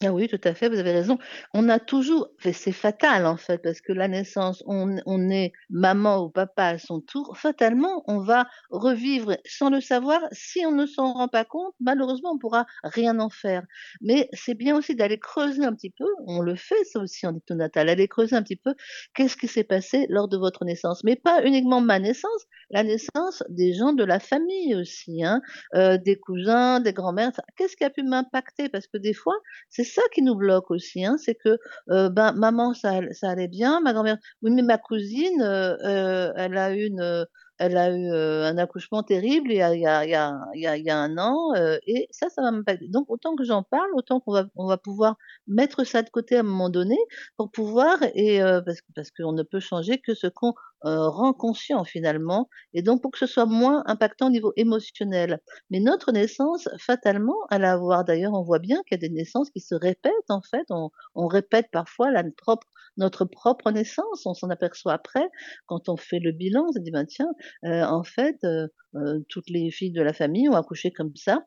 Ah 0.04 0.12
oui, 0.12 0.28
tout 0.28 0.40
à 0.46 0.56
fait, 0.56 0.68
vous 0.68 0.80
avez 0.80 0.92
raison. 0.94 1.20
On 1.54 1.70
a 1.70 1.78
toujours 1.80 2.30
c'est 2.42 2.72
fatal 2.72 3.28
en 3.28 3.38
fait, 3.38 3.60
parce 3.62 3.82
que 3.82 3.94
la 3.94 4.08
naissance, 4.08 4.64
on 4.66 4.98
on 5.06 5.30
est 5.30 5.52
maman 5.70 6.24
ou 6.24 6.30
papa 6.32 6.64
à 6.70 6.78
son 6.80 7.02
tour, 7.02 7.38
fatalement, 7.38 8.04
on 8.08 8.20
va 8.20 8.48
revivre 8.72 9.38
sans 9.46 9.70
le 9.70 9.80
savoir. 9.80 10.22
Si 10.32 10.66
on 10.66 10.72
ne 10.72 10.88
s'en 10.88 11.14
rend 11.14 11.28
pas 11.28 11.46
compte, 11.46 11.76
malheureusement, 11.80 12.32
on 12.34 12.40
pourra 12.40 12.66
rien 12.84 13.20
en 13.20 13.30
faire. 13.30 13.62
Mais 14.02 14.28
c'est 14.34 14.56
bien 14.56 14.76
aussi 14.76 14.96
d'aller 14.96 15.20
creuser 15.20 15.64
un 15.66 15.74
petit 15.76 15.92
peu, 15.92 16.06
on 16.26 16.42
le 16.42 16.56
fait 16.56 16.84
ça 16.86 17.00
aussi 17.00 17.28
en 17.28 17.36
hypnonatal, 17.36 17.88
aller 17.88 18.08
creuser 18.08 18.36
un 18.36 18.42
petit 18.44 18.56
peu 18.56 18.74
qu'est-ce 19.14 19.38
qui 19.38 19.48
s'est 19.48 19.64
passé 19.64 20.08
lors 20.10 20.28
de 20.28 20.38
votre 20.38 20.66
naissance. 20.66 21.04
Mais 21.04 21.16
pas 21.16 21.44
uniquement 21.46 21.80
ma 21.82 22.00
naissance, 22.00 22.46
la 22.72 22.84
naissance 22.84 23.44
des 23.50 23.74
gens 23.74 23.94
de 23.94 24.04
la 24.04 24.20
famille 24.20 24.74
aussi, 24.76 25.24
hein, 25.24 25.42
heu, 25.76 25.98
des 26.00 26.16
cousins, 26.20 26.80
des 26.80 26.94
grands-mères, 26.94 27.32
qu'est-ce 27.58 27.76
qui 27.78 27.84
a 27.84 27.90
pu 27.92 28.02
m'impacter? 28.04 28.68
Parce 28.70 28.88
que 28.88 28.98
des 28.98 29.14
fois, 29.14 29.36
c'est 29.70 29.84
ça 29.92 30.02
qui 30.14 30.22
nous 30.24 30.36
bloque 30.36 30.72
aussi, 30.72 31.06
hein, 31.06 31.18
c'est 31.20 31.36
que, 31.36 31.58
heu, 31.92 32.10
ben, 32.10 32.34
maman 32.34 32.74
ça 32.74 33.02
ça 33.14 33.30
allait 33.32 33.48
bien, 33.50 33.82
ma 33.82 33.94
grand-mère 33.94 34.18
oui, 34.42 34.52
mais 34.52 34.62
ma 34.64 34.78
cousine, 34.78 35.42
heu 35.42 35.78
heu, 35.86 36.34
elle 36.38 36.58
a 36.58 36.74
eu 36.76 36.86
une, 36.88 37.26
elle 37.60 37.78
a 37.78 37.92
eu, 37.96 38.10
un 38.12 38.58
accouchement 38.58 39.04
terrible 39.04 39.52
il 39.52 39.58
y 39.58 39.62
a 39.62 40.98
1 40.98 41.18
an, 41.20 41.54
et 41.88 42.08
ça, 42.12 42.30
ça 42.30 42.42
va 42.42 42.52
m'impacter. 42.52 42.88
Donc 42.90 43.06
autant 43.10 43.36
que 43.36 43.44
j'en 43.44 43.64
parle, 43.64 43.90
autant 43.96 44.20
qu'on 44.20 44.34
va 44.34 44.46
on 44.56 44.68
va 44.68 44.78
pouvoir 44.78 45.16
mettre 45.48 45.84
ça 45.86 46.02
de 46.04 46.10
côté 46.10 46.38
à 46.38 46.40
un 46.42 46.44
moment 46.44 46.70
donné 46.70 46.98
pour 47.38 47.52
pouvoir 47.52 47.98
et 48.16 48.40
parce 48.66 48.80
parce 48.96 49.12
qu'on 49.12 49.34
ne 49.34 49.44
peut 49.44 49.60
changer 49.60 50.00
que 50.00 50.14
ce 50.16 50.28
qu'on, 50.28 50.54
heu, 50.86 51.08
rend 51.08 51.34
conscient 51.34 51.84
finalement 51.84 52.50
et 52.74 52.82
donc 52.82 53.02
pour 53.02 53.12
que 53.12 53.18
ce 53.20 53.26
soit 53.28 53.46
moins 53.46 53.84
impactant 53.88 54.28
au 54.28 54.30
niveau 54.32 54.54
émotionnel. 54.56 55.40
Mais 55.70 55.80
notre 55.80 56.12
naissance, 56.12 56.68
fatalement, 56.80 57.36
à 57.50 57.78
voir 57.78 58.04
d'ailleurs, 58.06 58.34
on 58.34 58.44
voit 58.44 58.60
bien 58.60 58.82
qu'il 58.88 59.00
y 59.02 59.06
a 59.06 59.08
des 59.08 59.14
naissances 59.14 59.50
qui 59.52 59.60
se 59.62 59.76
répètent 59.76 60.14
en 60.30 60.42
fait. 60.42 60.66
On 60.70 60.90
on 61.16 61.28
répète 61.28 61.68
parfois 61.72 62.12
la 62.12 62.24
propre 62.38 62.68
notre 62.98 63.26
propre 63.26 63.72
naissance. 63.72 64.26
On 64.26 64.34
s'en 64.34 64.50
aperçoit 64.50 64.94
après 64.94 65.28
quand 65.68 65.90
on 65.90 65.98
fait 65.98 66.20
le 66.20 66.32
bilan, 66.32 66.66
on 66.70 66.72
se 66.74 66.80
dit: 66.80 66.92
«Ben 66.92 67.06
tiens, 67.06 67.32
heu, 67.66 67.84
en 67.84 68.04
fait, 68.04 68.38
heu 68.44 68.70
heu, 68.96 69.26
toutes 69.30 69.50
les 69.50 69.72
filles 69.72 69.92
de 69.94 70.02
la 70.02 70.14
famille 70.14 70.50
ont 70.50 70.56
accouché 70.56 70.92
comme 70.92 71.16
ça». 71.16 71.46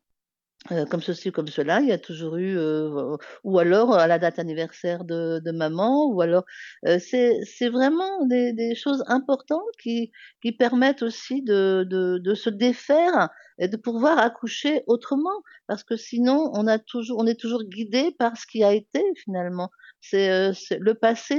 Heu, 0.71 0.87
comme 0.87 1.03
ceci 1.03 1.29
ou 1.29 1.33
comme 1.33 1.49
cela, 1.49 1.81
il 1.81 1.89
y 1.89 1.93
a 1.93 1.99
toujours 1.99 2.37
eu, 2.37 2.57
heu, 2.57 3.17
ou 3.45 3.59
alors 3.59 3.93
à 3.99 4.07
la 4.07 4.19
date 4.19 4.39
anniversaire 4.39 5.05
de 5.05 5.39
de 5.45 5.51
maman 5.53 6.07
ou 6.11 6.23
alors, 6.23 6.45
heu, 6.87 6.99
c'est 6.99 7.69
vraiment 7.69 8.25
des 8.27 8.55
des 8.55 8.75
choses 8.75 9.05
importantes 9.09 9.61
qui 9.83 10.11
qui 10.43 10.53
permettent 10.53 11.03
aussi 11.03 11.43
de 11.43 11.85
de 11.89 12.17
de 12.19 12.35
se 12.35 12.49
défaire 12.49 13.29
et 13.59 13.69
de 13.69 13.77
pouvoir 13.77 14.19
accoucher 14.19 14.83
autrement. 14.87 15.43
Parce 15.67 15.85
que 15.85 15.97
sinon 15.97 16.51
on 16.55 16.67
a 16.67 16.79
toujours 16.79 17.19
on 17.19 17.27
est 17.27 17.39
toujours 17.39 17.65
guidé 17.65 18.13
par 18.19 18.35
ce 18.39 18.47
qui 18.47 18.65
a 18.65 18.73
été 18.73 19.03
finalement. 19.23 19.71
C'est 20.01 20.51
le 20.79 20.95
passé 20.95 21.37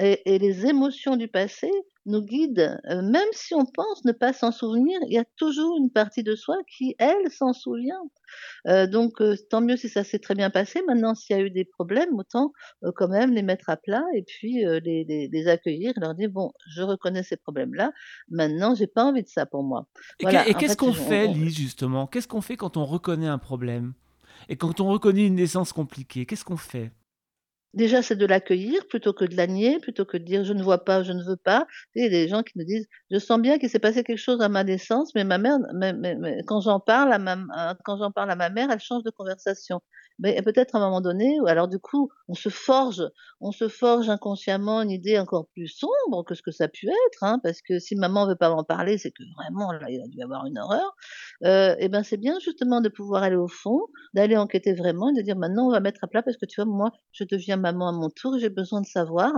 et 0.00 0.34
et 0.34 0.38
les 0.38 0.66
émotions 0.66 1.16
du 1.16 1.28
passé 1.28 1.70
nous 2.06 2.22
guident, 2.22 2.78
heu, 2.90 3.02
même 3.02 3.28
si 3.32 3.54
on 3.54 3.64
pense 3.66 4.04
ne 4.04 4.12
pas 4.12 4.32
s'en 4.32 4.52
souvenir, 4.52 4.98
il 5.08 5.14
y 5.14 5.18
a 5.18 5.24
toujours 5.36 5.76
une 5.78 5.90
partie 5.90 6.22
de 6.22 6.36
soi 6.36 6.56
qui, 6.76 6.94
elle, 7.00 7.30
s'en 7.32 7.52
souvient. 7.52 8.00
Heu, 8.68 8.86
donc 8.88 9.20
heu, 9.22 9.36
tant 9.50 9.60
mieux 9.62 9.76
si 9.76 9.88
ça 9.90 10.04
s'est 10.04 10.18
très 10.20 10.34
bien 10.36 10.50
passé. 10.50 10.82
Maintenant 10.88 11.14
s'il 11.14 11.36
y 11.36 11.40
a 11.40 11.42
eu 11.42 11.50
des 11.50 11.64
problèmes, 11.66 12.14
autant, 12.18 12.52
quand 12.96 13.08
même 13.08 13.32
les 13.34 13.42
mettre 13.42 13.70
à 13.70 13.76
plat 13.78 14.04
et 14.14 14.24
puis, 14.24 14.64
les 14.84 15.04
les 15.04 15.28
les 15.32 15.48
accueillir 15.48 15.92
et 15.96 16.00
leur 16.00 16.14
dire: 16.14 16.30
«Bon, 16.30 16.52
je 16.76 16.82
reconnais 16.82 17.22
ces 17.24 17.36
problèmes-là, 17.38 17.92
maintenant 18.30 18.74
j'ai 18.76 18.86
pas 18.88 19.04
envie 19.04 19.22
de 19.24 19.28
ça 19.28 19.46
pour 19.46 19.64
moi». 19.64 19.88
Et 20.18 20.26
Voilà, 20.26 20.46
qu'est-ce 20.54 20.76
qu'on 20.76 20.94
fait, 20.94 21.24
on 21.24 21.34
Lise, 21.34 21.56
justement? 21.58 22.06
Qu'est-ce 22.06 22.28
qu'on 22.28 22.40
fait 22.40 22.56
quand 22.56 22.76
on 22.76 22.86
reconnaît 22.86 23.26
un 23.26 23.38
problème? 23.38 23.92
Et 24.50 24.56
quand 24.56 24.80
on 24.80 24.88
reconnaît 24.90 25.26
une 25.26 25.36
naissance 25.36 25.72
compliquée, 25.72 26.26
qu'est-ce 26.26 26.44
qu'on 26.44 26.56
fait? 26.58 26.92
Déjà, 27.76 28.02
c'est 28.02 28.16
de 28.16 28.26
l'accueillir 28.26 28.86
plutôt 28.88 29.12
que 29.12 29.24
de 29.26 29.36
la 29.36 29.46
nier, 29.46 29.78
plutôt 29.80 30.04
que 30.06 30.16
de 30.16 30.24
dire: 30.24 30.44
«Je 30.44 30.54
ne 30.54 30.62
vois 30.64 30.84
pas, 30.84 31.02
je 31.04 31.12
ne 31.12 31.22
veux 31.22 31.36
pas». 31.36 31.66
Il 31.94 32.02
y 32.02 32.06
a 32.06 32.08
des 32.08 32.26
gens 32.26 32.42
qui 32.42 32.58
nous 32.58 32.64
disent: 32.64 32.88
«Je 33.10 33.18
sens 33.18 33.38
bien 33.40 33.58
qu'il 33.58 33.70
s'est 33.70 33.78
passé 33.78 34.02
quelque 34.02 34.18
chose 34.18 34.40
à 34.40 34.48
ma 34.48 34.64
naissance, 34.64 35.14
mais 35.14 35.24
ma 35.24 35.38
mère 35.38 35.58
quand 36.48 36.62
j'en 36.62 36.80
parle 36.80 37.12
à 37.12 37.18
ma 37.18 37.36
quand 37.84 37.98
j'en 37.98 38.10
parle 38.12 38.30
à 38.32 38.36
ma 38.36 38.50
mère, 38.50 38.70
elle 38.72 38.80
change 38.80 39.04
de 39.04 39.10
conversation». 39.10 39.80
Mais 40.18 40.40
peut-être 40.42 40.74
à 40.74 40.78
un 40.78 40.80
moment 40.80 41.02
donné 41.02 41.36
alors 41.46 41.68
du 41.68 41.78
coup, 41.78 42.10
on 42.28 42.34
se 42.34 42.48
forge 42.48 43.02
on 43.42 43.52
se 43.52 43.68
forge 43.68 44.08
inconsciemment 44.08 44.80
une 44.80 44.90
idée 44.90 45.18
encore 45.18 45.46
plus 45.54 45.68
sombre 45.68 46.24
que 46.24 46.34
ce 46.34 46.40
que 46.42 46.50
ça 46.52 46.68
pu 46.68 46.86
être, 46.88 47.22
hein, 47.22 47.38
parce 47.42 47.60
que 47.60 47.78
si 47.78 47.96
maman 47.96 48.26
veut 48.26 48.36
pas 48.36 48.48
m'en 48.48 48.64
parler, 48.64 48.96
c'est 48.96 49.10
que 49.10 49.22
vraiment 49.36 49.72
là, 49.72 49.90
il 49.90 50.00
a 50.02 50.08
dû 50.08 50.22
avoir 50.22 50.46
une 50.46 50.58
horreur. 50.58 50.94
Heu 51.44 51.76
et 51.78 51.88
ben, 51.90 52.02
c'est 52.02 52.16
bien 52.16 52.38
justement 52.40 52.80
de 52.80 52.88
pouvoir 52.88 53.22
aller 53.22 53.36
au 53.36 53.48
fond, 53.48 53.80
d'aller 54.14 54.36
enquêter 54.38 54.74
vraiment 54.74 55.10
et 55.10 55.14
de 55.14 55.22
dire: 55.22 55.36
«Maintenant, 55.36 55.66
on 55.68 55.70
va 55.72 55.80
mettre 55.80 56.00
à 56.04 56.06
plat 56.08 56.22
parce 56.22 56.36
que 56.38 56.46
tu 56.46 56.60
vois, 56.62 56.70
moi, 56.70 56.92
je 57.12 57.24
deviens 57.24 57.56
maman 57.72 57.88
à 57.88 57.92
mon 57.92 58.10
tour 58.10 58.38
j'ai 58.40 58.50
besoin 58.50 58.80
de 58.80 58.86
savoir». 58.86 59.32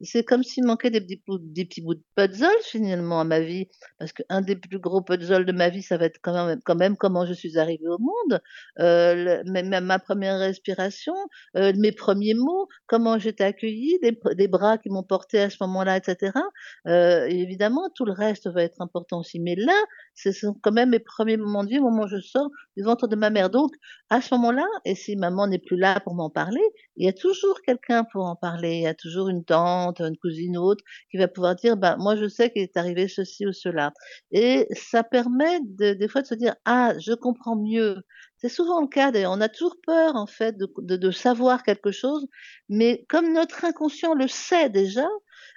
C'est 0.00 0.24
comme 0.24 0.42
s'il 0.42 0.64
manquait 0.64 0.90
des 0.90 1.00
petits 1.00 1.80
bouts 1.82 1.94
de 1.94 2.02
puzzle 2.16 2.48
finalement 2.62 3.20
à 3.20 3.24
ma 3.24 3.40
vie, 3.40 3.68
parce 3.98 4.12
qu'un 4.12 4.40
des 4.40 4.56
plus 4.56 4.78
gros 4.78 5.02
puzzles 5.02 5.44
de 5.46 5.52
ma 5.52 5.68
vie, 5.68 5.82
ça 5.82 5.96
va 5.96 6.06
être 6.06 6.18
quand 6.22 6.74
même 6.74 6.96
comment 6.96 7.26
je 7.26 7.32
suis 7.34 7.58
arrivée 7.58 7.88
au 7.88 7.98
monde, 7.98 8.40
même 8.78 9.84
ma 9.84 9.98
première 9.98 10.38
respiration, 10.38 11.14
heu, 11.56 11.72
mes 11.76 11.92
premiers 11.92 12.34
mots, 12.34 12.68
comment 12.86 13.18
j'étais 13.18 13.44
accueillie, 13.44 13.98
des 14.02 14.48
bras 14.48 14.78
qui 14.78 14.88
m'ont 14.90 15.02
portée 15.02 15.40
à 15.40 15.50
ce 15.50 15.56
moment-là 15.62 15.98
et 15.98 16.02
cetera. 16.04 16.42
Heu, 16.86 17.26
évidemment, 17.30 17.88
tout 17.94 18.04
le 18.04 18.12
reste 18.12 18.48
va 18.48 18.62
être 18.62 18.80
important 18.80 19.20
aussi. 19.20 19.38
Mais 19.40 19.54
là, 19.56 19.74
ce 20.14 20.32
sont 20.32 20.54
quand 20.62 20.72
même 20.72 20.90
mes 20.90 20.98
premiers 21.00 21.36
moments 21.36 21.64
de 21.64 21.68
vie, 21.70 21.78
au 21.78 21.82
moment 21.82 22.04
où 22.04 22.08
je 22.08 22.20
sors 22.20 22.48
du 22.76 22.82
ventre 22.82 23.06
de 23.08 23.16
ma 23.16 23.30
mère. 23.30 23.50
Donc, 23.50 23.70
à 24.10 24.20
ce 24.20 24.34
moment-là, 24.34 24.66
et 24.84 24.94
si 24.94 25.16
maman 25.16 25.46
n'est 25.46 25.58
plus 25.58 25.76
là 25.76 26.00
pour 26.00 26.14
m'en 26.14 26.30
parler, 26.30 26.60
il 26.96 27.06
y 27.06 27.08
a 27.08 27.12
toujours 27.12 27.60
quelqu'un 27.72 28.04
pour 28.04 28.24
en 28.26 28.36
parler. 28.36 28.76
Il 28.76 28.82
y 28.82 28.86
a 28.86 28.94
toujours 28.94 29.28
une 29.28 29.44
tante, 29.44 30.00
une 30.00 30.16
cousine 30.18 30.56
ou 30.58 30.62
autre 30.62 30.84
qui 31.10 31.16
va 31.18 31.28
pouvoir 31.28 31.54
dire: 31.56 31.76
«Bah, 31.76 31.96
moi, 31.98 32.16
je 32.16 32.28
sais 32.28 32.50
qu'il 32.50 32.62
est 32.62 32.76
arrivé 32.76 33.08
ceci 33.08 33.46
ou 33.46 33.52
cela». 33.52 33.92
Et 34.32 34.66
ça 34.72 35.02
permet 35.04 35.60
de 35.62 35.94
des 35.94 36.08
fois 36.08 36.22
de 36.22 36.26
se 36.26 36.34
dire: 36.34 36.54
«Ah, 36.64 36.94
je 36.98 37.12
comprends 37.14 37.56
mieux». 37.56 37.96
C'est 38.36 38.48
souvent 38.48 38.80
le 38.80 38.88
cas 38.88 39.12
d'ailleurs. 39.12 39.32
On 39.32 39.40
a 39.40 39.48
toujours 39.48 39.76
peur 39.86 40.16
en 40.16 40.26
fait 40.26 40.56
de 40.58 40.66
de 40.78 40.96
de 40.96 41.10
savoir 41.12 41.62
quelque 41.62 41.92
chose, 41.92 42.26
mais 42.68 43.04
comme 43.08 43.32
notre 43.32 43.64
inconscient 43.64 44.14
le 44.14 44.26
sait 44.28 44.68
déjà, 44.70 45.06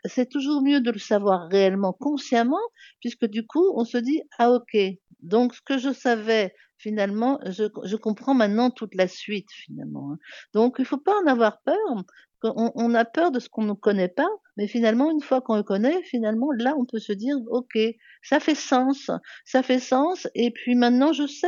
c'est 0.05 0.29
toujours 0.29 0.61
mieux 0.61 0.81
de 0.81 0.91
le 0.91 0.99
savoir 0.99 1.47
réellement 1.49 1.93
consciemment, 1.93 2.59
puisque 3.01 3.25
du 3.25 3.45
coup, 3.45 3.65
on 3.75 3.85
se 3.85 3.97
dit: 3.97 4.21
«Ah 4.37 4.51
OK, 4.51 4.77
donc 5.21 5.55
ce 5.55 5.61
que 5.65 5.77
je 5.77 5.91
savais 5.93 6.53
finalement, 6.77 7.39
je 7.45 7.65
je 7.85 7.95
comprends 7.95 8.33
maintenant 8.35 8.69
toute 8.71 8.95
la 8.95 9.07
suite 9.07 9.49
finalement, 9.51 10.13
hein». 10.13 10.17
Donc 10.53 10.75
il 10.79 10.85
faut 10.85 10.97
pas 10.97 11.13
en 11.23 11.27
avoir 11.27 11.61
peur. 11.63 11.77
On 12.43 12.71
on 12.75 12.93
a 12.93 13.05
peur 13.05 13.31
de 13.31 13.39
ce 13.39 13.49
qu'on 13.49 13.63
ne 13.63 13.73
connaît 13.73 14.07
pas, 14.09 14.27
mais 14.57 14.67
finalement 14.67 15.11
une 15.11 15.21
fois 15.21 15.41
qu'on 15.41 15.55
le 15.57 15.63
connaît, 15.63 16.01
finalement 16.03 16.51
là, 16.57 16.75
on 16.77 16.85
peut 16.85 16.99
se 16.99 17.13
dire: 17.13 17.35
«OK, 17.47 17.77
ça 18.23 18.39
fait 18.39 18.55
sens, 18.55 19.09
ça 19.45 19.63
fait 19.63 19.79
sens 19.79 20.27
et 20.35 20.51
puis 20.51 20.75
maintenant 20.75 21.13
je 21.13 21.27
sais». 21.27 21.47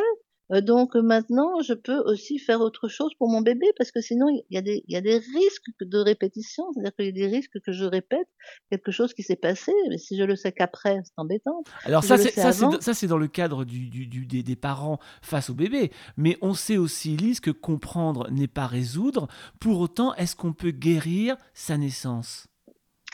Heu, 0.53 0.61
donc 0.61 0.95
maintenant, 0.95 1.61
je 1.61 1.73
peux 1.73 1.99
aussi 2.05 2.39
faire 2.39 2.61
autre 2.61 2.87
chose 2.87 3.11
pour 3.17 3.29
mon 3.29 3.41
bébé 3.41 3.67
parce 3.77 3.91
que 3.91 4.01
sinon 4.01 4.27
il 4.29 4.43
y 4.49 4.57
a 4.57 4.61
des 4.61 4.83
il 4.87 4.93
y 4.93 4.97
a 4.97 5.01
des 5.01 5.17
risques 5.17 5.65
de 5.81 5.97
répétition, 5.97 6.63
c'est-à-dire 6.73 6.95
qu'il 6.95 7.05
y 7.05 7.09
a 7.09 7.11
des 7.11 7.27
risques 7.27 7.59
que 7.65 7.71
je 7.71 7.85
répète 7.85 8.27
quelque 8.69 8.91
chose 8.91 9.13
qui 9.13 9.23
s'est 9.23 9.35
passé, 9.35 9.71
mais 9.89 9.97
si 9.97 10.17
je 10.17 10.23
le 10.23 10.35
sais 10.35 10.51
qu'après, 10.51 11.01
c'est 11.03 11.13
embêtant. 11.17 11.63
Alors 11.83 12.03
Si 12.03 12.09
ça, 12.09 12.17
c'est 12.17 12.31
ça, 12.31 12.51
c'est 12.51 12.65
avant 12.65 12.79
ça, 12.79 12.93
c'est 12.93 13.07
dans 13.07 13.17
le 13.17 13.27
cadre 13.27 13.65
du 13.65 13.89
du 13.89 14.07
du 14.07 14.25
des 14.25 14.43
des 14.43 14.55
parents 14.55 14.99
face 15.21 15.49
au 15.49 15.53
bébé. 15.53 15.91
Mais 16.15 16.37
on 16.41 16.53
sait 16.53 16.77
aussi, 16.77 17.17
Lise, 17.17 17.39
que 17.39 17.51
comprendre 17.51 18.29
n'est 18.31 18.47
pas 18.47 18.67
résoudre. 18.67 19.27
Pour 19.59 19.79
autant, 19.79 20.13
est-ce 20.15 20.35
qu'on 20.35 20.53
peut 20.53 20.71
guérir 20.71 21.37
sa 21.53 21.77
naissance? 21.77 22.47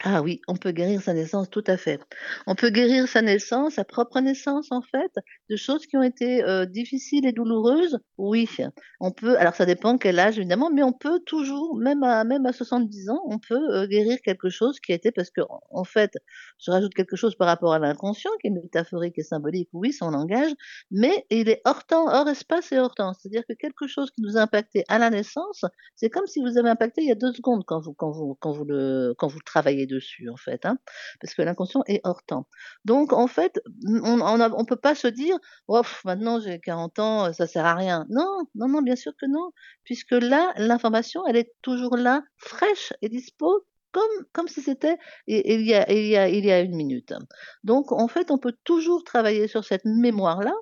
Ah 0.02 0.22
oui, 0.24 0.42
on 0.48 0.56
peut 0.56 0.72
guérir 0.72 1.02
sa 1.02 1.14
naissance, 1.14 1.50
tout 1.52 1.64
à 1.68 1.78
fait. 1.78 2.00
On 2.48 2.56
peut 2.56 2.72
guérir 2.72 3.08
sa 3.08 3.22
naissance, 3.22 3.76
sa 3.76 3.86
propre 3.86 4.20
naissance 4.22 4.72
en 4.72 4.82
fait, 4.82 5.12
de 5.50 5.56
choses 5.56 5.86
qui 5.86 5.96
ont 5.98 6.02
été, 6.04 6.44
heu, 6.44 6.66
difficiles 6.66 7.26
et 7.28 7.32
douloureuses, 7.32 8.00
oui. 8.18 8.50
On 9.00 9.12
peut 9.12 9.38
alors 9.38 9.54
ça 9.56 9.66
dépend 9.66 9.98
quel 10.00 10.20
âge 10.20 10.40
évidemment, 10.40 10.72
mais 10.74 10.82
on 10.84 10.94
peut 10.94 11.20
toujours, 11.26 11.78
même 11.78 12.02
à 12.04 12.24
même 12.24 12.46
à 12.48 12.54
70 12.54 13.10
ans, 13.10 13.22
on 13.28 13.38
peut, 13.40 13.56
heu, 13.84 13.86
guérir 13.88 14.18
quelque 14.26 14.50
chose 14.50 14.80
qui 14.80 14.92
a 14.94 14.96
été 14.96 15.12
parce 15.12 15.30
qu'en 15.30 15.62
en 15.70 15.84
fait, 15.84 16.12
je 16.60 16.72
rajoute 16.72 16.94
quelque 16.96 17.16
chose 17.16 17.36
par 17.36 17.48
rapport 17.48 17.74
à 17.74 17.80
l'inconscient 17.80 18.32
qui 18.42 18.48
est 18.48 18.50
métaphorique 18.50 19.18
et 19.20 19.24
symbolique, 19.24 19.70
oui, 19.74 19.94
son 19.94 20.10
langage, 20.10 20.52
mais 20.92 21.26
il 21.30 21.50
est 21.50 21.62
hors 21.66 21.86
temps, 21.86 22.08
hors 22.08 22.28
espace 22.30 22.72
et 22.72 22.80
hors 22.80 22.96
temps. 22.96 23.14
C'est-à-dire 23.14 23.44
que 23.48 23.54
quelque 23.54 23.88
chose 23.88 24.10
qui 24.12 24.22
nous 24.22 24.38
a 24.38 24.42
impacté 24.42 24.84
à 24.88 24.98
la 24.98 25.10
naissance, 25.12 25.64
c'est 25.96 26.10
comme 26.10 26.26
si 26.28 26.42
vous 26.42 26.58
avez 26.58 26.70
impacté 26.70 27.02
il 27.04 27.08
y 27.08 27.12
a 27.12 27.16
2 27.16 27.32
secondes 27.34 27.64
quand 27.66 27.80
vous 27.80 27.94
quand 27.94 28.12
vous 29.28 29.40
travaillez 29.46 29.83
dessus, 29.88 30.30
en 30.30 30.38
fait, 30.38 30.66
hein, 30.66 30.78
parce 31.22 31.34
que 31.36 31.42
l'inconscient 31.44 31.84
est 31.88 32.02
hors 32.04 32.24
temps. 32.24 32.48
Donc 32.86 33.14
en 33.14 33.28
fait, 33.28 33.60
on 34.04 34.22
on 34.22 34.66
peut 34.66 34.76
pas 34.78 34.96
se 34.96 35.08
dire: 35.08 35.38
«Oh 35.68 35.82
maintenant 36.06 36.40
j'ai 36.40 36.60
40 36.60 37.00
ans, 37.00 37.30
heu, 37.30 37.34
ça 37.34 37.48
sert 37.48 37.66
à 37.66 37.76
rien». 37.76 38.06
Non, 38.10 38.46
non, 38.56 38.68
non, 38.70 38.82
bien 38.82 38.96
sûr 38.96 39.14
que 39.20 39.26
non, 39.28 39.52
puisque 39.84 40.12
là, 40.14 40.54
l'information, 40.58 41.26
elle 41.28 41.38
est 41.38 41.54
toujours 41.62 41.98
là, 41.98 42.24
fraîche 42.38 42.94
et 43.02 43.10
dispo 43.10 43.66
comme 43.92 44.26
comme 44.34 44.48
si 44.48 44.62
c'était 44.62 44.98
il 45.28 45.62
y 45.62 45.74
a 45.76 45.90
il 45.92 46.36
il 46.38 46.46
y 46.46 46.52
a 46.52 46.60
1 46.60 46.76
minute. 46.76 47.14
Donc 47.64 47.92
en 47.92 48.08
fait, 48.08 48.32
on 48.32 48.38
peut 48.40 48.56
toujours 48.64 49.04
travailler 49.04 49.48
sur 49.48 49.64
cette 49.66 49.86
mémoire-là, 49.86 50.54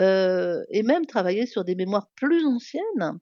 heu 0.00 0.64
et 0.70 0.82
même 0.84 1.06
travailler 1.06 1.46
sur 1.46 1.64
des 1.64 1.74
mémoires 1.76 2.08
plus 2.16 2.46
anciennes 2.46 3.18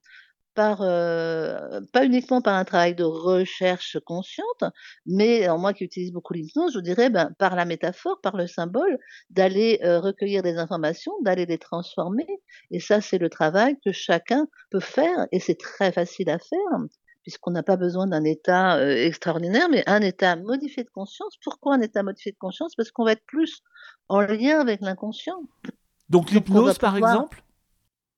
par, 0.59 0.83
heu, 0.83 1.87
pas 1.93 2.05
uniquement 2.05 2.43
par 2.43 2.57
un 2.57 2.65
travail 2.65 2.97
de 2.97 3.05
recherche 3.05 3.97
consciente, 4.05 4.65
mais 5.07 5.45
alors 5.45 5.61
moi 5.61 5.73
qui 5.73 5.85
utilise 5.85 6.11
beaucoup 6.11 6.33
l'hypnose, 6.33 6.73
je 6.73 6.79
vous 6.79 6.83
dirais, 6.83 7.11
ben, 7.11 7.31
par 7.39 7.55
la 7.55 7.65
métaphore, 7.65 8.21
par 8.21 8.37
le 8.37 8.49
symbole, 8.49 8.99
d'aller, 9.31 9.79
heu, 9.85 9.99
recueillir 9.99 10.43
des 10.43 10.57
informations, 10.57 11.13
d'aller 11.23 11.47
les 11.47 11.59
transformer 11.59 12.27
et 12.73 12.81
ça, 12.81 13.01
c'est 13.01 13.19
le 13.19 13.31
travail 13.31 13.77
que 13.85 13.93
chacun 13.93 14.49
peut 14.73 14.81
faire 14.81 15.29
et 15.31 15.39
c'est 15.39 15.55
très 15.61 15.93
facile 15.93 16.29
à 16.29 16.41
faire, 16.41 16.79
puisqu'on 17.23 17.53
n'a 17.53 17.63
pas 17.63 17.77
besoin 17.77 18.09
d'un 18.09 18.25
état, 18.25 18.81
heu, 18.81 18.97
extraordinaire, 18.97 19.69
mais 19.71 19.85
un 19.87 20.01
état 20.01 20.35
modifié 20.35 20.83
de 20.83 20.91
conscience. 20.91 21.37
Pourquoi 21.45 21.77
un 21.77 21.81
état 21.83 22.03
modifié 22.03 22.33
de 22.33 22.39
conscience? 22.39 22.75
Parce 22.75 22.91
qu'on 22.91 23.05
va 23.05 23.13
être 23.13 23.25
plus 23.29 23.63
en 24.09 24.23
lien 24.23 24.59
avec 24.59 24.81
l'inconscient. 24.81 25.41
Donc 26.09 26.33
l'hypnose, 26.33 26.79
par 26.79 26.95
pouvoir 26.95 27.15
exemple? 27.15 27.45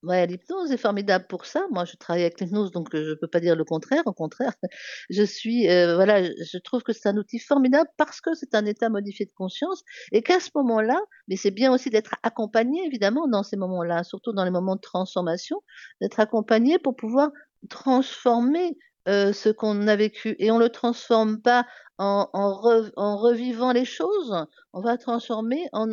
Ouais, 0.02 0.26
l'hypnose 0.26 0.72
est 0.72 0.78
formidable 0.78 1.26
pour 1.28 1.44
ça. 1.44 1.66
Moi, 1.70 1.84
je 1.84 1.94
travaille 1.96 2.22
avec 2.22 2.40
l'hypnose, 2.40 2.70
donc 2.70 2.94
heu, 2.94 3.04
je 3.04 3.14
peux 3.14 3.26
pas 3.28 3.38
dire 3.40 3.54
le 3.54 3.64
contraire. 3.64 4.02
Au 4.06 4.14
contraire, 4.14 4.54
je 5.10 5.22
suis, 5.22 5.68
heu, 5.68 5.94
voilà, 5.94 6.22
je 6.24 6.56
trouve 6.58 6.82
que 6.82 6.94
c'est 6.94 7.06
un 7.10 7.18
outil 7.18 7.38
formidable 7.38 7.90
parce 7.98 8.22
que 8.22 8.34
c'est 8.34 8.54
un 8.54 8.64
état 8.64 8.88
modifié 8.88 9.26
de 9.26 9.32
conscience 9.32 9.82
et 10.12 10.22
qu'à 10.22 10.40
ce 10.40 10.48
moment-là 10.54 10.98
mais 11.28 11.36
c'est 11.36 11.50
bien 11.50 11.70
aussi 11.72 11.90
d'être 11.90 12.14
accompagné 12.22 12.82
évidemment 12.86 13.28
dans 13.28 13.42
ces 13.42 13.56
moments-là, 13.58 14.02
surtout 14.02 14.32
dans 14.32 14.44
les 14.44 14.50
moments 14.50 14.74
de 14.76 14.80
transformation, 14.80 15.62
d'être 16.00 16.18
accompagné 16.18 16.78
pour 16.78 16.96
pouvoir 16.96 17.28
transformer, 17.68 18.78
heu, 19.08 19.32
ce 19.32 19.48
qu'on 19.48 19.86
a 19.88 19.96
vécu 19.96 20.36
et 20.38 20.50
on 20.50 20.58
le 20.58 20.68
transforme 20.68 21.40
pas 21.40 21.66
en 21.98 22.28
en 22.32 22.54
rev 22.54 22.90
en 22.96 23.16
revivant 23.18 23.72
les 23.72 23.84
choses, 23.84 24.34
on 24.72 24.80
va 24.80 24.96
transformer 24.98 25.66
en 25.72 25.88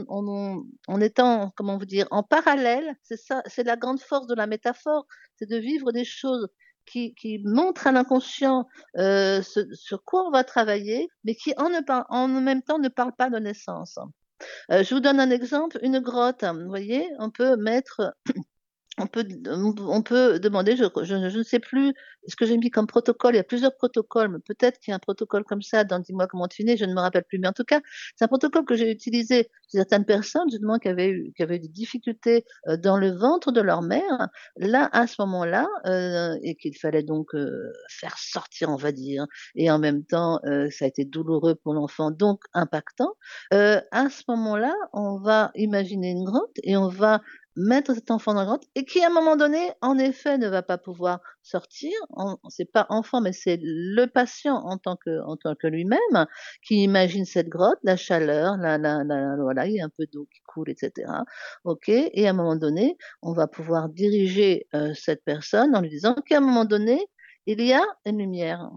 en 0.88 1.02
étant, 1.02 1.52
comment 1.56 1.78
vous 1.78 1.86
dire? 1.86 2.08
En 2.12 2.24
parallèle, 2.24 2.96
c'est 3.04 3.17
ça, 3.17 3.41
c'est 3.46 3.63
la 3.63 3.76
grande 3.76 4.00
force 4.00 4.28
de 4.28 4.36
la 4.36 4.48
métaphore, 4.48 5.06
c'est 5.38 5.50
de 5.50 5.58
vivre 5.58 5.91
des 5.91 6.06
choses 6.06 6.48
qui 6.86 7.13
qui 7.15 7.39
montrent 7.43 7.88
à 7.88 7.91
l'inconscient, 7.91 8.65
ce 8.96 9.67
sur 9.74 10.04
quoi 10.06 10.26
on 10.28 10.32
va 10.32 10.43
travailler, 10.43 11.10
mais 11.26 11.36
qui 11.36 11.54
en 11.58 11.70
ne 11.70 11.80
en 12.10 12.28
même 12.28 12.62
temps 12.63 12.80
ne 12.80 12.89
parlent 12.89 13.15
pas 13.17 13.30
de 13.30 13.39
naissance. 13.39 14.00
Heu, 14.72 14.84
je 14.84 14.93
vous 14.93 15.02
donne 15.02 15.20
un 15.20 15.32
exemple, 15.32 15.80
une 15.82 16.00
grotte, 16.00 16.43
vous 16.43 16.67
voyez? 16.70 17.10
On 17.20 17.30
peut 17.32 17.58
mettre 17.58 18.13
on 18.99 19.07
peut 19.07 19.25
on 19.81 20.01
peut 20.01 20.39
demander, 20.39 20.75
je 20.75 20.86
je 21.03 21.29
je 21.29 21.38
ne 21.38 21.43
sais 21.43 21.60
plus 21.60 21.93
ce 22.27 22.36
que 22.36 22.45
j'ai 22.45 22.57
mis 22.57 22.69
comme 22.71 22.88
protocole, 22.88 23.33
il 23.36 23.38
y 23.38 23.39
a 23.39 23.43
plusieurs 23.43 23.75
protocoles, 23.75 24.29
mais 24.29 24.39
peut-être 24.39 24.79
qu'il 24.79 24.91
y 24.91 24.93
a 24.93 24.95
un 24.95 24.99
protocole 24.99 25.43
comme 25.43 25.62
ça 25.62 25.83
dans 25.83 25.99
Dis-moi 25.99 26.27
comment 26.27 26.47
tu 26.47 26.63
né, 26.63 26.77
je 26.77 26.86
ne 26.86 26.93
me 26.93 26.99
rappelle 26.99 27.23
plus. 27.23 27.39
Mais 27.39 27.47
en 27.47 27.53
tout 27.53 27.63
cas, 27.63 27.81
c'est 28.15 28.25
un 28.25 28.27
protocole 28.27 28.65
que 28.65 28.75
j'ai 28.75 28.91
utilisé 28.91 29.49
certaines 29.67 30.05
personnes, 30.05 30.49
justement, 30.49 30.79
qui 30.79 30.88
avaient 30.89 31.10
eu 31.10 31.31
qui 31.36 31.43
avaient 31.43 31.57
eu 31.57 31.60
des 31.60 31.67
difficultés, 31.67 32.43
heu, 32.69 32.77
dans 32.77 32.97
le 32.97 33.12
ventre 33.12 33.51
de 33.51 33.62
leur 33.62 33.81
mère. 33.81 34.29
Là, 34.57 34.89
à 34.93 35.07
ce 35.07 35.15
moment-là, 35.19 35.67
heu 35.86 36.38
et 36.43 36.55
qu'il 36.55 36.75
fallait 36.77 37.03
donc, 37.03 37.33
heu, 37.36 37.71
faire 37.89 38.17
sortir, 38.17 38.69
on 38.69 38.75
va 38.77 38.91
dire 38.91 39.25
et 39.55 39.69
en 39.71 39.79
même 39.79 40.03
temps, 40.05 40.39
heu, 40.45 40.69
ça 40.71 40.86
a 40.86 40.88
été 40.88 41.05
douloureux 41.05 41.55
pour 41.55 41.73
l'enfant, 41.73 42.12
donc 42.12 42.41
impactant. 42.53 43.13
Heu, 43.53 43.79
à 43.91 44.10
ce 44.10 44.23
moment-là, 44.29 44.73
on 44.93 45.17
va 45.19 45.51
imaginer 45.55 46.12
une 46.12 46.23
grotte 46.23 46.55
et 46.63 46.77
on 46.77 46.88
va 46.89 47.21
mettre 47.58 47.93
cet 47.96 48.12
enfant 48.12 48.34
dans 48.34 48.41
la 48.41 48.46
grotte 48.46 48.63
et 48.76 48.86
qui, 48.86 49.04
à 49.04 49.08
un 49.08 49.10
moment 49.10 49.36
donné, 49.36 49.72
en 49.82 49.98
effet, 49.98 50.38
ne 50.38 50.48
va 50.48 50.63
pas 50.63 50.78
pouvoir 50.78 51.20
sortir. 51.43 51.91
C'est 52.50 52.72
pas 52.72 52.86
enfant, 52.89 53.22
mais 53.22 53.34
c'est 53.34 53.60
le 53.62 54.06
patient 54.08 54.56
en 54.58 54.78
tant 54.78 54.96
que 54.98 55.67
lui-même, 55.67 56.28
qui 56.63 56.84
imagine 56.84 57.26
cette 57.26 57.50
grotte, 57.50 57.80
la 57.84 57.98
chaleur, 57.98 58.58
la 58.58 58.78
la 58.78 59.04
voilà, 59.39 59.67
il 59.67 59.74
y 59.76 59.82
a 59.82 59.86
un 59.86 59.89
peu 59.89 60.06
d'eau 60.12 60.28
qui 60.34 60.41
coule 60.48 60.70
et 60.70 60.76
cetera. 60.78 61.26
OK 61.65 61.89
et 61.89 62.28
à 62.28 62.32
un 62.32 62.34
moment 62.34 62.56
donné, 62.56 62.98
on 63.22 63.34
va 63.34 63.48
pouvoir 63.48 63.89
diriger, 63.89 64.67
heu, 64.76 64.93
cette 64.93 65.24
personne 65.26 65.76
en 65.76 65.82
lui 65.82 65.89
disant 65.89 66.15
qu'à 66.15 66.38
un 66.38 66.41
moment 66.41 66.65
donné, 66.65 67.00
il 67.46 67.62
y 67.62 67.74
a 67.74 67.84
une 68.06 68.20
lumière 68.20 68.70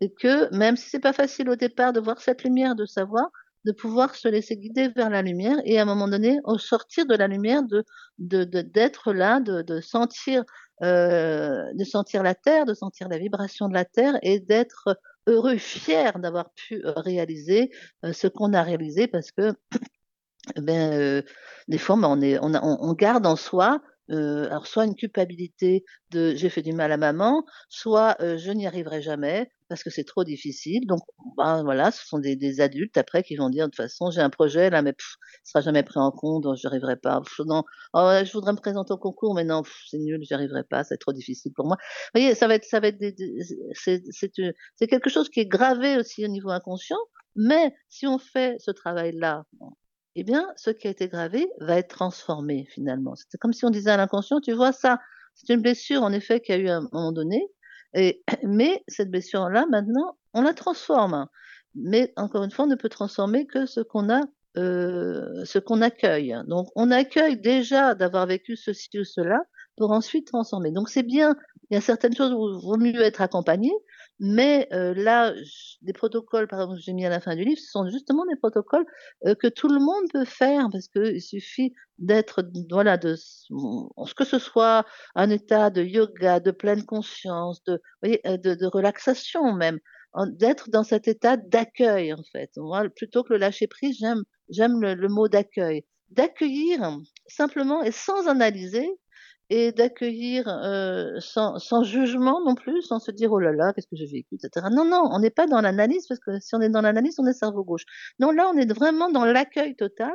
et 0.00 0.12
que 0.12 0.54
même 0.54 0.76
si 0.76 0.88
c'est 0.90 1.00
pas 1.00 1.12
facile 1.12 1.48
au 1.50 1.56
départ 1.56 1.92
de 1.92 2.00
voir 2.00 2.20
cette 2.20 2.42
lumière, 2.44 2.74
de 2.74 2.86
savoir, 2.86 3.28
de 3.64 3.72
pouvoir 3.72 4.14
se 4.16 4.28
laisser 4.28 4.56
guider 4.56 4.88
vers 4.88 5.10
la 5.10 5.22
lumière 5.22 5.58
et 5.64 5.78
à 5.78 5.82
un 5.82 5.84
moment 5.86 6.08
donné, 6.08 6.38
au 6.44 6.58
sortir 6.58 7.06
de 7.06 7.14
la 7.16 7.28
lumière, 7.28 7.62
de 7.64 7.84
d'être 8.18 9.12
là, 9.12 9.40
de 9.40 9.80
sentir, 9.80 10.44
heu, 10.82 11.64
de 11.74 11.84
sentir 11.84 12.22
la 12.22 12.34
terre, 12.34 12.66
de 12.66 12.74
sentir 12.74 13.08
la 13.08 13.18
vibration 13.18 13.68
de 13.68 13.74
la 13.74 13.84
terre 13.84 14.18
et 14.22 14.40
d'être 14.40 14.98
heureux, 15.28 15.56
fier 15.58 16.18
d'avoir 16.18 16.50
pu, 16.54 16.76
heu, 16.84 16.92
réaliser, 16.96 17.70
heu, 18.04 18.12
ce 18.12 18.26
qu'on 18.28 18.52
a 18.54 18.62
réalisé 18.62 19.06
parce 19.08 19.30
que, 19.32 19.52
ben, 20.58 20.92
heu, 20.94 21.24
des 21.68 21.78
fois, 21.78 21.96
ben, 21.96 22.06
on 22.42 22.54
on 22.54 22.94
garde 22.94 23.26
en 23.26 23.36
soi, 23.36 23.82
heu, 24.10 24.46
alors 24.50 24.66
soit 24.66 24.84
une 24.84 24.94
culpabilité 24.96 25.84
de: 26.10 26.34
«J'ai 26.34 26.48
fait 26.50 26.62
du 26.62 26.72
mal 26.72 26.92
à 26.92 26.96
maman», 26.96 27.44
soit, 27.68 28.16
heu: 28.22 28.36
«Je 28.38 28.50
n'y 28.52 28.66
arriverai 28.66 29.02
jamais 29.02 29.50
parce 29.68 29.82
que 29.84 29.90
c'est 29.90 30.04
trop 30.04 30.24
difficile». 30.24 30.86
Donc 30.86 31.00
ben, 31.36 31.62
voilà, 31.64 31.90
ce 31.90 32.06
sont 32.06 32.18
des 32.18 32.36
des 32.36 32.60
adultes 32.60 32.96
après 32.98 33.22
qui 33.22 33.36
vont 33.36 33.50
dire: 33.50 33.66
«De 33.66 33.70
toute 33.70 33.76
façon, 33.76 34.10
j'ai 34.10 34.20
un 34.20 34.30
projet 34.30 34.70
là, 34.70 34.82
mais 34.82 34.92
pff, 34.92 35.14
il 35.44 35.48
sera 35.50 35.60
jamais 35.62 35.82
pris 35.82 35.98
en 36.00 36.10
compte, 36.10 36.42
donc 36.44 36.56
j'y 36.56 36.66
arriverai 36.66 36.96
pas. 36.96 37.20
Non, 37.46 37.64
oh 37.94 38.10
je 38.24 38.32
voudrais 38.32 38.52
me 38.52 38.58
présenter 38.58 38.92
au 38.92 38.98
concours, 38.98 39.34
mais 39.34 39.44
non, 39.44 39.62
c'est 39.88 39.98
nul, 39.98 40.20
j'y 40.22 40.34
arriverai 40.34 40.64
pas, 40.64 40.84
c'est 40.84 40.98
trop 40.98 41.12
difficile 41.12 41.52
pour 41.54 41.66
moi». 41.66 41.76
Vous 42.14 42.20
voyez, 42.20 42.34
ça 42.34 42.46
va 42.48 42.54
être 42.56 42.64
ça 42.64 42.80
va 42.80 42.88
être 42.88 42.98
des 42.98 43.14
c'est 43.74 44.02
c'est, 44.10 44.32
c'est 44.76 44.86
quelque 44.86 45.10
chose 45.10 45.28
qui 45.30 45.40
est 45.40 45.46
gravé 45.46 45.96
aussi 45.98 46.24
au 46.24 46.28
niveau 46.28 46.50
inconscient, 46.50 46.98
mais 47.36 47.74
si 47.88 48.06
on 48.06 48.18
fait 48.18 48.56
ce 48.58 48.70
travail-là, 48.70 49.44
eh 50.16 50.24
bien, 50.24 50.48
ce 50.56 50.70
qui 50.70 50.88
a 50.88 50.90
été 50.90 51.08
gravé 51.08 51.48
va 51.60 51.78
être 51.78 51.88
transformé 51.88 52.66
finalement. 52.70 53.14
C'est 53.16 53.38
comme 53.38 53.52
si 53.52 53.64
on 53.64 53.70
disait 53.70 53.90
à 53.90 53.96
l'inconscient: 53.96 54.40
«Tu 54.40 54.52
vois 54.52 54.72
ça, 54.72 54.98
c'est 55.34 55.52
une 55.52 55.62
blessure 55.62 56.02
en 56.02 56.12
effet 56.12 56.40
qu'il 56.40 56.54
a 56.54 56.58
eu 56.58 56.68
un 56.68 56.88
moment 56.92 57.12
donné 57.12 57.48
et 57.94 58.22
mais 58.42 58.82
cette 58.88 59.10
blessure-là 59.10 59.66
maintenant, 59.70 60.16
on 60.34 60.42
la 60.42 60.54
transforme». 60.54 61.26
Mais 61.74 62.12
encore 62.16 62.44
une 62.44 62.50
fois, 62.50 62.66
on 62.66 62.68
ne 62.68 62.74
peut 62.74 62.90
transformer 62.90 63.46
que 63.46 63.64
ce 63.66 63.80
qu'on 63.80 64.10
a, 64.10 64.20
heu, 64.58 65.42
ce 65.44 65.58
qu'on 65.58 65.80
accueille. 65.80 66.36
Donc 66.46 66.68
on 66.76 66.90
accueille 66.90 67.40
déjà 67.40 67.94
d'avoir 67.94 68.26
vécu 68.26 68.56
ceci 68.56 68.90
ou 68.98 69.04
cela 69.04 69.40
pour 69.76 69.90
ensuite 69.92 70.26
transformer. 70.26 70.70
Donc 70.70 70.90
c'est 70.90 71.02
bien, 71.02 71.34
il 71.70 71.74
y 71.74 71.76
a 71.78 71.80
certaines 71.80 72.14
choses 72.14 72.32
où 72.32 72.58
il 72.58 72.62
vaut 72.62 72.76
mieux 72.76 73.00
être 73.02 73.22
accompagné, 73.22 73.70
mais 74.20 74.68
heu, 74.72 74.92
là, 74.94 75.32
des 75.82 75.92
protocoles, 75.92 76.46
par 76.48 76.60
exemple, 76.60 76.76
que 76.78 76.82
j'ai 76.84 76.92
mis 76.92 77.04
à 77.06 77.10
la 77.10 77.20
fin 77.20 77.34
du 77.36 77.44
livre, 77.44 77.60
ce 77.60 77.70
sont 77.70 77.88
justement 77.90 78.24
des 78.26 78.36
protocoles, 78.36 78.84
heu, 79.26 79.34
que 79.34 79.48
tout 79.48 79.68
le 79.68 79.78
monde 79.80 80.04
peut 80.12 80.24
faire 80.24 80.68
parce 80.72 80.88
qu'il 80.88 81.20
suffit 81.20 81.72
d'être 81.98 82.42
voilà, 82.70 82.96
de 82.98 83.16
que 84.16 84.24
ce 84.24 84.38
soit 84.38 84.84
un 85.14 85.30
état 85.30 85.70
de 85.70 85.82
yoga, 85.82 86.40
de 86.40 86.50
pleine 86.50 86.84
conscience, 86.84 87.62
de 87.64 87.80
voyez, 88.02 88.20
heu, 88.26 88.38
de 88.38 88.54
de 88.54 88.66
relaxation 88.66 89.52
même, 89.54 89.78
d'être 90.38 90.70
dans 90.70 90.84
cet 90.84 91.08
état 91.08 91.36
d'accueil, 91.36 92.12
en 92.12 92.22
fait. 92.32 92.50
Moi, 92.56 92.88
plutôt 92.94 93.22
que 93.24 93.32
le 93.32 93.38
lâcher 93.38 93.66
prise, 93.66 93.96
j'aime 93.98 94.22
j'aime 94.50 94.80
le 94.80 94.94
le 94.94 95.08
mot 95.08 95.28
d'accueil. 95.28 95.84
D'accueillir 96.10 96.98
simplement 97.28 97.82
et 97.82 97.92
sans 97.92 98.28
analyser 98.28 98.86
et 99.52 99.72
d'accueillir, 99.72 100.48
heu, 100.48 101.18
sans 101.20 101.58
sans 101.58 101.82
jugement 101.84 102.40
non 102.44 102.54
plus, 102.54 102.82
sans 102.82 102.98
se 103.00 103.10
dire: 103.10 103.32
«Oh 103.32 103.38
là 103.38 103.52
là, 103.52 103.72
qu'est-ce 103.74 103.86
que 103.88 103.96
j'ai 103.96 104.06
vécu?» 104.06 104.34
et 104.36 104.38
cetera. 104.40 104.70
Non, 104.70 104.84
non, 104.84 105.08
on 105.12 105.18
n'est 105.20 105.30
pas 105.30 105.46
dans 105.46 105.60
l'analyse 105.60 106.06
parce 106.08 106.20
que 106.20 106.38
si 106.40 106.54
on 106.54 106.60
est 106.60 106.68
dans 106.70 106.80
l'analyse, 106.82 107.16
on 107.18 107.26
est 107.26 107.32
cerveau 107.32 107.64
gauche. 107.64 107.84
Non, 108.20 108.30
là, 108.32 108.50
on 108.54 108.56
est 108.58 108.72
vraiment 108.72 109.10
dans 109.10 109.24
l'accueil 109.24 109.76
total 109.76 110.12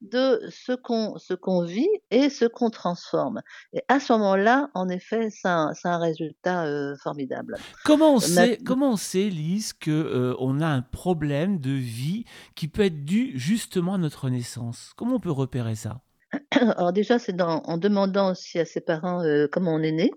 de 0.00 0.40
ce 0.50 0.72
qu'on 0.72 1.18
ce 1.18 1.34
qu'on 1.34 1.64
vit 1.64 1.88
et 2.10 2.30
ce 2.30 2.44
qu'on 2.46 2.70
transforme 2.70 3.40
et 3.72 3.82
à 3.88 4.00
ce 4.00 4.12
moment-là, 4.14 4.70
en 4.74 4.88
effet, 4.88 5.28
a 5.44 5.50
un 5.68 5.72
un 5.84 5.98
résultat, 5.98 6.66
heu, 6.68 6.94
formidable. 7.02 7.58
Comment 7.82 8.14
on 8.14 8.20
Ma 8.20 8.46
sait 8.46 8.60
comment 8.64 8.92
on 8.92 8.96
sait 8.96 9.28
Lise 9.30 9.72
que, 9.72 9.90
heu, 9.90 10.36
on 10.38 10.60
a 10.60 10.66
un 10.66 10.82
problème 10.82 11.58
de 11.58 11.70
vie 11.70 12.24
qui 12.54 12.68
peut 12.68 12.82
être 12.82 13.04
dû 13.04 13.32
justement 13.38 13.94
à 13.94 13.98
notre 13.98 14.30
naissance? 14.30 14.92
Comment 14.96 15.16
on 15.16 15.20
peut 15.20 15.30
repérer 15.30 15.74
ça? 15.74 16.02
alors 16.76 16.92
déjà, 16.92 17.18
c'est 17.18 17.32
dans 17.34 17.62
en 17.64 17.78
demandant 17.78 18.32
aussi 18.32 18.58
à 18.58 18.64
ses 18.64 18.80
parents, 18.80 19.24
heu, 19.24 19.48
comment 19.50 19.74
on 19.74 19.82
est 19.82 19.92
né, 19.92 20.10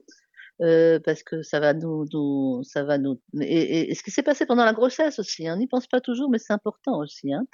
heu, 0.63 0.99
parce 1.05 1.23
que 1.23 1.43
ça 1.43 1.59
va 1.59 1.73
nous 1.73 2.05
nous 2.13 2.63
ça 2.63 2.83
va 2.83 2.97
nous 2.99 3.21
et 3.41 3.91
et 3.91 3.95
ce 3.95 4.03
qui 4.03 4.11
s'est 4.11 4.23
passé 4.23 4.45
pendant 4.45 4.65
la 4.65 4.73
grossesse 4.73 5.19
aussi, 5.19 5.47
hein, 5.47 5.55
on 5.55 5.59
n'y 5.59 5.67
pense 5.67 5.87
pas 5.87 6.01
toujours, 6.01 6.29
mais 6.31 6.39
c'est 6.39 6.53
important 6.53 6.99
aussi, 6.99 7.33
hein. 7.33 7.45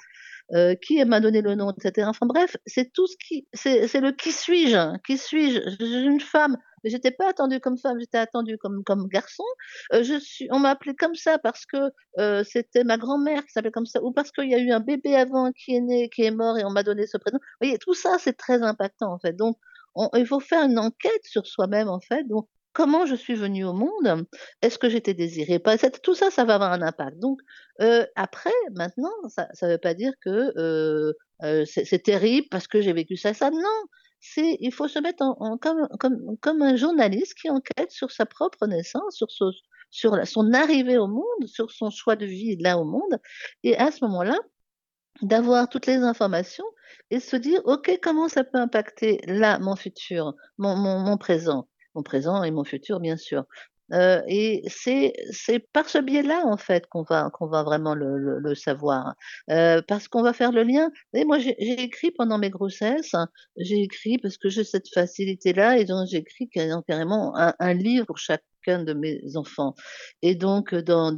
Heu, 0.54 0.74
qui 0.76 1.04
m'a 1.06 1.20
donné 1.20 1.42
le 1.42 1.54
nom 1.56 1.70
et 1.72 1.82
cetera. 1.82 2.10
Enfin 2.10 2.26
bref, 2.26 2.56
c'est 2.66 2.92
tout 2.92 3.06
ce 3.08 3.16
qui 3.18 3.48
c'est 3.54 4.00
le 4.00 4.12
qui 4.12 4.32
suis-je? 4.32 4.76
hein, 4.76 4.98
Qui 5.06 5.18
suis-je? 5.18 5.60
Je 5.80 5.84
suis 5.86 6.04
une 6.06 6.20
femme, 6.20 6.56
mais 6.84 6.90
j'étais 6.90 7.10
pas 7.10 7.28
attendue 7.30 7.60
comme 7.60 7.78
femme, 7.78 7.98
j'étais 8.00 8.18
attendue 8.18 8.58
comme 8.58 8.82
comme 8.84 9.06
garçon. 9.08 9.44
Heu, 9.92 10.02
je 10.02 10.18
suis 10.18 10.48
on 10.52 10.58
m'a 10.58 10.70
appelée 10.70 10.94
comme 10.94 11.14
ça 11.14 11.38
parce 11.38 11.66
que, 11.66 11.76
heu, 12.18 12.44
c'était 12.44 12.84
ma 12.84 12.96
grand-mère 12.98 13.44
qui 13.44 13.52
s'appelait 13.52 13.70
comme 13.70 13.86
ça 13.86 14.02
ou 14.02 14.12
parce 14.12 14.30
qu'il 14.32 14.48
y 14.50 14.54
a 14.54 14.58
eu 14.58 14.70
un 14.72 14.80
bébé 14.80 15.16
avant 15.16 15.52
qui 15.52 15.74
est 15.76 15.80
né, 15.80 16.08
qui 16.10 16.22
est 16.22 16.30
mort 16.30 16.58
et 16.58 16.64
on 16.64 16.70
m'a 16.70 16.82
donné 16.82 17.06
ce 17.06 17.16
prénom. 17.18 17.38
Vous 17.38 17.66
voyez, 17.66 17.78
tout 17.78 17.94
ça, 17.94 18.16
c'est 18.18 18.34
très 18.36 18.62
impactant 18.62 19.12
en 19.12 19.18
fait. 19.18 19.34
Donc 19.34 19.56
on 19.94 20.08
il 20.14 20.26
faut 20.26 20.40
faire 20.40 20.64
une 20.64 20.78
enquête 20.78 21.24
sur 21.24 21.46
soi-même 21.46 21.88
en 21.88 22.00
fait. 22.00 22.24
Donc 22.28 22.48
comment 22.72 23.06
je 23.06 23.14
suis 23.16 23.34
venue 23.34 23.64
au 23.64 23.72
monde? 23.72 24.26
Est-ce 24.62 24.78
que 24.78 24.88
j'étais 24.88 25.14
désirée? 25.14 25.60
Tout 26.02 26.14
ça, 26.14 26.30
ça 26.30 26.44
va 26.44 26.54
avoir 26.54 26.72
un 26.72 26.82
impact. 26.82 27.18
Donc 27.18 27.40
Heu, 27.80 28.06
après, 28.16 28.50
maintenant, 28.74 29.10
ça 29.28 29.48
ça 29.54 29.68
veut 29.68 29.78
pas 29.78 29.94
dire 29.94 30.12
que, 30.24 30.52
c'est 31.66 32.02
terrible 32.02 32.46
parce 32.50 32.66
que 32.68 32.80
j'ai 32.80 32.92
vécu 32.92 33.16
ça, 33.16 33.34
ça. 33.34 33.50
Non! 33.50 33.82
Il 34.36 34.72
faut 34.72 34.88
se 34.88 34.98
mettre 34.98 35.22
en 35.22 35.56
comme 35.58 36.62
un 36.62 36.76
journaliste 36.76 37.34
qui 37.34 37.50
enquête 37.50 37.90
sur 37.90 38.10
sa 38.10 38.26
propre 38.26 38.66
naissance, 38.66 39.16
sur 39.18 39.30
son 40.26 40.52
arrivée 40.52 40.98
au 40.98 41.08
monde, 41.08 41.46
sur 41.46 41.70
son 41.70 41.90
choix 41.90 42.16
de 42.16 42.26
vie 42.26 42.56
là 42.56 42.78
au 42.78 42.84
monde 42.84 43.18
et 43.62 43.76
à 43.76 43.90
ce 43.90 44.04
moment-là, 44.04 44.36
d'avoir 45.22 45.68
toutes 45.68 45.86
les 45.86 45.96
informations 45.98 46.64
et 47.10 47.20
se 47.20 47.36
dire: 47.36 47.60
«OK, 47.64 47.98
comment 48.02 48.28
ça 48.28 48.44
peut 48.44 48.58
impacter 48.58 49.20
là, 49.26 49.58
mon 49.58 49.76
futur, 49.76 50.34
mon 50.58 51.16
présent?» 51.18 51.68
mon 51.96 52.04
présent 52.04 52.44
et 52.44 52.52
mon 52.52 52.62
futur, 52.62 53.00
bien 53.00 53.16
sûr. 53.16 53.44
Heu 53.92 54.22
et 54.28 54.62
c'est 54.68 55.12
c'est 55.32 55.58
par 55.72 55.88
ce 55.88 55.98
biais-là, 55.98 56.42
en 56.46 56.56
fait, 56.56 56.86
qu'on 56.88 57.02
va 57.02 57.30
qu'on 57.32 57.46
va 57.48 57.62
vraiment 57.62 57.94
le 57.94 58.18
le 58.18 58.38
le 58.38 58.54
savoir, 58.54 59.14
heu, 59.50 59.82
parce 59.88 60.08
qu'on 60.08 60.22
va 60.22 60.32
faire 60.32 60.52
le 60.52 60.62
lien. 60.62 60.90
Voyez, 61.12 61.24
moi, 61.26 61.38
j'ai 61.38 61.54
écrit 61.82 62.10
pendant 62.12 62.38
mes 62.38 62.50
grossesses, 62.50 63.14
j'ai 63.56 63.82
écrit 63.82 64.18
parce 64.18 64.36
que 64.38 64.48
j'ai 64.48 64.64
cette 64.64 64.88
facilité-là 64.92 65.78
et 65.78 65.84
donc 65.84 66.06
ca 66.54 66.64
carrément 66.86 67.36
un 67.36 67.54
un 67.58 67.74
livre 67.74 68.06
pour 68.06 68.18
chacun 68.64 68.82
de 68.84 68.92
mes 68.94 69.20
enfants 69.36 69.74
et 70.22 70.34
donc 70.34 70.72
heu, 70.74 70.82
dans 70.82 71.12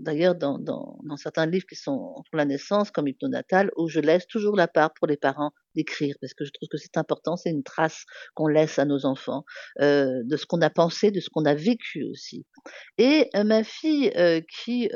d'ailleurs 0.00 0.34
dans 0.34 0.58
dans 0.58 1.16
certains 1.16 1.46
livres 1.46 1.66
qui 1.68 1.76
sont 1.76 2.14
pour 2.30 2.36
la 2.38 2.44
naissance, 2.44 2.90
comme 2.90 3.08
Hypnonatal, 3.08 3.70
où 3.76 3.88
je 3.88 4.00
laisse 4.00 4.26
toujours 4.26 4.56
la 4.56 4.68
part 4.68 4.92
pour 4.94 5.06
les 5.06 5.16
parents 5.16 5.50
d'écrire 5.74 6.14
parce 6.20 6.34
que 6.34 6.44
je 6.44 6.50
trouve 6.52 6.68
que 6.70 6.78
c'est 6.78 6.96
important, 6.96 7.36
c'est 7.36 7.50
une 7.50 7.62
trace 7.62 8.04
qu'on 8.34 8.46
laisse 8.48 8.78
à 8.78 8.84
nos 8.84 9.06
enfants 9.06 9.44
heu, 9.80 10.22
de 10.24 10.36
ce 10.36 10.46
qu'on 10.46 10.60
a 10.62 10.70
pensé, 10.70 11.10
de 11.10 11.20
ce 11.20 11.28
qu'on 11.30 11.44
a 11.44 11.54
vécu 11.54 12.04
aussi. 12.10 12.46
Et 12.98 13.30
heu, 13.36 13.44
ma 13.44 13.64
fille, 13.64 14.12
qui, 14.64 14.90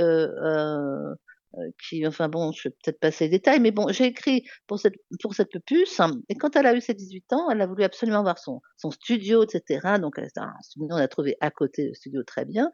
qui 1.89 2.07
enfin 2.07 2.29
bon, 2.29 2.53
je 2.53 2.69
vais 2.69 2.75
peut-être 2.83 3.01
passer 3.01 3.25
les 3.25 3.31
détails, 3.31 3.61
mais 3.61 3.71
bon, 3.71 3.89
j'ai 3.91 4.07
écrit 4.07 4.45
pour 4.67 4.79
cette 4.79 4.95
pour 5.21 5.35
cette 5.35 5.59
puce 5.67 6.01
hein, 6.01 6.21
et 6.29 6.35
quand 6.35 6.57
elle 6.57 6.67
a 6.67 6.75
eu 6.75 6.81
ses 6.81 6.95
18 6.95 7.33
ans, 7.33 7.51
elle 7.51 7.61
a 7.61 7.67
voulu 7.67 7.85
absolument 7.85 8.21
avoir 8.21 8.39
son 8.39 8.61
son 8.77 8.91
studio 8.91 9.45
et 9.45 9.49
cetera, 9.49 9.99
donc 9.99 10.19
studio, 10.63 10.89
on 10.91 10.97
a 10.97 11.09
trouvé 11.09 11.37
à 11.41 11.51
côté 11.51 11.89
le 11.89 11.95
studio 11.95 12.23
très 12.23 12.45
bien 12.45 12.71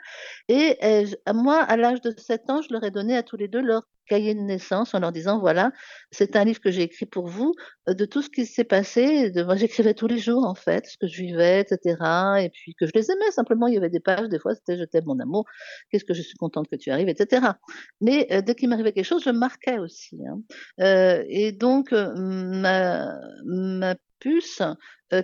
et 0.48 0.78
à 1.26 1.32
moi, 1.32 1.62
à 1.62 1.76
l'âge 1.76 2.00
de 2.00 2.12
7 2.16 2.50
ans, 2.50 2.62
je 2.62 2.72
leur 2.72 2.84
ai 2.84 2.90
donné 2.90 3.16
à 3.16 3.22
tous 3.22 3.36
les 3.36 3.48
2 3.48 3.60
leur 3.60 3.82
cahier 4.08 4.34
de 4.34 4.40
naissance 4.40 4.94
en 4.94 5.00
leur 5.00 5.12
disant: 5.12 5.38
«Voilà, 5.40 5.72
c'est 6.10 6.36
un 6.36 6.44
livre 6.44 6.60
que 6.60 6.70
j'ai 6.70 6.82
écrit 6.82 7.06
pour 7.06 7.26
vous, 7.28 7.54
heu, 7.88 7.94
de 7.94 8.04
tout 8.06 8.22
ce 8.22 8.30
qui 8.30 8.46
s'est 8.46 8.64
passé, 8.64 9.30
de 9.30 9.42
moi 9.44 9.56
j'écrivais 9.56 9.94
tous 9.94 10.06
les 10.08 10.18
jours 10.18 10.44
en 10.46 10.54
fait, 10.54 10.86
ce 10.86 10.96
que 10.98 11.06
je 11.06 11.22
vivais 11.22 11.62
et 11.62 11.66
cetera 11.68 12.42
et 12.42 12.50
puis 12.50 12.74
que 12.74 12.86
je 12.86 12.92
les 12.94 13.10
aimais 13.10 13.30
simplement. 13.32 13.66
Il 13.68 13.74
y 13.74 13.78
avait 13.78 13.90
des 13.90 14.00
pages, 14.00 14.28
des 14.28 14.38
fois 14.38 14.54
c'était: 14.54 14.78
«Je 14.78 14.84
t'aime 14.84 15.04
mon 15.06 15.18
amour, 15.20 15.44
qu'est-ce 15.90 16.04
que 16.04 16.14
je 16.14 16.22
suis 16.22 16.36
contente 16.38 16.68
que 16.70 16.76
tu 16.76 16.90
arrives» 16.90 17.08
et 17.08 17.16
cetera. 17.16 17.58
Mais 18.00 18.26
heu, 18.32 18.42
dès 18.42 18.54
qu'il 18.54 18.68
m'arrivait 18.68 18.92
quelque 18.92 19.04
chose, 19.04 19.22
je 19.24 19.30
marquais 19.30 19.78
aussi, 19.78 20.18
hein. 20.26 20.40
Heu 20.80 21.24
et 21.28 21.52
donc 21.52 21.92
ma 21.92 23.14
ma 23.44 23.94
puce, 24.20 24.62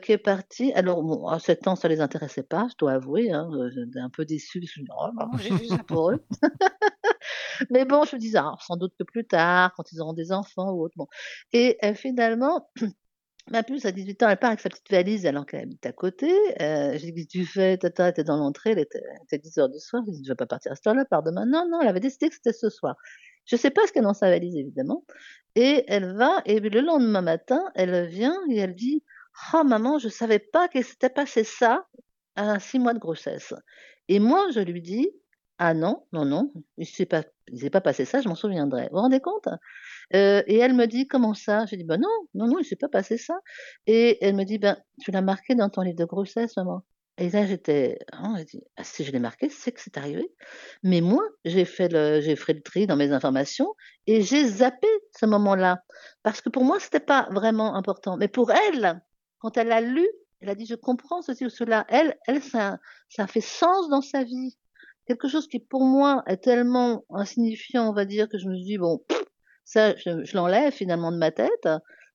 qui 0.03 0.13
est 0.13 0.19
partie 0.19 0.73
alors 0.75 1.03
bon, 1.03 1.27
à 1.27 1.39
7 1.41 1.67
ans, 1.69 1.77
ça 1.77 1.89
les 1.89 2.01
intéressait 2.01 2.43
pas, 2.45 2.69
je 2.71 2.75
dois 2.79 2.93
avouer, 2.93 3.33
hein, 3.33 3.49
un 3.97 4.11
peu 4.11 4.25
que 4.25 4.31
je 4.75 4.81
me 4.81 4.85
dis: 4.87 4.91
«Oh 4.91 5.39
j'ai 5.39 5.53
fait 5.53 5.65
ça 5.65 5.83
pour 5.89 6.11
eux». 6.11 6.25
Mais 7.71 7.85
bon, 7.85 8.05
je 8.05 8.17
me 8.17 8.21
disais: 8.21 8.39
«Ah, 8.39 8.55
sans 8.61 8.77
doute 8.77 8.95
que 8.99 9.05
plus 9.05 9.27
tard, 9.27 9.73
quand 9.77 9.93
ils 9.93 10.01
auront 10.01 10.13
des 10.15 10.33
enfants 10.33 10.73
ou 10.73 10.83
autre», 10.85 10.95
bon 10.97 11.07
et 11.53 11.79
heu, 11.85 11.95
finalement 11.95 12.71
Ma 13.51 13.63
puce 13.65 13.85
à 13.87 13.93
18 13.93 14.23
ans, 14.25 14.31
elle 14.31 14.39
part 14.39 14.51
avec 14.51 14.61
sa 14.61 14.71
petite 14.71 14.91
valise 14.91 15.27
alors 15.27 15.47
qu'elle 15.47 15.63
habite 15.63 15.87
à 15.87 15.93
côté, 15.93 16.29
heu, 16.63 16.93
j'ai 16.99 17.13
dit: 17.13 17.27
«Qu'est-ce 17.29 17.45
que 17.45 17.45
tu 17.45 17.47
fais?» 17.47 17.79
tata 17.79 18.09
était 18.11 18.25
dans 18.25 18.37
l'entrée, 18.39 18.73
elle 18.73 18.81
était 18.81 19.03
il 19.03 19.25
était 19.25 19.39
10:00 19.39 19.69
du 19.71 19.79
soir, 19.81 20.03
j'ai 20.07 20.23
«Tu 20.23 20.29
vas 20.29 20.37
pas 20.37 20.47
partir 20.47 20.73
à 20.73 20.77
cette 20.77 20.87
heure-là, 20.89 21.05
pars 21.07 21.23
demain». 21.25 21.47
Non, 21.47 21.67
non, 21.71 21.81
elle 21.83 21.89
avait 21.89 22.01
décidé 22.01 22.29
que 22.31 22.37
c'était 22.37 22.53
ce 22.55 22.71
soir. 22.71 22.97
Je 23.47 23.57
sais 23.57 23.71
pas 23.71 23.87
ce 23.87 23.93
qu'il 23.93 24.03
y 24.03 24.05
a 24.07 24.09
dans 24.09 24.15
sa 24.15 24.31
valise 24.31 24.57
évidemment 24.57 25.05
et 25.57 25.85
elle 25.89 26.15
va 26.17 26.43
et 26.47 26.61
le 26.61 26.81
lendemain 26.83 27.23
matin, 27.23 27.63
elle 27.77 28.07
vient 28.09 28.37
et 28.51 28.59
elle 28.59 28.75
dit: 28.77 29.05
«Oh 29.55 29.65
maman, 29.65 29.99
je 29.99 30.09
savais 30.11 30.39
pas 30.41 30.69
qu'il 30.69 30.85
s'était 30.85 31.11
passé 31.11 31.45
ça 31.45 31.87
à 32.37 32.61
6 32.61 32.79
mois 32.81 32.95
de 32.95 32.99
grossesse» 33.01 33.55
et 34.09 34.21
moi 34.21 34.49
je 34.55 34.61
lui 34.61 34.83
dis: 34.83 35.09
Ah 35.59 35.73
non, 35.73 36.05
non, 36.13 36.25
non, 36.25 36.53
il 36.79 36.87
s'est 36.87 37.07
pas 37.07 37.23
s'est 37.55 37.71
pas 37.71 37.81
passé 37.81 38.05
ça, 38.05 38.21
je 38.21 38.29
m'en 38.29 38.35
souviendrai. 38.35 38.85
Vous 38.91 38.97
vous 38.97 39.03
rendez 39.03 39.21
compte? 39.21 39.47
Heu 40.15 40.43
et 40.49 40.59
elle 40.59 40.75
me 40.75 40.87
dit: 40.87 41.09
«Comment 41.09 41.35
ça?» 41.35 41.67
j'ai 41.67 41.77
dit: 41.77 41.85
«Bah 41.85 41.99
non, 41.99 42.09
non, 42.35 42.47
non, 42.49 42.59
il 42.61 42.65
s'est 42.65 42.77
pas 42.77 42.89
passé 42.89 43.19
ça» 43.19 43.35
et 43.87 44.19
elle 44.25 44.37
me 44.37 44.45
dit: 44.45 44.59
«Ben, 44.59 44.79
tu 45.03 45.11
l'as 45.13 45.23
marqué 45.23 45.55
dans 45.57 45.71
ton 45.71 45.83
livre 45.83 45.97
de 45.99 46.07
grossesse 46.07 46.57
maman» 46.57 46.85
et 47.19 47.31
là 47.31 47.47
j'étais 47.47 47.99
hein, 48.13 48.37
dit: 48.49 48.63
«Ah 48.77 48.85
si 48.85 49.05
je 49.05 49.13
l'ai 49.13 49.19
marqué, 49.21 49.51
c'est 49.51 49.73
que 49.73 49.81
c'est 49.83 49.99
arrivé». 49.99 50.33
Mais 50.85 51.01
moi, 51.03 51.23
j'ai 51.45 51.65
fait 51.67 51.89
le 51.93 52.21
j'ai 52.23 52.37
fait 52.37 52.55
le 52.55 52.63
tri 52.63 52.87
dans 52.87 52.97
mes 52.97 53.13
informations 53.13 53.75
et 54.09 54.23
j'ai 54.23 54.47
zappé 54.49 54.89
ce 55.19 55.27
moment-là. 55.27 55.85
Parce 56.25 56.41
que 56.43 56.51
pour 56.51 56.65
moi, 56.65 56.81
c'était 56.81 57.01
pas 57.01 57.29
vraiment 57.33 57.77
important. 57.77 58.17
Mais 58.19 58.29
pour 58.29 58.53
elle, 58.53 59.03
quand 59.41 59.57
elle 59.59 59.73
a 59.73 59.81
lu, 59.83 60.07
elle 60.41 60.51
a 60.51 60.55
dit: 60.57 60.67
«Je 60.67 60.77
comprends 60.77 61.23
ceci 61.23 61.47
ou 61.47 61.51
cela». 61.51 61.87
Elle 61.89 62.17
elle, 62.29 62.43
ça 62.43 62.79
ça 63.11 63.25
a 63.25 63.27
fait 63.29 63.41
sens 63.43 63.89
dans 63.91 64.03
sa 64.03 64.25
vie. 64.25 64.57
Quelque 65.07 65.29
chose 65.29 65.49
qui 65.49 65.59
pour 65.61 65.85
moi 65.85 66.23
est 66.27 66.39
tellement 66.39 67.05
insignifiant, 67.11 67.89
on 67.91 67.93
va 67.93 68.05
dire, 68.07 68.29
que 68.29 68.39
je 68.39 68.49
me 68.49 68.55
suis 68.55 68.65
dit: 68.65 68.79
«Bon, 68.79 69.01
ça 69.65 69.95
je 69.97 70.37
l'enlève 70.37 70.73
finalement 70.73 71.13
de 71.13 71.19
ma 71.19 71.31
tête». 71.31 71.69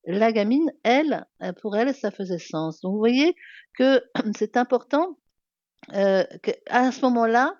La 0.05 0.31
gamine, 0.31 0.71
elle, 0.83 1.27
heu, 1.43 1.53
pour 1.61 1.75
elle, 1.77 1.93
ça 1.93 2.09
faisait 2.11 2.39
sens. 2.39 2.81
Donc 2.81 2.93
vous 2.93 2.99
voyez 2.99 3.35
que 3.77 4.01
c'est 4.37 4.57
important, 4.57 5.19
heu, 5.95 6.25
qu'à 6.43 6.91
ce 6.91 7.01
moment-là, 7.03 7.55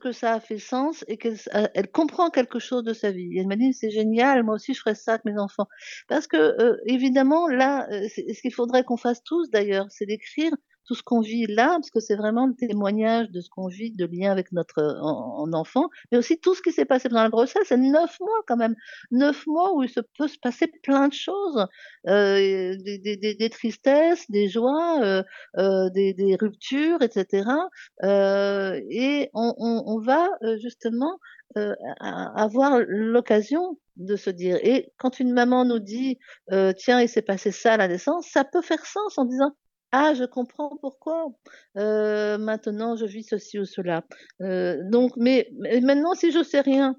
que 0.00 0.12
ça 0.12 0.34
a 0.34 0.40
fait 0.40 0.58
sens 0.58 1.04
et 1.08 1.18
qu'elle 1.18 1.34
heu, 1.54 1.68
elle 1.74 1.90
comprend 1.90 2.30
quelque 2.30 2.58
chose 2.60 2.84
de 2.84 2.94
sa 2.94 3.12
vie. 3.12 3.38
Elle 3.38 3.48
m'a 3.48 3.56
dit: 3.56 3.74
«C'est 3.74 3.90
génial, 3.90 4.42
moi 4.44 4.54
aussi 4.56 4.74
je 4.74 4.80
ferais 4.80 4.94
ça 4.96 5.12
avec 5.14 5.24
mes 5.26 5.38
enfants». 5.38 5.68
Parce 6.08 6.26
que, 6.28 6.38
heu, 6.62 6.80
évidemment 6.86 7.48
là, 7.48 7.88
c'est 8.14 8.32
ce 8.34 8.42
qu'il 8.42 8.54
faudrait 8.54 8.84
qu'on 8.84 8.96
fasse 8.98 9.22
tous 9.24 9.50
d'ailleurs, 9.50 9.86
c'est 9.90 10.06
d'écrire 10.06 10.52
tout 10.86 10.94
ce 10.94 11.02
qu'on 11.02 11.20
vit 11.20 11.46
là, 11.48 11.70
parce 11.76 11.90
que 11.90 12.00
c'est 12.00 12.16
vraiment 12.16 12.46
le 12.46 12.54
témoignage 12.54 13.30
de 13.30 13.40
ce 13.40 13.48
qu'on 13.50 13.68
vit, 13.68 13.90
de 13.92 14.06
lien 14.06 14.30
avec 14.32 14.52
notre, 14.52 14.82
en 15.02 15.52
enfant, 15.52 15.88
mais 16.10 16.18
aussi 16.18 16.38
tout 16.40 16.54
ce 16.54 16.62
qui 16.62 16.72
s'est 16.72 16.84
passé 16.84 17.08
pendant 17.08 17.22
la 17.22 17.30
grossesse. 17.30 17.64
C'est 17.68 17.76
9 17.76 18.18
mois 18.20 18.42
quand 18.46 18.56
même, 18.56 18.74
9 19.12 19.46
mois 19.46 19.74
où 19.74 19.82
il 19.82 19.88
se 19.90 20.00
peut 20.18 20.28
se 20.28 20.38
passer 20.38 20.68
plein 20.82 21.08
de 21.08 21.12
choses, 21.14 21.66
heu, 22.08 22.76
des 22.78 22.98
des 22.98 23.34
des 23.36 23.50
tristesses, 23.50 24.30
des 24.30 24.48
joies, 24.48 25.00
heu 25.04 25.24
heu, 25.58 25.90
des 25.90 26.36
ruptures 26.40 27.02
et 27.02 27.10
cetera, 27.10 27.68
heu 28.04 28.80
et 28.90 29.30
on 29.34 29.54
on 29.58 29.98
va, 30.00 30.28
justement, 30.60 31.18
avoir 32.00 32.80
l'occasion 32.88 33.78
de 33.96 34.16
se 34.16 34.30
dire. 34.30 34.58
Et 34.62 34.92
quand 34.98 35.20
une 35.20 35.32
maman 35.32 35.64
nous 35.64 35.78
dit, 35.80 36.18
«Tiens, 36.78 37.00
il 37.00 37.08
s'est 37.08 37.22
passé 37.22 37.50
ça 37.52 37.74
à 37.74 37.76
la 37.76 37.88
naissance», 37.88 38.26
ça 38.30 38.44
peut 38.44 38.62
faire 38.62 38.84
sens 38.86 39.18
en 39.18 39.24
disant: 39.26 39.52
«Ah, 39.94 40.14
je 40.14 40.24
comprends 40.24 40.76
pourquoi, 40.80 41.26
heu, 41.76 42.38
maintenant 42.38 42.96
je 42.96 43.04
vis 43.04 43.24
ceci 43.24 43.58
ou 43.58 43.66
cela». 43.66 44.04
Heu, 44.40 44.78
donc 44.90 45.12
mais 45.16 45.50
mais 45.58 45.80
maintenant 45.82 46.14
si 46.14 46.32
je 46.32 46.42
sais 46.42 46.60
rien 46.62 46.96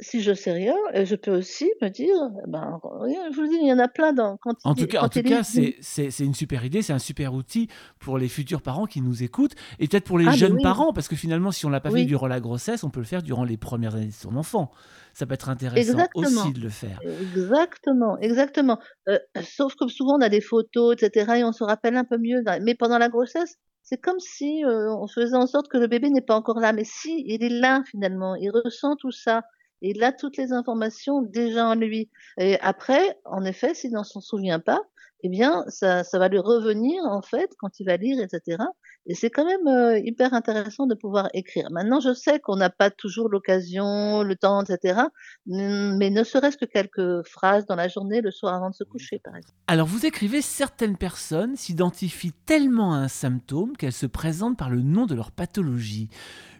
si 0.00 0.22
je 0.22 0.34
sais 0.34 0.52
rien, 0.52 0.76
heu, 0.94 1.04
je 1.06 1.14
peux 1.16 1.30
aussi 1.36 1.70
me 1.80 1.88
dire, 1.88 2.14
ben, 2.48 2.78
rien, 3.00 3.30
je 3.32 3.36
vous 3.40 3.46
dis, 3.48 3.56
il 3.62 3.66
y 3.68 3.72
en 3.72 3.78
a 3.78 3.88
plein 3.88 4.12
dans 4.12 4.36
quand 4.36 4.56
En 4.64 4.74
tout 4.74 4.88
cas 4.88 5.00
en 5.02 5.08
tout 5.08 5.22
cas, 5.22 5.44
c'est 5.44 5.76
c'est 5.80 6.10
c'est 6.10 6.24
une 6.24 6.34
super 6.34 6.64
idée, 6.64 6.82
c'est 6.82 6.92
un 6.92 6.98
super 6.98 7.34
outil 7.34 7.68
pour 8.00 8.18
les 8.18 8.26
futurs 8.28 8.62
parents 8.62 8.86
qui 8.86 9.00
nous 9.00 9.22
écoutent 9.22 9.54
et 9.78 9.86
peut-être 9.86 10.04
pour 10.04 10.18
les 10.18 10.28
ah 10.28 10.32
jeunes 10.32 10.58
oui, 10.58 10.60
parents, 10.60 10.92
parce 10.92 11.06
que 11.06 11.14
finalement, 11.14 11.52
si 11.52 11.66
on 11.66 11.70
l'a 11.70 11.80
pas 11.80 11.92
fait 11.92 12.02
durant 12.02 12.26
la 12.26 12.40
grossesse, 12.40 12.82
on 12.82 12.90
peut 12.90 12.98
le 12.98 13.06
faire 13.06 13.22
durant 13.22 13.44
les 13.44 13.56
premières 13.56 13.94
années 13.94 14.06
de 14.08 14.12
son 14.12 14.34
enfant. 14.36 14.72
Ça 15.16 15.24
peut 15.26 15.32
être 15.32 15.48
intéressant 15.48 16.10
aussi 16.12 16.52
de 16.52 16.60
le 16.60 16.68
faire. 16.68 17.00
Exactement, 17.00 18.18
exactement. 18.18 18.78
Heu, 19.08 19.18
sauf 19.42 19.74
que 19.76 19.88
souvent 19.88 20.16
on 20.18 20.20
a 20.20 20.28
des 20.28 20.42
photos 20.42 20.94
et 20.96 21.00
cetera 21.06 21.38
et 21.38 21.44
on 21.44 21.52
se 21.52 21.64
rappelle 21.64 21.96
un 21.96 22.04
peu 22.04 22.18
mieux 22.18 22.42
mais 22.62 22.74
pendant 22.74 22.98
la 22.98 23.08
grossesse, 23.08 23.56
c'est 23.82 23.96
comme 23.98 24.20
si, 24.20 24.62
heu, 24.64 24.90
on 24.92 25.08
faisait 25.08 25.36
en 25.36 25.46
sorte 25.46 25.68
que 25.68 25.78
le 25.78 25.86
bébé 25.86 26.10
n'est 26.10 26.20
pas 26.20 26.36
encore 26.36 26.60
là. 26.60 26.72
Mais 26.74 26.84
si, 26.84 27.22
il 27.26 27.42
est 27.44 27.48
là 27.48 27.82
finalement, 27.90 28.34
il 28.34 28.50
ressent 28.50 28.96
tout 28.96 29.10
ça. 29.10 29.42
Il 29.80 30.02
a 30.04 30.12
toutes 30.12 30.36
les 30.36 30.52
informations 30.52 31.22
déjà 31.22 31.66
en 31.68 31.74
lui 31.74 32.10
et 32.38 32.58
après, 32.60 33.18
en 33.24 33.42
effet, 33.44 33.74
s'il 33.74 33.92
ne 33.92 34.02
s'en 34.02 34.20
souvient 34.20 34.60
pas, 34.60 34.80
eh 35.22 35.28
bien 35.30 35.64
ça 35.68 36.04
ça 36.04 36.18
va 36.18 36.28
lui 36.28 36.38
revenir 36.38 37.02
en 37.06 37.22
fait 37.22 37.50
quand 37.58 37.80
il 37.80 37.86
va 37.86 37.96
lire 37.96 38.18
et 38.20 38.28
cetera 38.28 38.66
et 39.06 39.14
c'est 39.14 39.30
quand 39.30 39.44
même, 39.44 39.66
heu, 39.68 39.98
hyper 40.04 40.34
intéressant 40.34 40.86
de 40.86 40.94
pouvoir 40.94 41.28
écrire. 41.34 41.68
Maintenant 41.70 42.00
je 42.00 42.12
sais 42.14 42.40
qu'on 42.40 42.56
n'a 42.56 42.70
pas 42.70 42.90
toujours 42.90 43.28
l'occasion, 43.28 44.22
le 44.22 44.36
temps 44.36 44.62
et 44.62 44.66
cetera, 44.66 45.10
Mmh, 45.46 45.96
mais 45.98 46.10
ne 46.10 46.24
serait-ce 46.24 46.56
que 46.56 46.64
quelques 46.64 47.26
phrases 47.28 47.66
dans 47.66 47.76
la 47.76 47.88
journée, 47.88 48.20
le 48.20 48.30
soir 48.30 48.54
avant 48.54 48.70
de 48.70 48.74
se 48.74 48.84
coucher, 48.84 49.18
par 49.20 49.36
exemple. 49.36 49.54
Alors 49.68 49.86
vous 49.86 50.06
écrivez: 50.06 50.42
«Certaines 50.42 50.96
personnes 50.96 51.56
s'identifient 51.56 52.32
tellement 52.46 52.94
à 52.94 52.98
un 52.98 53.08
symptôme 53.08 53.76
qu'elles 53.76 53.92
se 53.92 54.06
présentent 54.06 54.58
par 54.58 54.70
le 54.70 54.82
nom 54.82 55.06
de 55.06 55.14
leur 55.14 55.30
pathologie». 55.32 56.08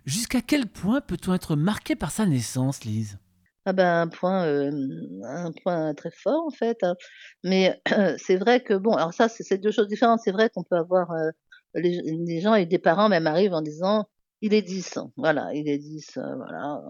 Jusqu'à 0.07 0.41
quel 0.41 0.67
point 0.69 1.01
peut-on 1.01 1.35
être 1.35 1.57
marqué 1.57 1.97
par 1.97 2.13
sa 2.13 2.27
naissance, 2.27 2.85
Lise? 2.85 3.19
Ah 3.65 3.73
ben, 3.73 4.03
un 4.03 4.09
point, 4.09 4.45
hem, 4.47 5.21
un 5.25 5.51
point 5.63 5.93
très 5.95 6.11
fort, 6.13 6.45
en 6.47 6.51
fait, 6.51 6.79
hein. 6.85 6.95
Mais 7.43 7.81
c'est 8.19 8.37
vrai 8.37 8.63
que 8.63 8.75
bon, 8.75 8.93
alors 8.95 9.13
ça, 9.13 9.29
c'est 9.29 9.59
2 9.59 9.73
choses 9.73 9.89
différentes. 9.89 10.21
C'est 10.25 10.31
vrai 10.33 10.51
qu'on 10.51 10.63
peut 10.63 10.77
avoir, 10.77 11.11
heu, 11.13 11.33
les 11.77 12.41
gens 12.41 12.55
et 12.55 12.67
des 12.67 12.79
parents 12.79 13.09
même 13.09 13.27
arrivent 13.27 13.55
en 13.55 13.63
disant: 13.63 14.07
«Il 14.43 14.55
est 14.55 14.63
10, 14.63 14.99
voilà, 15.17 15.51
il 15.55 15.69
est 15.69 15.79
10, 15.79 16.17
heu, 16.19 16.23
voilà, 16.37 16.81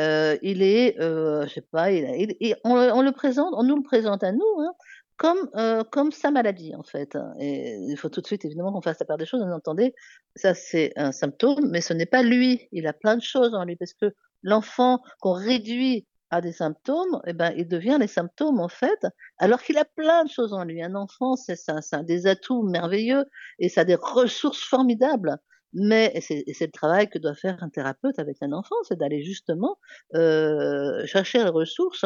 heu, 0.00 0.38
il 0.42 0.62
est, 0.62 0.98
heu, 1.00 1.42
je 1.46 1.54
sais 1.54 1.60
pas, 1.62 1.90
il 1.92 2.04
il 2.18 2.36
et 2.40 2.54
on 2.64 3.02
le 3.02 3.12
présente 3.12 3.52
on 3.56 3.62
nous 3.64 3.76
le 3.76 3.82
présente 3.82 4.22
à 4.24 4.32
nous, 4.32 4.44
hein, 4.60 4.72
comme, 5.16 5.50
comme 5.90 6.12
sa 6.12 6.30
maladie, 6.30 6.74
en 6.76 6.82
fait, 6.82 7.16
et 7.40 7.76
il 7.88 7.96
faut 7.98 8.08
tout 8.08 8.20
de 8.22 8.26
suite 8.26 8.44
évidemment 8.46 8.72
qu'on 8.72 8.80
fasse 8.82 8.98
la 9.00 9.06
part 9.06 9.18
des 9.18 9.26
choses. 9.26 9.42
Vous 9.44 9.52
entendez? 9.52 9.94
Ça, 10.36 10.54
c'est 10.54 10.92
un 10.96 11.12
symptôme, 11.12 11.68
mais 11.70 11.80
ce 11.82 11.92
n'est 11.92 12.06
pas 12.06 12.22
lui. 12.22 12.68
Il 12.72 12.86
a 12.86 12.92
plein 12.94 13.16
de 13.16 13.22
choses 13.22 13.54
en 13.54 13.64
lui 13.64 13.76
parce 13.76 13.92
que 13.94 14.14
l'enfant 14.42 15.00
qu'on 15.20 15.32
réduit 15.32 16.06
a 16.30 16.40
des 16.40 16.52
symptômes, 16.52 17.20
et 17.26 17.32
ben, 17.32 17.52
il 17.56 17.68
devient 17.68 17.96
les 18.00 18.06
symptômes 18.06 18.60
en 18.60 18.68
fait, 18.68 19.06
alors 19.38 19.62
qu'il 19.62 19.78
a 19.78 19.84
plein 19.84 20.24
de 20.24 20.30
choses 20.30 20.52
en 20.52 20.64
lui. 20.64 20.82
Un 20.82 20.94
enfant, 20.94 21.36
c'est 21.36 21.56
ça 21.56 21.82
ça 21.82 21.98
a 21.98 22.02
des 22.02 22.26
atouts 22.26 22.62
merveilleux 22.62 23.24
et 23.58 23.68
ça 23.68 23.82
a 23.82 23.84
des 23.84 23.96
ressources 23.96 24.62
formidables. 24.62 25.36
Mais 25.72 26.20
c'est 26.20 26.44
le 26.60 26.70
travail 26.72 27.08
que 27.08 27.18
doit 27.18 27.34
faire 27.36 27.62
un 27.62 27.68
thérapeute 27.68 28.18
avec 28.18 28.38
un 28.42 28.52
enfant, 28.52 28.74
c'est 28.88 28.98
d'aller 28.98 29.22
justement, 29.22 29.78
heu, 30.16 31.04
chercher 31.06 31.38
les 31.44 31.48
ressources. 31.50 32.04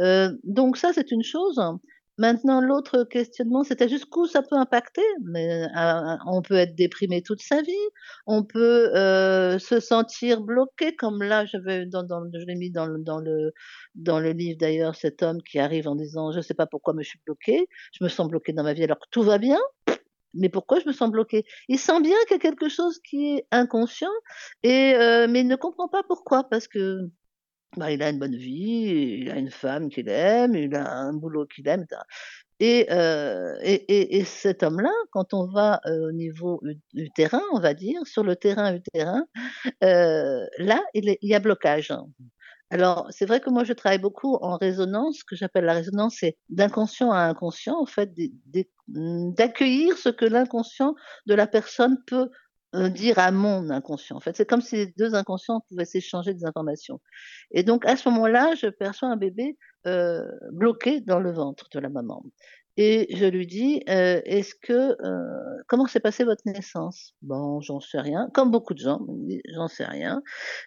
Heu, 0.00 0.38
donc 0.44 0.76
ça, 0.76 0.92
c'est 0.92 1.10
une 1.10 1.22
chose. 1.24 1.58
Maintenant 2.18 2.60
l'autre 2.60 3.04
questionnement, 3.04 3.62
c'était 3.62 3.88
jusqu'où 3.88 4.26
ça 4.26 4.42
peut 4.42 4.56
impacter, 4.56 5.02
mais, 5.24 5.62
heu, 5.66 5.68
on 6.26 6.42
peut 6.42 6.56
être 6.56 6.74
déprimé 6.74 7.22
toute 7.22 7.40
sa 7.40 7.62
vie, 7.62 7.70
on 8.26 8.42
peut, 8.42 8.90
heu, 8.92 9.56
se 9.60 9.78
sentir 9.78 10.40
bloqué 10.40 10.96
comme 10.96 11.22
là 11.22 11.44
j'avais 11.46 11.86
dans 11.86 12.02
je 12.34 12.44
l'ai 12.44 12.56
mis 12.56 12.72
dans 12.72 12.86
le 12.86 12.98
dans 12.98 13.18
le 13.20 13.52
dans 13.94 14.18
le 14.18 14.32
livre 14.32 14.58
d'ailleurs, 14.58 14.96
cet 14.96 15.22
homme 15.22 15.40
qui 15.42 15.60
arrive 15.60 15.86
en 15.86 15.94
disant: 15.94 16.32
«Je 16.32 16.38
ne 16.38 16.42
sais 16.42 16.54
pas 16.54 16.66
pourquoi 16.66 16.92
mais 16.92 17.04
je 17.04 17.10
suis 17.10 17.20
bloqué, 17.24 17.68
je 17.92 18.02
me 18.02 18.08
sens 18.08 18.26
bloqué 18.28 18.52
dans 18.52 18.64
ma 18.64 18.72
vie 18.72 18.82
alors 18.82 18.98
que 18.98 19.06
tout 19.12 19.22
va 19.22 19.38
bien, 19.38 19.58
mais 20.34 20.48
pourquoi 20.50 20.80
je 20.80 20.86
me 20.88 20.92
sens 20.94 21.10
bloqué?» 21.10 21.44
il 21.68 21.78
sent 21.78 22.00
bien 22.02 22.16
qu'il 22.28 22.32
y 22.36 22.40
a 22.40 22.40
quelque 22.40 22.68
chose 22.70 23.00
qui 23.00 23.36
est 23.38 23.46
inconscient 23.52 24.10
et 24.64 24.94
heu, 24.96 25.28
mais 25.28 25.40
il 25.42 25.48
ne 25.48 25.56
comprend 25.56 25.88
pas 25.88 26.02
pourquoi 26.04 26.44
parce 26.50 26.68
que, 26.68 27.10
bah, 27.76 27.90
il 27.92 28.02
a 28.02 28.10
une 28.10 28.18
bonne 28.18 28.36
vie, 28.36 29.20
il 29.22 29.30
a 29.30 29.36
une 29.36 29.50
femme 29.50 29.88
qu'il 29.90 30.08
aime, 30.08 30.54
il 30.56 30.74
a 30.74 30.90
un 30.90 31.12
boulot 31.12 31.46
qu'il 31.46 31.68
aime 31.68 31.86
et 32.60 32.86
heu 32.90 33.56
et 33.62 33.74
et 33.92 34.18
et 34.18 34.24
cet 34.24 34.62
homme-là, 34.64 34.90
quand 35.12 35.34
on 35.34 35.46
va, 35.48 35.80
heu, 35.86 36.08
au 36.08 36.12
niveau, 36.12 36.60
terrain, 37.16 37.42
on 37.54 37.60
va 37.60 37.74
dire, 37.74 38.00
sur 38.06 38.24
le 38.24 38.36
terrain 38.36 38.78
terrain, 38.94 39.24
heu, 39.84 40.46
là, 40.58 40.82
il 40.94 41.16
il 41.22 41.30
y 41.30 41.34
a 41.36 41.40
blocage. 41.40 41.92
Alors, 42.70 43.06
c'est 43.10 43.26
vrai 43.26 43.40
que 43.40 43.50
moi, 43.50 43.64
je 43.64 43.72
travaille 43.74 43.98
beaucoup 44.00 44.36
en 44.42 44.56
résonance. 44.58 45.18
Ce 45.20 45.24
que 45.24 45.36
j'appelle 45.36 45.64
la 45.66 45.74
résonance, 45.74 46.16
c'est 46.20 46.36
d'inconscient 46.50 47.12
à 47.12 47.20
inconscient, 47.20 47.78
en 47.80 47.86
fait, 47.86 48.12
d'accueillir 48.88 49.96
ce 49.98 50.08
que 50.08 50.24
l'inconscient 50.24 50.94
de 51.26 51.34
la 51.34 51.46
personne 51.46 51.98
peut, 52.06 52.30
dire 52.74 53.18
à 53.18 53.30
mon 53.32 53.70
inconscient. 53.70 54.16
En 54.16 54.20
fait, 54.20 54.36
c'est 54.36 54.46
comme 54.46 54.60
si 54.60 54.76
les 54.76 54.86
2 54.98 55.14
inconscients 55.14 55.60
pouvaient 55.68 55.84
s'échanger 55.86 56.34
des 56.34 56.44
informations 56.46 57.00
et 57.52 57.62
donc 57.64 57.86
à 57.86 57.96
ce 57.96 58.08
moment-là, 58.10 58.54
je 58.56 58.68
perçois 58.68 59.08
un 59.10 59.16
bébé, 59.16 59.56
heu, 59.86 60.24
bloqué 60.52 61.00
dans 61.00 61.20
le 61.20 61.32
ventre 61.32 61.68
de 61.72 61.80
la 61.80 61.88
maman 61.90 62.24
et 62.78 63.14
je 63.16 63.26
lui 63.26 63.46
dis: 63.46 63.82
«Heu, 63.90 64.22
est-ce 64.24 64.54
que, 64.62 64.96
heu, 65.04 65.62
comment 65.68 65.86
s'est 65.86 66.00
passée 66.00 66.24
votre 66.24 66.42
naissance?» 66.46 67.14
«Bon, 67.22 67.60
j'en 67.60 67.80
sais 67.80 68.00
rien», 68.00 68.30
comme 68.34 68.50
beaucoup 68.52 68.74
de 68.74 68.78
gens, 68.80 69.00
«J'en 69.54 69.68
sais 69.68 69.84
rien». 69.84 70.22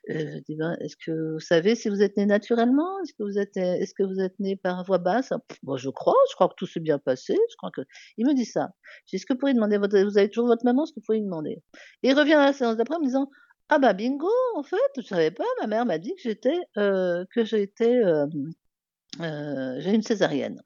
Heu, 0.10 0.20
je 0.36 0.40
dis: 0.40 0.56
«Ben, 0.58 0.78
est-ce 0.82 0.98
que 0.98 1.34
vous 1.34 1.40
savez 1.40 1.76
si 1.76 1.90
vous 1.90 2.02
êtes 2.04 2.18
né 2.18 2.26
naturellement? 2.26 3.00
Est-ce 3.04 3.14
que 3.14 3.24
vous 3.24 3.40
êtes, 3.40 3.58
est-ce 3.58 3.94
né 4.42 4.56
par 4.58 4.84
voie 4.86 5.00
basse?» 5.00 5.34
«Bah, 5.64 5.76
je 5.78 5.90
crois, 5.90 6.16
je 6.32 6.36
crois 6.36 6.50
que 6.50 6.56
tout 6.58 6.68
s'est 6.68 6.80
bien 6.82 7.00
passé, 7.00 7.36
je 7.52 7.56
crois 7.58 7.72
que» 7.72 7.82
il 8.18 8.28
me 8.28 8.34
dit 8.34 8.46
ça. 8.46 8.72
Je 9.08 9.12
dis: 9.12 9.16
«Est-ce 9.18 9.26
que 9.26 9.34
vous 9.34 9.40
pourriez 9.40 9.56
demander 9.56 9.78
votre 9.78 10.00
vous 10.02 10.18
avez 10.18 10.30
toujours 10.30 10.48
votre 10.50 10.66
maman? 10.66 10.84
Est-ce 10.86 10.94
que 10.94 11.00
vous 11.02 11.06
pourriez 11.06 11.22
lui 11.22 11.26
demander?» 11.28 11.62
et 12.04 12.10
il 12.10 12.14
revient 12.14 12.34
à 12.36 12.46
la 12.46 12.54
séance 12.54 12.78
d'après 12.78 12.96
en 12.96 13.00
me 13.00 13.06
disant: 13.06 13.30
«Ah 13.70 13.80
bah, 13.80 13.94
bingo, 13.94 14.28
en 14.56 14.64
fait, 14.64 14.78
je 14.98 15.02
savais 15.04 15.32
pas, 15.32 15.46
ma 15.62 15.68
mère 15.68 15.86
m'a 15.86 15.98
dit 16.00 16.14
que 16.16 16.22
j'étais, 16.24 16.58
heu, 16.78 17.26
que 17.34 17.46
j'étais, 17.46 18.02
j'ai 19.20 19.94
une 19.94 20.02
césarienne. 20.02 20.62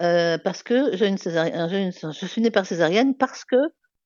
Heu, 0.00 0.38
parce 0.42 0.62
que 0.62 0.96
j'ai 0.96 1.06
une 1.08 1.18
césarienne 1.18 1.90
je 1.92 2.26
suis 2.26 2.40
née 2.40 2.50
par 2.50 2.64
césarienne 2.66 3.14
parce 3.16 3.44
que 3.44 3.56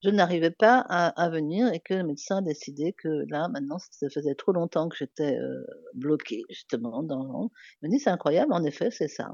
je 0.05 0.11
n'arrivais 0.11 0.51
pas 0.53 0.79
à 0.81 1.29
venir 1.31 1.73
et 1.73 1.81
que 1.81 1.95
le 1.95 2.05
médecin 2.05 2.39
a 2.39 2.43
décidé 2.43 2.93
que 2.93 3.09
là, 3.31 3.49
maintenant, 3.49 3.79
ça 3.91 4.09
faisait 4.11 4.35
trop 4.37 4.53
longtemps 4.53 4.89
que 4.89 4.97
j'étais, 4.97 5.37
heu, 5.39 5.67
bloquée 5.95 6.43
justement 6.51 7.03
dans 7.03 7.51
il 7.83 7.89
m'a 7.89 7.93
dit: 7.97 8.01
«C'est 8.01 8.11
incroyable, 8.11 8.53
en 8.53 8.65
effet, 8.65 8.91
c'est 8.91 9.09
ça». 9.09 9.31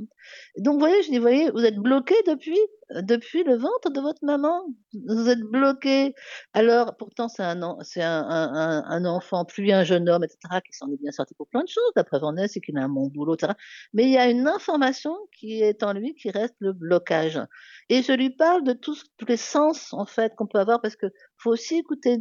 Donc 0.58 0.74
vous 0.74 0.80
voyez, 0.80 1.02
je 1.02 1.10
dis: 1.10 1.16
«Vous 1.18 1.22
voyez, 1.22 1.50
vous 1.50 1.64
êtes 1.64 1.76
bloquée 1.78 2.14
depuis, 2.26 2.58
heu, 2.96 3.02
depuis 3.02 3.44
le 3.44 3.56
ventre 3.56 3.90
de 3.90 4.00
votre 4.00 4.24
maman, 4.24 4.64
vous 5.08 5.28
êtes 5.28 5.40
bloquée». 5.40 6.14
Alors 6.54 6.96
pourtant 6.96 7.28
c'est 7.28 7.42
un 7.44 7.76
c'est 7.82 8.02
un 8.02 8.84
un 8.86 9.04
enfant, 9.04 9.44
puis 9.44 9.72
un 9.72 9.84
jeune 9.84 10.08
homme 10.08 10.24
et 10.24 10.28
cetera, 10.28 10.60
qui 10.60 10.72
s'en 10.72 10.90
est 10.92 11.00
bien 11.02 11.12
sorti 11.12 11.34
pour 11.34 11.48
plein 11.48 11.62
de 11.62 11.68
choses. 11.68 11.92
La 11.96 12.04
preuve 12.04 12.24
en 12.24 12.36
est, 12.36 12.48
c'est 12.48 12.60
qu'il 12.60 12.76
a 12.78 12.82
un 12.84 12.88
bon 12.88 13.08
boulot 13.08 13.34
et 13.36 13.38
cetera. 13.40 13.56
Mais 13.94 14.04
il 14.04 14.10
y 14.10 14.18
a 14.18 14.28
une 14.30 14.46
information 14.48 15.16
qui 15.38 15.62
est 15.62 15.82
en 15.82 15.92
lui 15.92 16.14
qui 16.14 16.30
reste 16.30 16.56
le 16.60 16.72
blocage 16.72 17.40
et 17.88 18.02
je 18.02 18.12
lui 18.12 18.30
parle 18.30 18.64
de 18.64 18.72
tous 18.74 19.04
tous 19.18 19.26
les 19.26 19.36
sens 19.36 19.92
en 19.94 20.06
fait 20.06 20.34
qu'on 20.36 20.46
peut 20.46 20.59
avoir 20.60 20.80
parce 20.80 20.96
que 20.96 21.06
faut 21.38 21.50
aussi 21.50 21.78
écouter 21.78 22.18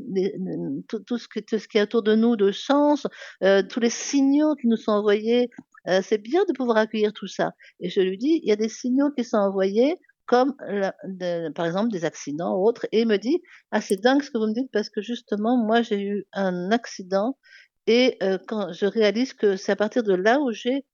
tout 0.87 1.17
ce 1.17 1.27
y 1.75 1.79
a 1.79 1.83
autour 1.83 2.03
de 2.03 2.15
nous 2.15 2.35
de 2.35 2.51
sens, 2.51 3.07
heu, 3.43 3.63
tous 3.67 3.79
les 3.79 3.89
signaux 3.91 4.55
qui 4.55 4.67
nous 4.67 4.77
sont 4.77 4.91
envoyés. 4.93 5.49
Heu, 5.87 6.01
c'est 6.03 6.17
bien 6.19 6.43
de 6.45 6.53
pouvoir 6.53 6.77
accueillir 6.77 7.13
tout 7.13 7.27
ça 7.27 7.53
et 7.79 7.89
je 7.89 8.01
lui 8.01 8.17
dis: 8.17 8.39
«Il 8.43 8.49
y 8.49 8.51
a 8.51 8.55
des 8.55 8.69
signaux 8.69 9.11
qui 9.17 9.23
sont 9.23 9.37
envoyés 9.37 9.95
comme 10.25 10.53
par 11.55 11.65
exemple 11.65 11.89
des 11.91 12.05
accidents 12.05 12.55
ou 12.57 12.67
autres» 12.67 12.85
et 12.91 13.01
il 13.01 13.07
me 13.07 13.17
dit: 13.17 13.41
«Ah 13.71 13.81
c'est 13.81 13.97
dingue 14.01 14.21
ce 14.23 14.29
que 14.31 14.37
vous 14.37 14.47
me 14.47 14.53
dites 14.53 14.71
parce 14.71 14.89
que 14.89 15.01
justement 15.01 15.57
moi 15.57 15.81
j'ai 15.81 16.01
eu 16.01 16.25
un 16.33 16.71
accident 16.71 17.37
et 17.87 18.17
heu, 18.23 18.37
quand 18.47 18.71
je 18.73 18.85
réalise 18.85 19.33
que 19.33 19.55
c'est 19.55 19.71
à 19.71 19.75
partir 19.75 20.03
de 20.03 20.13
là 20.13 20.39
où 20.41 20.51
j'ai, 20.51 20.85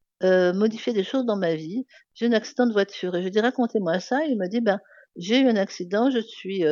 modifié 0.53 0.93
des 0.93 1.03
choses 1.03 1.25
dans 1.25 1.37
ma 1.37 1.55
vie. 1.55 1.85
J'ai 2.15 2.25
eu 2.25 2.29
un 2.29 2.33
accident 2.33 2.65
de 2.67 2.73
voiture» 2.73 3.15
et 3.15 3.19
je 3.19 3.25
lui 3.25 3.31
dis: 3.31 3.39
«Racontez-moi 3.41 3.99
ça» 3.99 4.23
il 4.25 4.37
me 4.37 4.47
dit: 4.47 4.61
«Ben, 4.61 4.79
j'ai 5.17 5.39
eu 5.41 5.47
un 5.47 5.55
accident, 5.57 6.09
je 6.11 6.19
suis, 6.19 6.63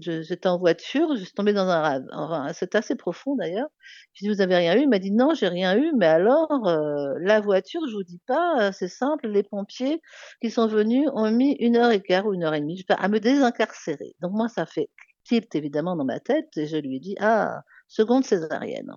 j'étais 0.00 0.48
en 0.48 0.58
voiture, 0.58 1.14
je 1.16 1.24
suis 1.24 1.32
tombée 1.34 1.52
dans 1.52 1.68
un 1.68 1.80
rave». 1.80 2.04
Enfin, 2.12 2.52
c'est 2.54 2.74
assez 2.74 2.96
profond 2.96 3.36
d'ailleurs. 3.36 3.68
Je 4.14 4.24
dis: 4.26 4.28
«Vous 4.34 4.40
avez 4.40 4.56
rien 4.56 4.76
eu?» 4.76 4.82
il 4.82 4.88
m'a 4.88 4.98
dit: 4.98 5.12
«Non, 5.12 5.34
j'ai 5.34 5.48
rien 5.48 5.76
eu, 5.76 5.92
mais 5.96 6.06
alors, 6.06 6.50
heu, 6.68 7.14
la 7.20 7.40
voiture, 7.40 7.80
je 7.88 7.94
vous 7.94 8.04
dis 8.04 8.20
pas, 8.26 8.68
heu, 8.70 8.72
c'est 8.72 8.88
simple, 8.88 9.28
les 9.28 9.42
pompiers 9.42 10.00
qui 10.42 10.50
sont 10.50 10.66
venus 10.66 11.08
ont 11.14 11.30
mis 11.30 11.56
1 11.60 11.76
heure 11.76 11.90
et 11.92 12.02
quart 12.02 12.26
ou 12.26 12.32
1 12.34 12.42
heure 12.44 12.54
et 12.54 12.60
demie, 12.60 12.82
pas, 12.84 12.94
à 12.94 13.08
me 13.08 13.20
désincarcérer». 13.20 14.14
Donc 14.20 14.32
moi, 14.32 14.48
ça 14.48 14.66
fait 14.66 14.90
tilt 15.24 15.54
évidemment 15.54 15.96
dans 15.96 16.04
ma 16.04 16.20
tête 16.20 16.48
et 16.56 16.66
je 16.66 16.76
lui 16.76 17.00
dis: 17.00 17.14
«Ah, 17.20 17.62
seconde 17.88 18.24
césarienne». 18.24 18.90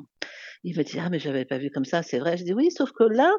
Il 0.64 0.78
me 0.78 0.84
dit: 0.84 1.00
«Ah 1.00 1.10
mais 1.10 1.20
j'avais 1.20 1.46
pas 1.46 1.58
vu 1.60 1.72
comme 1.72 1.86
ça, 1.86 2.04
c'est 2.04 2.20
vrai». 2.20 2.38
Je 2.38 2.44
dis: 2.46 2.54
«Oui, 2.54 2.72
sauf 2.72 2.92
que 2.94 3.04
là, 3.06 3.32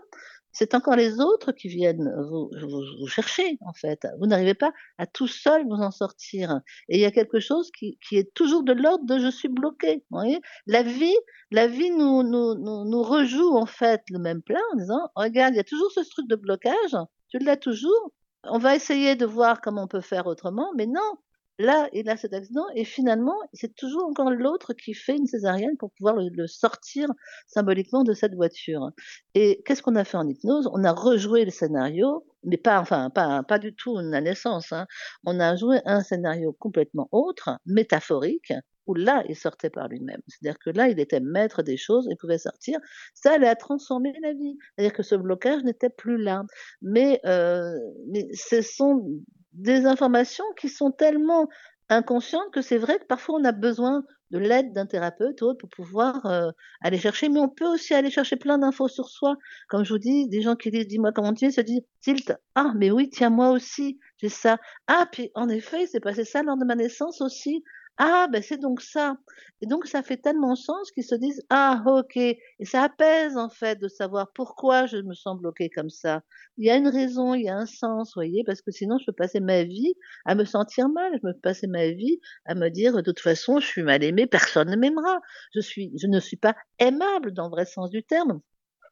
c'est 0.59 0.75
encore 0.75 0.97
les 0.97 1.21
autres 1.21 1.53
qui 1.53 1.69
viennent 1.69 2.11
vous 2.31 2.51
vous 2.63 2.83
vous 3.01 3.07
chercher 3.09 3.59
en 3.61 3.73
fait. 3.75 4.07
Vous 4.21 4.27
n'arrivez 4.27 4.55
pas 4.55 4.73
à 4.99 5.07
tout 5.07 5.29
seul 5.29 5.65
vous 5.65 5.75
en 5.83 5.91
sortir 5.91 6.61
et 6.89 6.97
il 6.99 7.01
y 7.01 7.05
a 7.07 7.11
quelque 7.13 7.41
chose 7.41 7.71
qui 7.79 7.99
qui 8.09 8.17
est 8.19 8.33
toujours 8.35 8.63
de 8.65 8.73
l'ordre 8.73 9.05
de 9.07 9.19
"je 9.19 9.31
suis 9.31 9.49
bloqué", 9.49 10.05
vous 10.11 10.19
voyez? 10.19 10.41
La 10.67 10.83
vie 10.83 11.15
la 11.51 11.67
vie 11.69 11.91
nous 11.91 12.23
nous 12.23 12.55
nous 12.55 12.85
nous 12.85 13.03
rejoue 13.03 13.55
en 13.57 13.67
fait 13.67 14.03
le 14.11 14.19
même 14.19 14.43
plat 14.43 14.61
en 14.73 14.77
disant: 14.77 15.11
«Regarde, 15.17 15.55
il 15.55 15.59
y 15.59 15.61
a 15.61 15.65
toujours 15.65 15.91
ce 15.93 16.01
truc 16.11 16.29
de 16.29 16.37
blocage, 16.37 16.97
tu 17.29 17.39
l'as 17.39 17.57
toujours, 17.59 18.11
on 18.45 18.59
va 18.59 18.75
essayer 18.77 19.17
de 19.17 19.27
voir 19.27 19.61
comment 19.61 19.85
on 19.85 19.89
peut 19.89 20.01
faire 20.01 20.27
autrement, 20.27 20.71
mais 20.77 20.87
non, 20.87 21.03
là 21.59 21.89
il 21.93 22.09
a 22.09 22.17
cet 22.17 22.33
accident 22.35 22.65
et 22.75 22.85
finalement 22.85 23.37
c'est 23.53 23.75
toujours 23.75 24.05
encore 24.07 24.31
l'autre 24.31 24.73
qui 24.75 24.95
fait 24.95 25.17
une 25.17 25.27
césarienne 25.27 25.77
pour 25.79 25.91
pouvoir 25.93 26.17
le 26.17 26.47
sortir 26.47 27.09
symboliquement 27.47 28.05
de 28.05 28.13
cette 28.15 28.35
voiture» 28.35 28.91
et 29.35 29.63
qu'est-ce 29.67 29.83
qu'on 29.83 29.97
a 29.97 30.05
fait 30.05 30.17
en 30.17 30.29
hypnose? 30.29 30.69
On 30.73 30.85
a 30.85 30.93
rejoué 30.93 31.45
le 31.45 31.51
scénario, 31.51 32.27
mais 32.45 32.57
pas 32.57 32.81
enfin 32.81 33.11
pas 33.11 33.43
pas 33.43 33.59
du 33.59 33.75
tout 33.75 33.97
la 33.99 34.21
naissance, 34.21 34.73
hein. 34.73 34.87
On 35.25 35.41
a 35.41 35.57
joué 35.57 35.81
un 35.85 36.01
scénario 36.03 36.53
complètement 36.59 37.09
autre, 37.13 37.51
métaphorique, 37.67 38.53
où 38.87 38.95
là, 38.95 39.25
il 39.29 39.35
sortait 39.37 39.71
par 39.71 39.89
lui-même. 39.89 40.21
C'est-à-dire 40.29 40.59
que 40.65 40.71
là, 40.71 40.89
il 40.89 41.01
était 41.01 41.21
maître 41.21 41.63
des 41.63 41.77
choses, 41.77 42.07
il 42.11 42.17
pouvait 42.17 42.39
sortir. 42.39 42.79
Ça 43.15 43.37
lui 43.39 43.47
a 43.47 43.57
transformé 43.57 44.13
la 44.23 44.33
vie. 44.33 44.57
C'est-à-dire 44.77 44.93
que 44.97 45.03
ce 45.03 45.15
blocage 45.17 45.63
n'était 45.65 45.91
plus 45.91 46.19
là. 46.23 46.45
Mais 46.83 47.21
heu, 47.27 47.75
mais 48.09 48.29
ce 48.33 48.63
sont 48.63 49.05
des 49.57 49.87
informations 49.87 50.45
qui 50.61 50.69
sont 50.69 50.91
tellement 50.93 51.49
inconscientes 51.89 52.51
que 52.53 52.63
c'est 52.63 52.79
vrai 52.79 52.99
que 52.99 53.05
parfois 53.07 53.37
on 53.41 53.45
a 53.45 53.53
besoin 53.53 54.05
de 54.33 54.39
l'aide 54.39 54.73
d'un 54.73 54.87
thérapeute 54.87 55.41
ou 55.43 55.47
autre 55.47 55.59
pour 55.59 55.71
pouvoir, 55.71 56.27
heu, 56.27 56.51
aller 56.83 56.99
chercher. 56.99 57.29
Mais 57.29 57.41
on 57.41 57.49
peut 57.49 57.67
aussi 57.67 57.95
aller 57.95 58.11
chercher 58.11 58.37
plein 58.37 58.59
d'infos 58.59 58.89
sur 58.89 59.09
soi. 59.09 59.37
Comme 59.69 59.85
je 59.85 59.93
vous 59.93 59.99
dis, 60.01 60.29
des 60.29 60.43
gens 60.43 60.57
qui 60.57 60.71
disent: 60.73 60.89
«Dis-moi 60.89 61.13
comment 61.13 61.33
tu 61.35 61.47
es», 61.47 61.51
se 61.53 61.61
disent 61.61 61.83
tilt: 62.03 62.33
«Ah 62.57 62.73
mais 62.77 62.91
oui, 62.91 63.09
tiens 63.11 63.31
moi 63.31 63.51
aussi, 63.51 63.99
j'ai 64.19 64.29
ça. 64.29 64.59
Ah 64.89 65.07
puis 65.13 65.31
en 65.35 65.49
effet, 65.49 65.87
il 65.95 66.01
passé 66.01 66.25
ça 66.25 66.43
lors 66.43 66.57
de 66.57 66.65
ma 66.65 66.75
naissance 66.77 67.21
aussi. 67.21 67.63
Ah 67.99 68.27
ben 68.31 68.43
c'est 68.43 68.59
donc 68.59 68.83
ça» 68.83 69.17
et 69.63 69.67
donc 69.67 69.87
ça 69.87 70.03
fait 70.03 70.19
tellement 70.19 70.55
sens 70.55 70.91
qu'ils 70.91 71.05
se 71.05 71.15
disent: 71.15 71.43
«Ah 71.49 71.83
OK» 71.87 72.17
et 72.19 72.39
ça 72.65 72.83
apaise 72.83 73.37
en 73.39 73.49
fait 73.49 73.77
de 73.81 73.89
savoir 73.89 74.31
pourquoi 74.35 74.85
je 74.87 74.99
me 74.99 75.15
sens 75.15 75.39
bloquée 75.39 75.71
comme 75.71 75.89
ça. 75.89 76.23
Il 76.59 76.67
y 76.67 76.71
a 76.71 76.77
une 76.77 76.89
raison, 76.89 77.33
il 77.35 77.45
y 77.45 77.49
a 77.49 77.57
un 77.57 77.65
sens, 77.67 78.13
voyez? 78.15 78.45
Parce 78.45 78.61
que 78.61 78.71
sinon 78.71 78.99
je 78.99 79.07
peux 79.07 79.13
passer 79.13 79.41
ma 79.41 79.63
vie 79.65 79.95
à 80.27 80.35
me 80.35 80.45
sentir 80.45 80.89
mal, 80.91 81.11
je 81.15 81.21
peux 81.21 81.39
passer 81.41 81.67
ma 81.69 81.89
vie 81.91 82.21
à 82.45 82.55
me 82.55 82.69
dire: 82.69 82.95
«De 82.97 83.01
toute 83.01 83.21
façon, 83.21 83.61
je 83.61 83.67
suis 83.67 83.83
mal 83.83 84.03
aimée, 84.05 84.27
personne 84.27 84.69
ne 84.71 84.77
m'aimera. 84.77 85.21
Je 85.55 85.61
suis 85.61 85.91
je 85.99 86.07
ne 86.07 86.21
suis 86.21 86.37
pas 86.37 86.55
aimable 86.79 87.33
dans 87.33 87.45
le 87.45 87.51
vrai 87.51 87.65
sens 87.65 87.89
du 87.91 88.03
terme». 88.05 88.41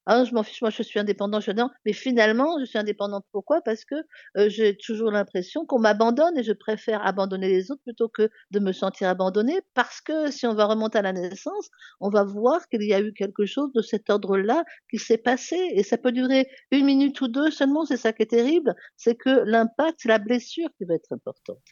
«Ah 0.06 0.24
je 0.24 0.34
m'en 0.34 0.42
fiche, 0.42 0.60
moi 0.60 0.70
je 0.70 0.82
suis 0.82 0.98
indépendant», 1.00 1.40
je 1.40 1.46
fais: 1.46 1.54
«Non, 1.54 1.70
mais 1.86 1.92
finalement 1.94 2.58
je 2.60 2.64
suis 2.66 2.78
indépendante 2.78 3.24
pourquoi? 3.32 3.60
Parce 3.62 3.84
que, 3.84 3.94
heu, 4.36 4.48
j'ai 4.50 4.76
toujours 4.76 5.10
l'impression 5.10 5.64
qu'on 5.66 5.78
m'abandonne 5.78 6.36
et 6.38 6.42
je 6.42 6.52
préfère 6.52 7.04
abandonner 7.06 7.48
les 7.48 7.70
autres 7.70 7.82
plutôt 7.84 8.08
que 8.08 8.28
de 8.50 8.58
me 8.60 8.72
sentir 8.72 9.08
abandonnée». 9.08 9.60
Parce 9.74 10.00
que 10.00 10.30
si 10.30 10.46
on 10.46 10.54
va 10.54 10.66
remonter 10.66 10.98
à 10.98 11.02
la 11.02 11.12
naissance, 11.12 11.70
on 12.00 12.10
va 12.10 12.24
voir 12.24 12.68
qu'il 12.68 12.82
y 12.82 12.92
a 12.94 13.00
eu 13.00 13.12
quelque 13.14 13.46
chose 13.46 13.72
de 13.74 13.82
cet 13.82 14.10
ordre-là 14.10 14.64
qui 14.90 14.98
s'est 14.98 15.18
passé 15.18 15.56
et 15.72 15.82
ça 15.82 15.96
peut 15.98 16.12
durer 16.12 16.46
1 16.72 16.84
minute 16.84 17.20
ou 17.22 17.28
2 17.28 17.50
seulement, 17.50 17.84
c'est 17.86 17.96
ça 17.96 18.12
qui 18.12 18.22
est 18.22 18.26
terrible, 18.26 18.74
c'est 18.96 19.14
que 19.16 19.30
l'impact, 19.44 19.98
c'est 20.00 20.08
la 20.08 20.18
blessure 20.18 20.68
qui 20.78 20.84
va 20.84 20.94
être 20.94 21.12
importante. 21.12 21.62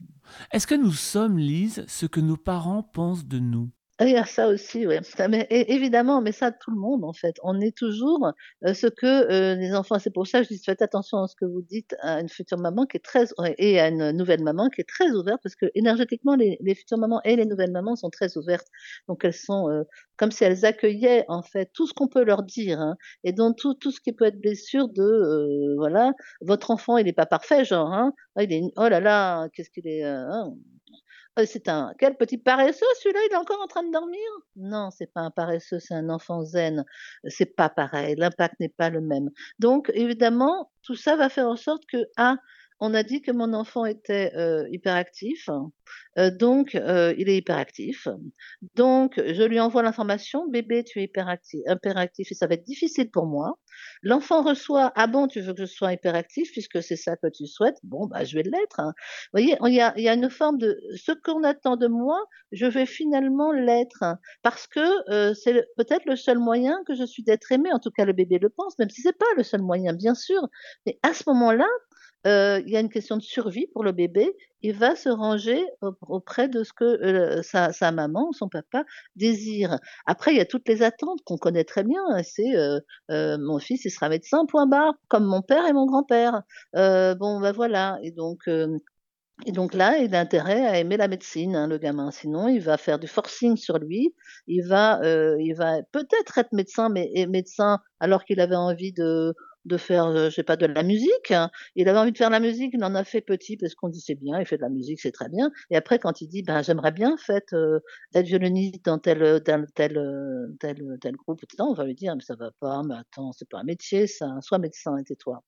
Est-ce 0.51 0.66
que 0.66 0.74
nous 0.74 0.93
sommes, 0.93 1.39
Lise, 1.39 1.85
ce 1.89 2.07
que 2.07 2.20
nos 2.20 2.37
parents 2.37 2.83
pensent 2.83 3.26
de 3.26 3.39
nous? 3.39 3.72
Ah, 4.03 4.07
il 4.07 4.12
y 4.14 4.16
a 4.16 4.24
ça 4.24 4.48
aussi, 4.48 4.84
é 4.84 5.72
évidemment, 5.72 6.20
mais 6.22 6.32
ça 6.32 6.50
tout 6.50 6.72
le 6.72 6.76
monde 6.76 7.05
en 7.05 7.12
fait. 7.12 7.36
On 7.44 7.61
est 7.61 7.76
toujours, 7.76 8.32
heu, 8.66 8.74
ce 8.74 8.88
que, 8.88 9.07
heu, 9.30 9.55
les 9.61 9.72
enfants 9.74 9.98
c'est 10.00 10.11
pour 10.12 10.26
ça 10.26 10.38
que 10.40 10.44
je 10.44 10.48
dis: 10.55 10.59
«Faites 10.64 10.82
attention 10.82 11.18
à 11.22 11.28
ce 11.28 11.36
que 11.36 11.44
vous 11.44 11.62
dites 11.62 11.94
à 12.00 12.20
une 12.20 12.28
future 12.28 12.59
maman 12.59 12.84
qui 12.86 12.96
est 12.96 13.00
très 13.00 13.26
et 13.59 13.78
à 13.80 13.88
une 13.88 14.11
nouvelle 14.12 14.42
maman 14.42 14.68
qui 14.70 14.80
est 14.80 14.88
très 14.88 15.11
ouverte» 15.12 15.40
parce 15.44 15.55
qu'énergétiquement 15.55 16.34
les 16.34 16.59
les 16.61 16.74
futures 16.74 16.98
mamans 16.98 17.20
et 17.24 17.36
les 17.36 17.46
nouvelles 17.46 17.70
mamans 17.70 17.94
sont 17.94 18.11
très 18.11 18.36
ouvertes. 18.36 18.66
Donc 19.09 19.24
elles 19.24 19.34
sont, 19.34 19.70
heu, 19.70 19.84
comme 20.16 20.32
si 20.32 20.42
elles 20.44 20.64
accueillaient 20.64 21.24
en 21.28 21.42
fait 21.42 21.70
tout 21.72 21.86
ce 21.86 21.92
qu'on 21.94 22.09
peut 22.09 22.24
leur 22.24 22.42
dire, 22.42 22.80
hein 22.80 22.96
et 23.24 23.32
donc 23.32 23.57
tout 23.57 23.74
tout 23.74 23.92
ce 23.92 24.00
qui 24.00 24.12
peut 24.12 24.24
être 24.24 24.40
blessure 24.40 24.88
de, 24.88 25.76
voilà: 25.78 26.12
«Votre 26.40 26.72
enfant 26.72 26.96
il 26.98 27.07
est 27.09 27.12
pas 27.12 27.26
parfait 27.26 27.64
genre, 27.64 27.92
hein. 27.92 28.12
Ah 28.36 28.42
il 28.42 28.53
est 28.53 28.62
oh 28.76 28.88
là 28.88 29.00
là, 29.00 29.48
qu'est-ce 29.55 29.70
qu'il 29.70 29.86
est, 29.86 30.03
hein, 30.03 30.53
oh 31.39 31.43
c'est 31.47 31.68
un 31.68 31.93
quel 31.99 32.16
petit 32.16 32.39
paresseux 32.39 32.87
celui-là, 33.03 33.20
il 33.30 33.33
est 33.33 33.37
encore 33.37 33.61
en 33.62 33.66
train 33.66 33.83
de 33.83 33.93
dormir». 33.93 34.20
Non, 34.57 34.91
c'est 34.91 35.12
pas 35.12 35.22
un 35.22 35.30
paresseux, 35.30 35.78
c'est 35.80 35.95
un 35.95 36.09
enfant 36.11 36.45
zen. 36.45 36.85
C'est 37.26 37.57
pas 37.57 37.68
pareil, 37.70 38.14
l'impact 38.16 38.61
n'est 38.61 38.68
pas 38.68 38.91
le 38.91 39.01
même. 39.01 39.30
Donc 39.59 39.91
évidemment, 39.95 40.70
tout 40.83 40.97
ça 40.97 41.16
va 41.16 41.28
faire 41.28 41.49
en 41.49 41.57
sorte 41.57 41.85
que, 41.87 41.99
ah, 42.16 42.37
on 42.83 42.95
a 42.95 43.05
dit 43.05 43.22
que 43.22 43.33
mon 43.33 43.55
enfant 43.55 43.87
était, 43.87 44.33
heu, 44.37 44.66
hyperactif, 44.72 45.49
heu, 46.18 46.30
donc 46.33 46.74
heu, 46.76 47.14
il 47.18 47.28
est 47.30 47.39
hyperactif. 47.39 48.09
Donc 48.76 49.14
je 49.24 49.45
lui 49.45 49.61
envoie 49.61 49.83
l'information: 49.85 50.49
«Bébé, 50.49 50.85
tu 50.85 51.01
es 51.01 51.05
hyperacti 51.05 51.62
hyperactif 51.68 52.33
et 52.33 52.35
ça 52.37 52.47
va 52.49 52.55
être 52.55 52.64
difficile 52.64 53.11
pour 53.11 53.26
moi». 53.26 53.59
L'enfant 54.03 54.43
reçoit: 54.43 54.93
«Ah 54.97 55.07
bon, 55.09 55.28
tu 55.28 55.41
veux 55.43 55.55
que 55.55 55.61
je 55.62 55.66
sois 55.66 55.93
hyperactif 55.95 56.53
puisque 56.53 56.83
c'est 56.83 56.97
ça 56.97 57.16
que 57.16 57.28
tu 57.28 57.47
souhaites? 57.47 57.78
Bon 57.85 58.07
bah 58.09 58.24
je 58.24 58.37
vais 58.37 58.45
l'être, 58.45 58.80
hein». 58.80 58.95
Vous 59.35 59.41
voyez? 59.43 59.57
Il 59.66 60.03
y 60.03 60.09
a 60.09 60.14
une 60.14 60.30
forme 60.30 60.59
de 60.59 60.78
ce 60.97 61.12
qu'on 61.12 61.45
attend 61.45 61.76
de 61.76 61.89
moi, 61.89 62.20
je 62.53 62.66
vais 62.66 62.87
finalement 62.87 63.53
l'être 63.53 64.05
parce 64.43 64.66
que, 64.68 65.35
c'est 65.35 65.66
peut-être 65.76 66.07
le 66.07 66.16
seul 66.16 66.39
moyen 66.39 66.78
que 66.89 66.95
je 66.97 67.05
suis 67.05 67.22
d'être 67.24 67.53
aimée, 67.53 67.72
en 67.72 67.78
tout 67.80 67.91
cas 67.93 68.05
le 68.07 68.12
bébé 68.14 68.39
le 68.41 68.51
pense, 68.51 68.78
même 68.78 68.91
si 68.91 69.03
c'est 69.03 69.18
pas 69.18 69.26
le 69.37 69.45
seul 69.45 69.62
moyen 69.62 69.95
bien 69.95 70.14
sûr. 70.14 70.43
Mais 70.87 70.99
à 71.03 71.14
ce 71.14 71.24
moment-là, 71.28 71.66
heu, 72.27 72.62
il 72.66 72.70
y 72.73 72.77
a 72.77 72.81
une 72.81 72.89
question 72.91 73.16
de 73.16 73.23
survie 73.23 73.66
pour 73.73 73.85
le 73.85 73.93
bébé, 73.93 74.37
il 74.62 74.75
va 74.75 74.97
se 74.97 75.09
ranger 75.09 75.62
aup 75.83 75.97
auprès 76.09 76.49
de 76.49 76.62
ce 76.64 76.73
que, 76.73 76.85
heu, 77.39 77.43
sa 77.43 77.93
maman 77.93 78.29
ou 78.31 78.33
son 78.33 78.49
papa 78.49 78.85
désire. 79.16 79.79
Après 80.07 80.33
il 80.33 80.37
y 80.39 80.41
a 80.41 80.47
toutes 80.47 80.68
les 80.68 80.83
attentes 80.83 81.20
qu'on 81.25 81.37
connaît 81.39 81.64
très 81.64 81.85
bien, 81.85 82.03
c'est, 82.25 82.55
heu: 82.57 82.81
«Mon 83.39 83.59
fils 83.59 83.85
il 83.85 83.91
sera 83.91 84.09
médecin 84.09 84.47
point 84.47 84.66
barre, 84.66 84.95
comme 85.09 85.25
mon 85.25 85.43
père 85.43 85.66
et 85.66 85.73
mon 85.73 85.87
grand-père». 85.87 86.43
Bon 86.75 87.41
bah 87.41 87.53
voilà 87.53 87.99
et 88.03 88.11
donc 88.12 88.41
et 89.47 89.53
donc 89.53 89.75
là, 89.75 89.99
il 89.99 90.14
a 90.14 90.20
intérêt 90.20 90.66
à 90.66 90.79
aimer 90.81 90.97
la 90.99 91.09
médecine, 91.09 91.57
hein, 91.57 91.68
le 91.68 91.79
gamin. 91.79 92.11
Sinon 92.12 92.49
il 92.49 92.61
va 92.61 92.79
faire 92.79 92.99
du 93.01 93.09
forcing 93.09 93.57
sur 93.57 93.79
lui, 93.79 94.14
il 94.49 94.62
va, 94.66 95.01
peut-être 95.93 96.39
être 96.39 96.53
médecin 96.55 96.89
mais 96.91 97.11
médecin 97.29 97.81
alors 98.01 98.25
qu'il 98.25 98.41
avait 98.41 98.57
envie 98.57 98.93
de 98.95 99.35
de 99.64 99.76
faire, 99.76 100.06
heu, 100.08 100.30
je 100.30 100.34
sais 100.34 100.42
pas, 100.42 100.56
de 100.56 100.66
la 100.66 100.82
musique. 100.82 101.30
hein. 101.30 101.50
Il 101.76 101.88
avait 101.88 101.98
envie 101.98 102.12
de 102.12 102.18
faire 102.18 102.28
de 102.28 102.32
la 102.34 102.40
musique, 102.40 102.72
il 102.74 102.84
en 102.84 102.94
a 102.94 103.04
fait 103.04 103.20
petit 103.20 103.56
parce 103.56 103.74
qu'on 103.74 103.88
dit: 103.88 104.00
«C'est 104.00 104.14
bien, 104.16 104.40
il 104.40 104.46
fait 104.46 104.56
de 104.56 104.62
la 104.62 104.68
musique, 104.68 105.00
c'est 105.00 105.12
très 105.12 105.28
bien» 105.28 105.50
et 105.70 105.76
après 105.76 105.98
quand 105.98 106.20
il 106.20 106.28
dit: 106.28 106.42
«Ben, 106.42 106.62
j'aimerais 106.62 106.92
bien 106.92 107.12
en 107.14 107.16
fait, 107.16 107.44
heu, 107.52 107.80
être 108.14 108.26
violoniste 108.26 108.84
dans 108.84 108.98
tel, 108.98 109.18
dans 109.44 109.64
tel, 109.74 109.92
tel, 110.60 110.82
heu, 110.82 110.98
tel 111.00 111.14
groupe 111.16 111.40
ça», 111.56 111.64
on 111.64 111.74
va 111.74 111.84
lui 111.84 111.94
dire: 111.94 112.14
«Mais 112.16 112.22
ça 112.22 112.34
va 112.36 112.50
pas, 112.60 112.82
mais 112.86 112.94
attends, 112.96 113.32
c'est 113.32 113.48
pas 113.48 113.60
un 113.60 113.64
métier 113.64 114.06
ça, 114.06 114.26
sois 114.40 114.58
médecin 114.58 114.96
et 114.98 115.04
tais-toi». 115.04 115.42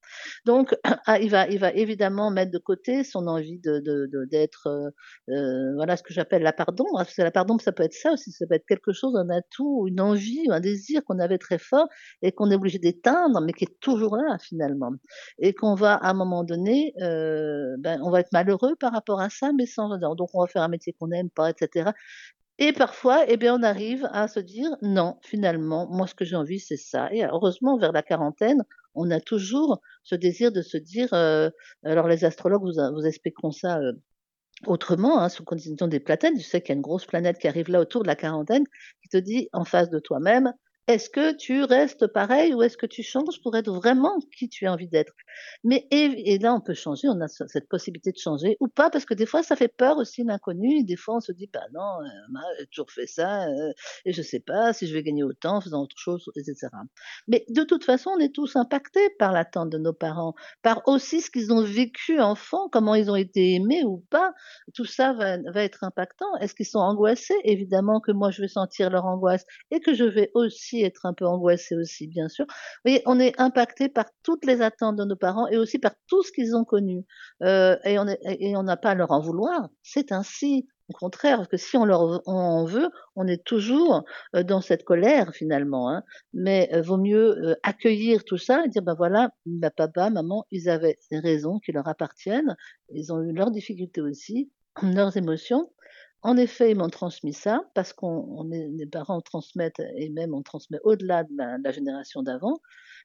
Donc 0.45 0.75
ah, 1.07 1.19
il 1.21 1.31
va 1.31 1.47
il 1.49 1.59
va 1.59 1.73
évidemment 1.73 2.31
mettre 2.31 2.51
de 2.53 2.59
côté 2.59 3.05
son 3.05 3.27
envie 3.27 3.59
de 3.59 3.81
de 3.81 4.07
de 4.13 4.25
d'être, 4.27 4.69
heu, 5.29 5.75
voilà 5.77 5.97
ce 5.97 6.03
que 6.03 6.13
j'appelle 6.13 6.43
la 6.43 6.53
pardon, 6.53 6.85
hein, 6.95 6.99
parce 7.05 7.15
que 7.15 7.23
la 7.23 7.31
pardon 7.31 7.59
ça 7.59 7.73
peut 7.73 7.83
être 7.83 7.95
ça 7.95 8.13
aussi, 8.13 8.33
ça 8.33 8.47
peut 8.47 8.55
être 8.55 8.67
quelque 8.67 8.93
chose, 8.93 9.17
un 9.17 9.29
atout, 9.31 9.87
une 9.89 10.01
envie, 10.01 10.43
un 10.51 10.61
désir 10.61 11.03
qu'on 11.05 11.19
avait 11.19 11.39
très 11.39 11.59
fort 11.59 11.89
et 12.23 12.33
qu'on 12.33 12.51
est 12.51 12.55
obligé 12.57 12.79
d'éteindre, 12.79 13.41
mais 13.41 13.53
qui 13.53 13.65
est 13.65 13.81
toujours 13.81 14.04
là 14.13 14.39
finalement. 14.41 14.93
Et 15.39 15.55
qu'on 15.55 15.75
va 15.75 15.95
à 15.95 16.11
un 16.11 16.15
moment 16.15 16.45
donné, 16.45 16.95
heu, 17.03 17.77
ben, 17.79 18.01
on 18.03 18.11
va 18.11 18.21
être 18.21 18.33
malheureux 18.33 18.77
par 18.77 18.93
rapport 18.93 19.21
à 19.21 19.31
ça, 19.31 19.53
mais 19.57 19.67
sans 19.67 19.97
donc 19.99 20.31
on 20.35 20.41
va 20.43 20.47
faire 20.49 20.63
un 20.63 20.69
métier 20.69 20.93
qu'on 20.95 21.09
n'aime 21.09 21.31
pas 21.31 21.51
et 21.51 21.55
cetera. 21.59 21.95
Et 22.59 22.73
parfois, 22.73 23.25
eh 23.29 23.37
bien, 23.37 23.55
on 23.59 23.63
arrive 23.65 24.09
à 24.13 24.29
se 24.29 24.41
dire: 24.41 24.71
«Non, 24.83 25.19
finalement, 25.23 25.89
moi 25.91 26.07
ce 26.07 26.15
que 26.15 26.25
j'ai 26.25 26.37
envie 26.37 26.61
c'est 26.61 26.77
ça» 26.77 27.09
et 27.13 27.25
heureusement 27.25 27.79
vers 27.79 27.93
la 27.93 28.03
quarantaine, 28.03 28.65
on 28.95 29.11
a 29.11 29.21
toujours 29.21 29.81
ce 30.05 30.15
désir 30.17 30.53
de 30.53 30.63
se 30.63 30.77
dire, 30.79 31.09
heu, 31.15 31.51
alors 31.85 32.09
les 32.09 32.25
astrologues 32.25 32.63
vous 32.65 32.95
vous 32.95 33.07
expliqueront 33.07 33.53
ça, 33.53 33.81
heu, 33.81 34.01
autrement, 34.67 35.21
hein, 35.21 35.29
sous 35.29 35.45
condition 35.45 35.89
des 35.89 36.01
planètes. 36.01 36.35
Je 36.39 36.45
sais 36.45 36.61
qu'il 36.61 36.71
y 36.71 36.73
a 36.73 36.77
une 36.77 36.83
grosse 36.83 37.07
planète 37.07 37.39
qui 37.39 37.49
arrive 37.49 37.71
là 37.71 37.81
autour 37.81 38.03
de 38.03 38.09
la 38.09 38.17
quarantaine, 38.17 38.65
qui 39.03 39.09
te 39.09 39.17
dit 39.19 39.49
en 39.53 39.65
face 39.65 39.91
de 39.91 39.99
toi-même: 40.01 40.53
«Est-ce 40.89 41.09
que 41.09 41.33
tu 41.35 41.63
restes 41.65 42.07
pareil 42.09 42.53
ou 42.53 42.63
est-ce 42.63 42.77
que 42.77 42.85
tu 42.85 43.03
changes 43.03 43.41
pour 43.43 43.57
être 43.57 43.73
vraiment 43.73 44.19
qui 44.37 44.51
tu 44.51 44.67
as 44.67 44.73
envie 44.73 44.89
d'être?» 44.89 45.15
mais 45.65 45.87
et 45.91 46.39
là 46.39 46.55
on 46.55 46.61
peut 46.61 46.75
changer, 46.75 47.09
on 47.09 47.21
a 47.23 47.29
ce 47.29 47.45
cette 47.49 47.69
possibilité 47.71 48.13
de 48.13 48.19
changer 48.19 48.57
ou 48.61 48.69
pas, 48.69 48.91
parce 48.91 49.07
que 49.07 49.15
des 49.15 49.25
fois 49.27 49.43
ça 49.43 49.57
fait 49.57 49.69
peur 49.69 49.97
aussi 49.97 50.25
l'inconnu 50.25 50.85
des 50.85 50.97
fois 50.97 51.17
on 51.17 51.21
se 51.21 51.33
dit: 51.33 51.49
«Bah 51.53 51.63
non, 51.73 51.99
j'ai 52.59 52.67
toujours 52.67 52.91
fait 52.91 53.07
ça, 53.07 53.49
heu, 53.49 53.73
et 54.05 54.13
je 54.13 54.21
sais 54.23 54.41
pas 54.41 54.73
si 54.75 54.87
je 54.87 54.93
vais 54.95 55.03
gagner 55.03 55.23
autant 55.25 55.57
en 55.57 55.61
faisant 55.63 55.83
autre 55.83 55.97
chose» 55.99 56.31
et 56.37 56.45
cetera. 56.45 56.83
Mais 57.29 57.45
de 57.49 57.63
toute 57.65 57.85
façon, 57.85 58.11
on 58.17 58.19
est 58.21 58.35
tous 58.35 58.55
impactés 58.57 59.09
par 59.19 59.33
l'attente 59.33 59.71
de 59.71 59.79
nos 59.79 59.93
parents, 59.95 60.35
par 60.63 60.83
aussi 60.87 61.21
ce 61.23 61.31
qu'ils 61.31 61.51
ont 61.53 61.63
vécu 61.65 62.21
enfant, 62.21 62.69
comment 62.71 62.95
ils 62.95 63.11
ont 63.11 63.17
été 63.17 63.55
aimés 63.55 63.85
ou 63.85 64.05
pas. 64.11 64.33
Tout 64.75 64.85
ça 64.85 65.13
va 65.15 65.39
va 65.53 65.63
être 65.65 65.83
impactant. 65.85 66.27
Est-ce 66.41 66.55
qu'ils 66.55 66.67
sont 66.67 66.79
angoissés? 66.81 67.35
Évidemment 67.45 68.01
que 68.01 68.13
moi 68.13 68.31
je 68.31 68.43
vais 68.43 68.49
sentir 68.49 68.91
leur 68.91 69.07
angoisse 69.07 69.45
et 69.71 69.81
que 69.81 69.95
je 69.95 70.05
vais 70.05 70.31
aussi 70.35 70.74
être 70.83 71.07
un 71.07 71.13
peu 71.15 71.27
angoissée 71.27 71.77
aussi, 71.77 72.07
bien 72.09 72.29
sûr. 72.29 72.45
Vous 72.49 72.91
voyez, 72.91 73.03
on 73.07 73.19
est 73.21 73.39
impacté 73.41 73.89
par 73.89 74.07
toutes 74.23 74.45
les 74.45 74.61
attentes 74.63 74.97
de 74.97 75.05
nos 75.05 75.17
parents 75.17 75.47
et 75.49 75.57
aussi 75.57 75.79
par 75.79 75.93
tout 76.09 76.23
ce 76.23 76.33
qu'ils 76.33 76.57
ont 76.57 76.65
connu. 76.65 77.05
Heu 77.43 77.77
et 77.85 77.99
on 78.57 78.63
n'a 78.63 78.77
pas 78.77 78.91
à 78.91 78.95
leur 78.95 79.11
en 79.13 79.21
vouloir. 79.21 79.69
C'est 79.83 80.13
ainsi. 80.13 80.67
Au 80.91 80.93
contraire, 80.93 81.49
que 81.49 81.57
si 81.57 81.79
on 81.79 81.87
leur 81.87 82.21
en 82.29 82.65
veut, 82.67 82.91
on 83.17 83.27
est 83.27 83.43
toujours, 83.43 84.05
heu, 84.37 84.45
dans 84.45 84.61
cette 84.61 84.85
colère 84.85 85.33
finalement, 85.35 85.89
hein. 85.91 86.03
Mais, 86.35 86.69
heu, 86.75 86.83
vaut 86.83 86.99
mieux, 86.99 87.57
accueillir 87.63 88.23
tout 88.25 88.37
ça 88.37 88.65
et 88.67 88.69
dire: 88.69 88.83
«Bah, 88.83 88.95
voilà, 88.97 89.31
papa, 89.77 90.11
maman, 90.11 90.45
ils 90.51 90.69
avaient 90.69 90.99
des 91.11 91.19
raisons 91.21 91.59
qui 91.59 91.73
leur 91.73 91.89
appartiennent. 91.89 92.55
Ils 92.91 93.13
ont 93.15 93.23
eu 93.23 93.33
leurs 93.33 93.51
difficultés 93.51 94.03
aussi, 94.03 94.51
leurs 94.83 95.17
émotions. 95.17 95.71
En 96.25 96.39
effet, 96.39 96.71
ils 96.71 96.77
m'ont 96.77 96.89
transmis 96.89 97.35
ça 97.35 97.61
parce 97.75 97.93
qu'on 97.93 98.49
les 98.51 98.87
parents 98.87 99.21
transmettent 99.21 99.83
et 99.97 100.09
même 100.09 100.33
on 100.35 100.43
transmet 100.43 100.79
au-delà 100.83 101.25
de 101.25 101.37
la 101.37 101.71
génération 101.71 102.23
d'avant. 102.23 102.61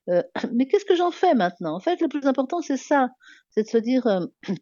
Heu, 0.09 0.23
mais 0.53 0.67
qu'est-ce 0.67 0.85
que 0.85 0.95
j'en 0.95 1.11
fais 1.11 1.35
maintenant? 1.35 1.75
En 1.75 1.81
fait, 1.81 2.01
le 2.01 2.07
plus 2.07 2.25
important, 2.25 2.61
c'est 2.61 2.77
ça, 2.77 3.09
c'est 3.49 3.63
de 3.63 3.67
se 3.69 3.77
dire, 3.77 4.07
hem: 4.07 4.27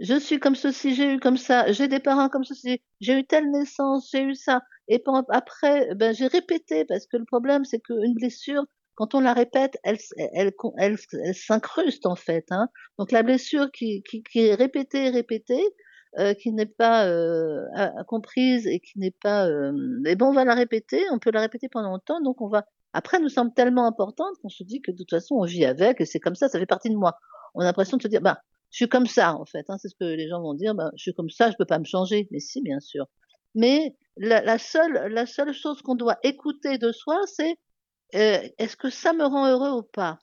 «Je 0.00 0.18
suis 0.18 0.40
comme 0.40 0.56
ceci, 0.56 0.94
j'ai 0.94 1.14
eu 1.14 1.20
comme 1.20 1.38
ça, 1.38 1.72
j'ai 1.72 1.88
des 1.88 2.00
parents 2.00 2.28
comme 2.28 2.44
ceci, 2.44 2.82
j'ai 3.00 3.18
eu 3.20 3.26
telle 3.26 3.50
naissance, 3.50 4.10
j'ai 4.12 4.22
eu 4.22 4.34
ça» 4.34 4.60
et 4.88 5.02
après, 5.30 5.94
ben, 5.94 6.14
j'ai 6.14 6.26
répété 6.26 6.84
parce 6.84 7.06
que 7.06 7.16
le 7.16 7.24
problème, 7.24 7.64
c'est 7.64 7.80
qu'une 7.80 8.12
blessure, 8.14 8.64
quand 8.96 9.14
on 9.14 9.20
la 9.20 9.32
répète, 9.32 9.78
elle 9.84 9.96
elle 10.34 10.52
elle 10.78 10.98
s'incruste 11.34 12.04
en 12.06 12.16
fait, 12.16 12.44
hein. 12.50 12.68
Donc 12.98 13.10
la 13.12 13.22
blessure 13.22 13.70
qui 13.72 14.02
est 14.34 14.54
répétée, 14.54 15.08
répétée, 15.08 15.62
heu, 16.18 16.34
qui 16.34 16.52
n'est 16.52 16.66
pas, 16.66 17.06
heu, 17.08 17.66
a 17.74 18.04
comprise 18.04 18.66
et 18.66 18.80
qui 18.80 18.98
n'est 18.98 19.10
pas, 19.22 19.48
et 20.06 20.16
ben, 20.16 20.26
on 20.26 20.32
va 20.32 20.44
la 20.44 20.54
répéter, 20.54 21.02
on 21.12 21.18
peut 21.18 21.30
la 21.32 21.40
répéter 21.40 21.68
pendant 21.68 21.90
longtemps, 21.90 22.20
donc 22.20 22.40
on 22.40 22.48
va 22.48 22.64
après, 22.96 23.18
nous 23.20 23.28
semble 23.28 23.52
tellement 23.54 23.86
importante 23.88 24.36
qu'on 24.40 24.48
se 24.48 24.62
dit 24.62 24.80
que 24.80 24.92
de 24.92 24.96
toute 24.98 25.10
façon, 25.10 25.34
on 25.36 25.44
vit 25.44 25.64
avec 25.64 26.00
et 26.00 26.04
c'est 26.06 26.20
comme 26.20 26.36
ça, 26.36 26.48
ça 26.48 26.60
fait 26.60 26.66
partie 26.66 26.90
de 26.90 26.94
moi. 26.96 27.16
On 27.54 27.60
a 27.60 27.64
l'impression 27.64 27.96
de 27.96 28.02
se 28.02 28.06
dire: 28.08 28.20
«Bah, 28.20 28.40
je 28.70 28.76
suis 28.76 28.88
comme 28.88 29.06
ça 29.06 29.34
en 29.34 29.44
fait, 29.46 29.64
hein», 29.68 29.76
c'est 29.78 29.88
ce 29.88 29.96
que 29.98 30.04
les 30.04 30.28
gens 30.28 30.40
vont 30.40 30.54
dire: 30.54 30.74
«Bah, 30.76 30.90
je 30.96 31.02
suis 31.02 31.14
comme 31.14 31.28
ça, 31.30 31.50
je 31.50 31.56
peux 31.56 31.64
pas 31.66 31.80
me 31.80 31.84
changer». 31.84 32.28
Mais 32.30 32.38
si, 32.40 32.62
bien 32.62 32.78
sûr. 32.80 33.06
Mais 33.56 33.96
la 34.16 34.42
la 34.42 34.58
seule 34.58 35.08
la 35.12 35.26
seule 35.26 35.52
chose 35.52 35.82
qu'on 35.82 35.96
doit 35.96 36.18
écouter 36.22 36.78
de 36.78 36.92
soi, 36.92 37.18
c'est, 37.26 37.52
heu: 38.16 38.40
«Est-ce 38.58 38.76
que 38.76 38.90
ça 38.90 39.12
me 39.14 39.24
rend 39.26 39.48
heureux 39.48 39.72
ou 39.80 39.82
pas? 39.84 40.18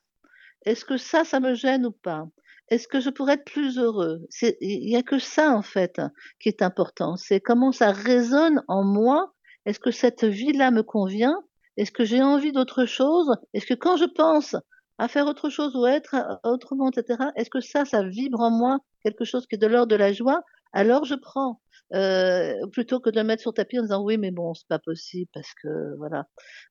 Est-ce 0.65 0.85
que 0.85 0.97
ça, 0.97 1.25
ça 1.25 1.39
me 1.39 1.55
gêne 1.55 1.85
ou 1.87 1.91
pas? 1.91 2.27
Est-ce 2.71 2.87
que 2.87 2.99
je 3.01 3.09
pourrais 3.11 3.33
être 3.33 3.45
plus 3.45 3.77
heureux?» 3.77 4.21
il 4.61 4.89
y 4.89 4.95
a 4.95 5.03
que 5.03 5.19
ça 5.19 5.51
en 5.51 5.61
fait, 5.61 6.01
qui 6.39 6.49
est 6.49 6.61
important. 6.63 7.17
C'est 7.17 7.41
comment 7.41 7.71
ça 7.73 7.91
résonne 7.91 8.63
en 8.69 8.83
moi. 8.83 9.33
Est-ce 9.65 9.79
que 9.79 9.91
cette 9.91 10.23
vie-là 10.23 10.71
me 10.71 10.81
convient? 10.81 11.37
Est-ce 11.77 11.91
que 11.91 12.05
j'ai 12.05 12.23
envie 12.23 12.53
d'autre 12.53 12.85
chose? 12.85 13.29
Est-ce 13.53 13.65
que 13.67 13.73
quand 13.75 13.97
je 13.97 14.05
pense 14.05 14.55
à 14.97 15.07
faire 15.09 15.27
autre 15.27 15.49
chose 15.49 15.75
ou 15.75 15.83
à 15.85 15.91
être, 15.91 16.15
autrement 16.43 16.89
et 16.89 16.95
cetera, 16.95 17.31
est-ce 17.35 17.49
que 17.49 17.59
ça, 17.59 17.85
ça 17.85 18.03
vibre 18.03 18.39
en 18.39 18.51
moi 18.51 18.79
quelque 19.03 19.25
chose 19.25 19.45
qui 19.47 19.55
est 19.55 19.57
de 19.57 19.67
l'ordre 19.67 19.87
de 19.89 19.95
la 19.95 20.13
joie? 20.13 20.41
Alors 20.73 21.03
je 21.05 21.15
prends, 21.15 21.59
heu, 21.93 22.53
plutôt 22.71 23.01
que 23.01 23.09
de 23.09 23.17
le 23.19 23.25
mettre 23.25 23.41
sur 23.41 23.53
tapis 23.53 23.79
en 23.79 23.83
disant: 23.83 24.01
«Oui, 24.03 24.17
mais 24.17 24.31
bon, 24.31 24.53
c'est 24.53 24.67
pas 24.69 24.79
possible 24.79 25.29
parce 25.33 25.53
que 25.61 25.95
voilà». 25.97 26.25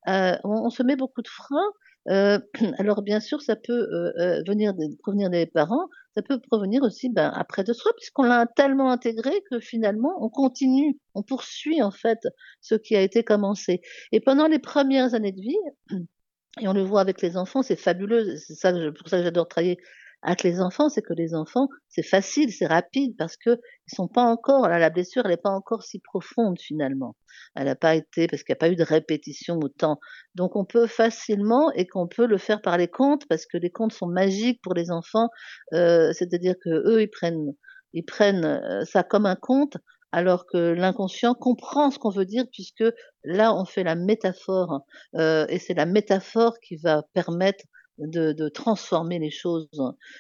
Heu, 0.09 0.39
on 0.45 0.71
se 0.71 0.83
met 0.83 0.97
beaucoup 0.97 1.23
de 1.23 1.29
freins, 1.29 1.73
alors 2.79 3.03
bien 3.03 3.21
sûr 3.21 3.43
ça 3.43 3.57
peut, 3.57 3.73
heu 3.93 4.13
heu, 4.19 4.43
venir 4.47 4.75
provenir 5.03 5.31
des 5.31 5.47
parents, 5.47 5.89
ça 6.17 6.23
peut 6.23 6.41
provenir 6.41 6.83
aussi, 6.83 7.09
ben, 7.11 7.31
après 7.35 7.65
de 7.65 7.73
soi 7.73 7.93
puisqu'on 7.97 8.23
l'a 8.25 8.47
tellement 8.47 8.91
intégré 8.91 9.33
que 9.51 9.61
finalement 9.61 10.17
on 10.25 10.29
continue, 10.31 10.99
on 11.15 11.23
poursuit 11.23 11.83
en 11.83 11.91
fait 11.91 12.19
ce 12.61 12.75
qui 12.75 12.97
a 12.97 13.03
été 13.03 13.23
commencé. 13.25 13.81
Et 14.13 14.21
pendant 14.21 14.47
les 14.49 14.59
premières 14.59 15.15
années 15.15 15.33
de 15.33 15.41
vie 15.41 15.57
et 16.61 16.69
on 16.69 16.73
le 16.75 16.83
voit 16.83 17.01
avec 17.03 17.23
les 17.23 17.37
enfants, 17.37 17.63
c'est 17.63 17.77
fabuleux, 17.77 18.37
c'est 18.37 18.55
ça 18.55 18.73
pour 18.99 19.09
ça 19.09 19.19
que 19.19 19.25
j'adore 19.25 19.49
travailler 19.49 19.79
avec 20.23 20.43
les 20.43 20.61
enfants, 20.61 20.89
c'est 20.89 21.03
que 21.03 21.15
les 21.15 21.35
enfants, 21.35 21.69
c'est 21.89 22.03
facile, 22.03 22.53
c'est 22.53 22.67
rapide 22.67 23.15
parce 23.19 23.37
qu'ils 23.37 23.57
sont 23.89 24.09
pas 24.09 24.23
encore 24.25 24.69
là, 24.69 24.79
la 24.79 24.91
blessure, 24.91 25.25
elle 25.27 25.33
est 25.33 25.37
pas 25.43 25.51
encore 25.51 25.83
si 25.83 25.99
profonde 26.01 26.59
finalement. 26.61 27.17
Elle 27.57 27.69
a 27.69 27.77
pas 27.77 27.95
été 27.95 28.27
parce 28.27 28.43
qu'il 28.43 28.53
y 28.53 28.55
a 28.55 28.57
pas 28.57 28.69
eu 28.71 28.77
de 28.77 28.83
répétition 28.85 29.59
autant. 29.63 29.99
Donc 30.35 30.57
on 30.57 30.65
peut 30.65 30.87
facilement 30.87 31.71
et 31.73 31.87
qu'on 31.87 32.07
peut 32.09 32.27
le 32.27 32.39
faire 32.39 32.61
par 32.63 32.77
les 32.79 32.89
contes 32.89 33.27
parce 33.29 33.47
que 33.47 33.57
les 33.57 33.71
contes 33.71 33.93
sont 33.93 34.07
magiques 34.09 34.61
pour 34.63 34.75
les 34.75 34.91
enfants, 34.91 35.29
heu, 35.75 36.13
c'est-à-dire 36.13 36.55
qu'eux, 36.63 37.03
ils 37.03 37.11
prennent 37.11 37.53
ils 37.93 38.05
prennent, 38.05 38.45
heu, 38.45 38.85
ça 38.85 39.03
comme 39.03 39.27
un 39.27 39.37
conte, 39.37 39.77
alors 40.13 40.47
que 40.47 40.57
l'inconscient 40.59 41.35
comprend 41.35 41.91
ce 41.91 41.99
qu'on 41.99 42.11
veut 42.11 42.25
dire 42.25 42.45
puisque 42.53 42.85
là, 43.25 43.55
on 43.55 43.65
fait 43.65 43.85
la 43.85 43.95
métaphore, 43.97 44.83
heu 45.17 45.47
et 45.49 45.59
c'est 45.59 45.75
la 45.75 45.87
métaphore 45.87 46.55
qui 46.61 46.77
va 46.77 47.03
permettre 47.15 47.65
de 48.07 48.49
transformer 48.49 49.19
les 49.19 49.31
choses. 49.31 49.69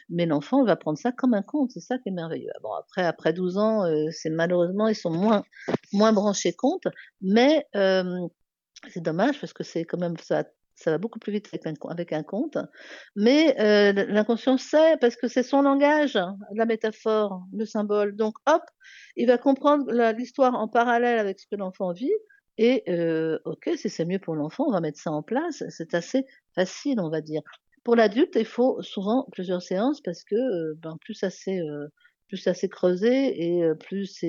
Mais 0.09 0.26
l'enfant 0.26 0.64
va 0.64 0.76
prendre 0.76 0.99
ça 0.99 1.12
comme 1.12 1.35
un 1.35 1.43
conte, 1.43 1.70
c'est 1.72 1.81
ça 1.81 1.99
qui 1.99 2.09
est 2.11 2.12
merveilleux. 2.12 2.51
Ah 2.57 2.61
bon 2.62 2.72
après 2.72 3.05
après 3.05 3.33
12 3.33 3.59
ans, 3.59 3.87
heu, 3.87 4.11
c'est 4.12 4.31
malheureusement 4.31 4.89
ils 4.89 4.95
sont 4.97 5.11
moins 5.11 5.45
moins 5.93 6.12
branchés 6.12 6.53
conte, 6.53 6.85
mais 7.22 7.66
hem, 7.74 8.28
c'est 8.91 9.03
dommage 9.03 9.41
parce 9.41 9.53
que 9.53 9.64
c'est 9.64 9.85
quand 9.85 9.99
même 9.99 10.16
ça 10.18 10.45
ça 10.76 10.91
va 10.93 10.99
beaucoup 10.99 11.18
plus 11.18 11.33
vite 11.33 11.49
avec 11.91 12.12
un 12.12 12.22
conte, 12.22 12.59
mais 13.16 13.55
heu, 13.61 13.91
l 13.99 14.07
l'inconscient 14.11 14.57
sait 14.59 14.97
parce 15.01 15.16
que 15.16 15.28
c'est 15.28 15.43
son 15.43 15.62
langage, 15.62 16.18
la 16.55 16.66
métaphore, 16.66 17.43
le 17.53 17.66
symbole, 17.66 18.16
donc 18.16 18.37
hop, 18.47 18.62
il 19.16 19.26
va 19.28 19.39
comprendre 19.39 19.93
l'histoire 20.16 20.55
en 20.55 20.68
parallèle 20.68 21.18
avec 21.18 21.41
ce 21.41 21.47
que 21.49 21.57
l'enfant 21.57 21.93
vit 21.93 22.12
et 22.59 22.85
OK, 23.47 23.70
si 23.76 23.89
c'est 23.91 24.05
mieux 24.07 24.18
pour 24.18 24.35
l'enfant, 24.37 24.66
on 24.68 24.72
va 24.72 24.81
mettre 24.81 25.01
ça 25.01 25.11
en 25.12 25.22
place. 25.22 25.64
C'est 25.70 25.95
assez 25.95 26.26
facile, 26.55 27.01
on 27.01 27.09
va 27.11 27.20
dire. 27.22 27.43
Pour 27.87 27.97
l'adulte, 27.97 28.37
il 28.37 28.45
faut 28.45 28.81
souvent 28.83 29.26
plusieurs 29.33 29.62
séances 29.62 30.01
parce 30.03 30.22
que, 30.24 30.35
heu, 30.37 30.74
ben, 30.83 30.97
plus 31.01 31.14
ça 31.14 31.31
s'est, 31.31 31.61
heu, 31.61 31.89
plus 32.28 32.37
ça 32.37 32.53
s'est 32.53 32.68
creusé 32.68 33.43
et 33.43 33.64
heu, 33.64 33.74
plus 33.74 34.05
c'est 34.07 34.28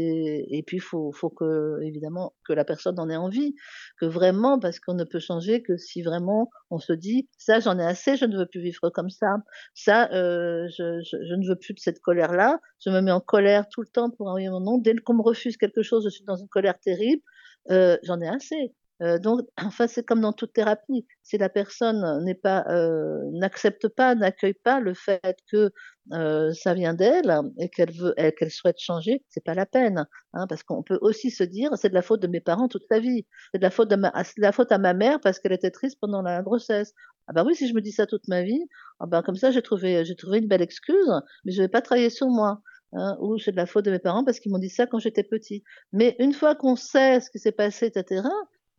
et 0.50 0.64
puis 0.66 0.80
faut 0.80 1.12
faut 1.12 1.30
que 1.30 1.80
évidemment 1.84 2.34
que 2.48 2.54
la 2.54 2.64
personne 2.64 2.98
en 2.98 3.10
ait 3.10 3.18
envie, 3.18 3.54
que 4.00 4.06
vraiment 4.06 4.58
parce 4.58 4.80
qu'on 4.80 4.94
ne 4.94 5.04
peut 5.04 5.20
changer 5.20 5.62
que 5.62 5.76
si 5.78 6.02
vraiment 6.02 6.50
on 6.70 6.80
se 6.80 6.94
dit: 6.94 7.28
«Ça, 7.38 7.60
j'en 7.60 7.78
ai 7.78 7.84
assez, 7.86 8.16
je 8.16 8.24
ne 8.26 8.38
veux 8.38 8.46
plus 8.46 8.62
vivre 8.62 8.90
comme 8.90 9.10
ça. 9.10 9.36
Ça, 9.76 10.08
je 10.14 11.02
je 11.04 11.36
ne 11.36 11.46
veux 11.48 11.58
plus 11.58 11.74
de 11.74 11.80
cette 11.80 12.00
colère-là. 12.00 12.60
Je 12.84 12.90
me 12.90 13.02
mets 13.02 13.12
en 13.12 13.20
colère 13.20 13.68
tout 13.70 13.82
le 13.82 13.88
temps 13.88 14.10
pour 14.12 14.28
ou 14.28 14.30
un 14.38 14.60
non. 14.62 14.78
Dès 14.78 14.96
qu'on 14.96 15.14
me 15.16 15.22
refuse 15.24 15.58
quelque 15.58 15.82
chose, 15.84 16.06
je 16.06 16.10
suis 16.10 16.24
dans 16.24 16.38
une 16.38 16.48
colère 16.48 16.80
terrible. 16.80 17.22
J'en 17.70 18.22
ai 18.22 18.30
assez». 18.30 18.74
Heu, 19.02 19.20
donc 19.20 19.42
enfin, 19.66 19.88
c'est 19.88 20.04
comme 20.06 20.22
dans 20.22 20.34
toute 20.34 20.54
thérapie, 20.54 21.06
si 21.24 21.38
la 21.38 21.50
personne 21.50 22.04
heu, 22.70 23.20
n'accepte 23.34 23.88
pas, 23.90 24.16
n'accueille 24.16 24.54
pas 24.54 24.80
le 24.80 24.94
fait 24.94 25.38
que, 25.52 25.72
heu, 26.14 26.52
ça 26.54 26.74
vient 26.74 26.94
d'elle 26.94 27.40
et 27.60 27.70
qu'elle 27.70 27.92
veut 27.92 28.14
qu'elle 28.38 28.52
souhaite 28.52 28.80
changer, 28.80 29.24
c'est 29.30 29.44
pas 29.44 29.54
la 29.54 29.66
peine, 29.66 30.06
hein. 30.34 30.46
Parce 30.48 30.64
qu'on 30.64 30.84
peut 30.84 31.00
aussi 31.02 31.32
se 31.32 31.44
dire: 31.44 31.70
«C'est 31.76 31.90
de 31.90 31.94
la 31.96 32.02
faute 32.02 32.22
de 32.22 32.28
mes 32.28 32.42
parents 32.42 32.68
toute 32.68 32.84
la 32.90 33.00
vie. 33.00 33.26
C'est 33.54 33.60
de 33.60 33.64
la 33.64 33.72
faute 33.72 33.90
de 33.90 33.98
la 34.42 34.52
faute 34.52 34.72
à 34.72 34.78
ma 34.78 34.94
mère 34.94 35.20
parce 35.22 35.40
qu'elle 35.40 35.54
était 35.54 35.72
triste 35.72 35.98
pendant 36.02 36.22
la 36.22 36.42
grossesse». 36.44 36.94
Ah 37.28 37.34
bah 37.34 37.44
oui, 37.46 37.56
si 37.56 37.68
je 37.68 37.74
me 37.74 37.82
dis 37.82 37.92
ça 37.92 38.08
toute 38.08 38.28
ma 38.28 38.42
vie, 38.44 38.66
bah, 39.00 39.22
comme 39.24 39.36
ça 39.36 39.52
j'ai 39.52 39.62
trouvé 39.62 40.04
j'ai 40.06 40.16
trouvé 40.16 40.40
une 40.40 40.48
belle 40.48 40.62
excuse, 40.62 41.08
mais 41.46 41.52
je 41.52 41.62
vais 41.62 41.68
pas 41.70 41.82
travailler 41.82 42.10
sur 42.10 42.28
moi, 42.28 42.62
hein. 42.94 43.16
Ou 43.22 43.38
c'est 43.40 43.52
de 43.52 43.58
la 43.58 43.66
faute 43.66 43.86
de 43.86 43.92
mes 43.92 44.00
parents 44.00 44.24
parce 44.26 44.40
qu'ils 44.40 44.52
m'ont 44.52 44.60
dit 44.60 44.70
ça 44.70 44.88
quand 44.88 45.00
j'étais 45.00 45.24
petit. 45.24 45.64
Mais 45.94 46.16
une 46.20 46.34
fois 46.34 46.56
qu'on 46.56 46.76
sait 46.76 47.20
ce 47.22 47.30
qui 47.32 47.40
s'est 47.40 47.52
passé 47.52 47.88
et 47.88 47.92
cetera, 47.94 48.30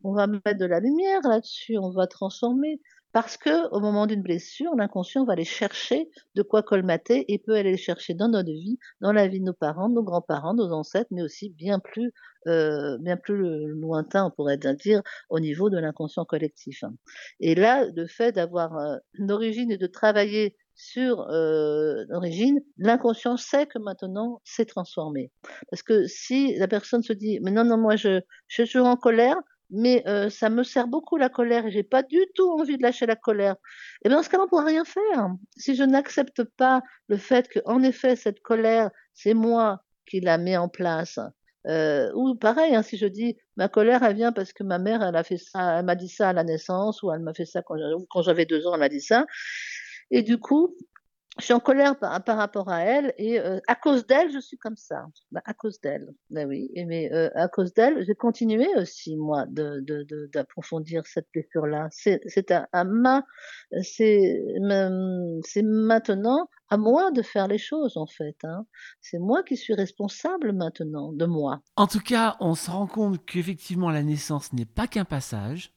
on 0.03 0.13
va 0.13 0.27
mettre 0.27 0.57
de 0.57 0.65
la 0.65 0.79
lumière 0.79 1.21
là-dessus, 1.23 1.77
on 1.77 1.91
va 1.91 2.07
transformer. 2.07 2.79
Parce 3.11 3.37
que 3.37 3.69
au 3.69 3.79
moment 3.79 4.07
d'une 4.07 4.23
blessure, 4.23 4.73
l'inconscient 4.75 5.23
va 5.23 5.33
aller 5.33 5.45
chercher 5.45 6.09
de 6.33 6.41
quoi 6.41 6.63
colmater 6.63 7.31
et 7.31 7.37
peut 7.37 7.53
aller 7.53 7.71
les 7.71 7.77
chercher 7.77 8.15
dans 8.15 8.27
notre 8.27 8.49
vie, 8.49 8.79
dans 9.01 9.11
la 9.11 9.27
vie 9.27 9.39
de 9.39 9.45
nos 9.45 9.53
parents, 9.53 9.87
de 9.87 9.93
nos 9.93 10.03
grands-parents, 10.03 10.55
nos 10.55 10.71
ancêtres, 10.71 11.09
mais 11.11 11.21
aussi 11.21 11.51
bien 11.51 11.77
plus, 11.79 12.11
heu, 12.47 12.97
bien 13.01 13.15
plus 13.17 13.67
lointain, 13.75 14.25
on 14.25 14.31
pourrait 14.31 14.57
dire, 14.57 15.03
au 15.29 15.39
niveau 15.39 15.69
de 15.69 15.77
l'inconscient 15.77 16.25
collectif. 16.25 16.83
Et 17.39 17.53
là, 17.55 17.85
le 17.95 18.07
fait 18.07 18.31
d'avoir, 18.31 18.77
heu, 18.79 18.99
une 19.13 19.31
origine 19.31 19.71
et 19.71 19.77
de 19.77 19.87
travailler 19.87 20.55
sur, 20.75 21.27
l'origine, 22.09 22.59
l'inconscient 22.77 23.37
sait 23.37 23.67
que 23.67 23.77
maintenant 23.79 24.41
c'est 24.43 24.65
transformé. 24.65 25.31
Parce 25.69 25.83
que 25.83 26.07
si 26.07 26.55
la 26.57 26.67
personne 26.67 27.03
se 27.03 27.13
dit: 27.13 27.39
«Mais 27.43 27.51
non, 27.51 27.63
non, 27.63 27.77
moi 27.77 27.95
je 27.95 28.21
je 28.47 28.63
suis 28.63 28.71
toujours 28.71 28.87
en 28.87 28.95
colère, 28.97 29.35
mais 29.69 30.03
heu, 30.07 30.29
ça 30.29 30.49
me 30.49 30.63
sert 30.63 30.87
beaucoup 30.87 31.17
la 31.17 31.29
colère 31.29 31.65
et 31.67 31.71
j'ai 31.71 31.83
pas 31.83 32.03
du 32.03 32.19
tout 32.35 32.49
envie 32.51 32.77
de 32.77 32.83
lâcher 32.83 33.05
la 33.05 33.15
colère. 33.15 33.55
Et 34.03 34.09
bien 34.09 34.17
dans 34.17 34.23
ce 34.23 34.29
cas-là, 34.29 34.43
on 34.45 34.47
pourra 34.49 34.65
rien 34.65 34.85
faire. 34.85 35.29
Si 35.57 35.75
je 35.75 35.83
n'accepte 35.83 36.43
pas 36.43 36.81
le 37.07 37.17
fait 37.17 37.49
qu'en 37.51 37.81
effet 37.83 38.15
cette 38.15 38.41
colère, 38.41 38.89
c'est 39.13 39.33
moi 39.33 39.83
qui 40.05 40.19
la 40.21 40.37
mets 40.37 40.57
en 40.57 40.69
place, 40.69 41.19
heu, 41.67 42.11
ou 42.15 42.35
pareil, 42.35 42.75
hein, 42.75 42.81
si 42.83 42.97
je 42.97 43.05
dis: 43.07 43.37
«Ma 43.57 43.69
colère, 43.69 44.03
elle 44.03 44.15
vient 44.15 44.31
parce 44.33 44.53
que 44.53 44.63
ma 44.63 44.79
mère, 44.79 45.01
elle 45.03 45.15
a 45.15 45.23
fait 45.23 45.37
ça, 45.37 45.79
elle 45.79 45.85
m'a 45.85 45.95
dit 45.95 46.09
ça 46.09 46.29
à 46.29 46.33
la 46.33 46.43
naissance 46.43 47.01
ou 47.03 47.11
elle 47.11 47.21
m'a 47.21 47.33
fait 47.33 47.45
ça 47.45 47.61
quand 47.63 48.21
j'avais 48.21 48.45
2 48.45 48.67
ans, 48.67 48.73
elle 48.73 48.79
m'a 48.81 48.89
dit 48.89 49.01
ça» 49.01 49.25
et 50.11 50.21
du 50.23 50.37
coup 50.39 50.75
je 51.39 51.45
suis 51.45 51.53
en 51.53 51.59
colère 51.59 51.97
par 51.97 52.37
rapport 52.37 52.69
à 52.69 52.81
elle 52.81 53.13
et 53.17 53.39
heu, 53.39 53.59
à 53.67 53.75
cause 53.75 54.05
d'elle, 54.05 54.31
je 54.31 54.39
suis 54.39 54.57
comme 54.57 54.77
ça. 54.77 55.05
Bah, 55.31 55.41
à 55.45 55.53
cause 55.53 55.79
d'elle. 55.81 56.13
Bah, 56.29 56.45
oui 56.45 56.69
mais 56.75 57.09
heu, 57.11 57.31
à 57.35 57.47
cause 57.47 57.73
d'elle, 57.73 58.05
j'ai 58.05 58.13
continué 58.13 58.67
aussi 58.77 59.15
moi 59.15 59.45
de 59.47 59.83
d'approfondir 60.31 61.05
cette 61.07 61.27
blessure-là. 61.33 61.87
C'est 61.91 62.51
à 62.51 62.67
à 62.71 62.83
ma 62.83 63.23
c'est 63.81 64.41
maintenant 65.63 66.47
à 66.69 66.77
moi 66.77 67.11
de 67.11 67.21
faire 67.21 67.47
les 67.47 67.57
choses 67.57 67.97
en 67.97 68.07
fait, 68.07 68.37
hein. 68.43 68.65
C'est 69.01 69.19
moi 69.19 69.43
qui 69.43 69.57
suis 69.57 69.73
responsable 69.73 70.53
maintenant 70.53 71.11
de 71.13 71.25
moi. 71.25 71.61
En 71.75 71.87
tout 71.87 71.99
cas, 71.99 72.35
on 72.39 72.55
se 72.55 72.69
rend 72.69 72.87
compte 72.87 73.25
qu'effectivement 73.25 73.89
la 73.89 74.03
naissance 74.03 74.53
n'est 74.53 74.65
pas 74.65 74.87
qu'un 74.87 75.05
passage, 75.05 75.71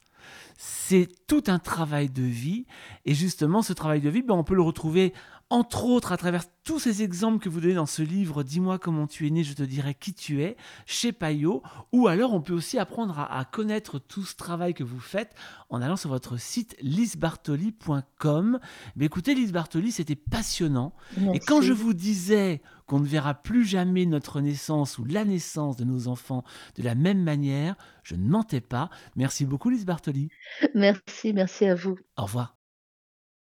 c'est 0.58 1.08
tout 1.26 1.44
un 1.46 1.58
travail 1.58 2.08
de 2.08 2.22
vie 2.22 2.66
et 3.04 3.14
justement 3.14 3.62
ce 3.62 3.72
travail 3.72 4.00
de 4.00 4.08
vie, 4.08 4.22
ben, 4.22 4.34
on 4.34 4.44
peut 4.44 4.54
le 4.54 4.62
retrouver 4.62 5.12
entre 5.48 5.84
autres 5.84 6.10
à 6.10 6.16
travers 6.16 6.44
tous 6.64 6.80
ces 6.80 7.02
exemples 7.02 7.38
que 7.38 7.48
vous 7.48 7.60
donnez 7.60 7.74
dans 7.74 7.86
ce 7.86 8.02
livre 8.02 8.42
Dis-moi 8.42 8.78
comment 8.78 9.06
tu 9.06 9.26
es 9.26 9.30
né, 9.30 9.44
je 9.44 9.54
te 9.54 9.62
dirai 9.62 9.94
qui 9.94 10.12
tu 10.12 10.42
es, 10.42 10.56
chez 10.86 11.12
Payot, 11.12 11.62
ou 11.92 12.08
alors 12.08 12.34
on 12.34 12.40
peut 12.40 12.52
aussi 12.52 12.78
apprendre 12.78 13.20
à, 13.20 13.44
connaître 13.44 14.00
tout 14.00 14.24
ce 14.24 14.34
travail 14.34 14.74
que 14.74 14.82
vous 14.82 14.98
faites 14.98 15.34
en 15.70 15.80
allant 15.80 15.96
sur 15.96 16.10
votre 16.10 16.38
site 16.38 16.76
lisbartoli.com. 16.80 18.58
Mais 18.96 19.04
écoutez, 19.04 19.34
Lise 19.34 19.52
Bartoli, 19.52 19.92
c'était 19.92 20.16
passionnant. 20.16 20.92
Et 21.32 21.38
quand 21.38 21.60
je 21.60 21.72
vous 21.72 21.94
disais 21.94 22.60
qu'on 22.86 23.00
ne 23.00 23.06
verra 23.06 23.34
plus 23.34 23.64
jamais 23.64 24.06
notre 24.06 24.40
naissance 24.40 24.98
ou 24.98 25.04
la 25.04 25.24
naissance 25.24 25.76
de 25.76 25.84
nos 25.84 26.08
enfants 26.08 26.44
de 26.76 26.82
la 26.82 26.94
même 26.94 27.22
manière, 27.22 27.76
je 28.02 28.16
ne 28.16 28.28
mentais 28.28 28.60
pas. 28.60 28.90
Merci 29.14 29.44
beaucoup, 29.44 29.70
Lise 29.70 29.86
Bartoli. 29.86 30.28
Merci, 30.74 31.32
merci 31.32 31.66
à 31.66 31.74
vous. 31.74 31.96
Au 32.16 32.22
revoir. 32.24 32.56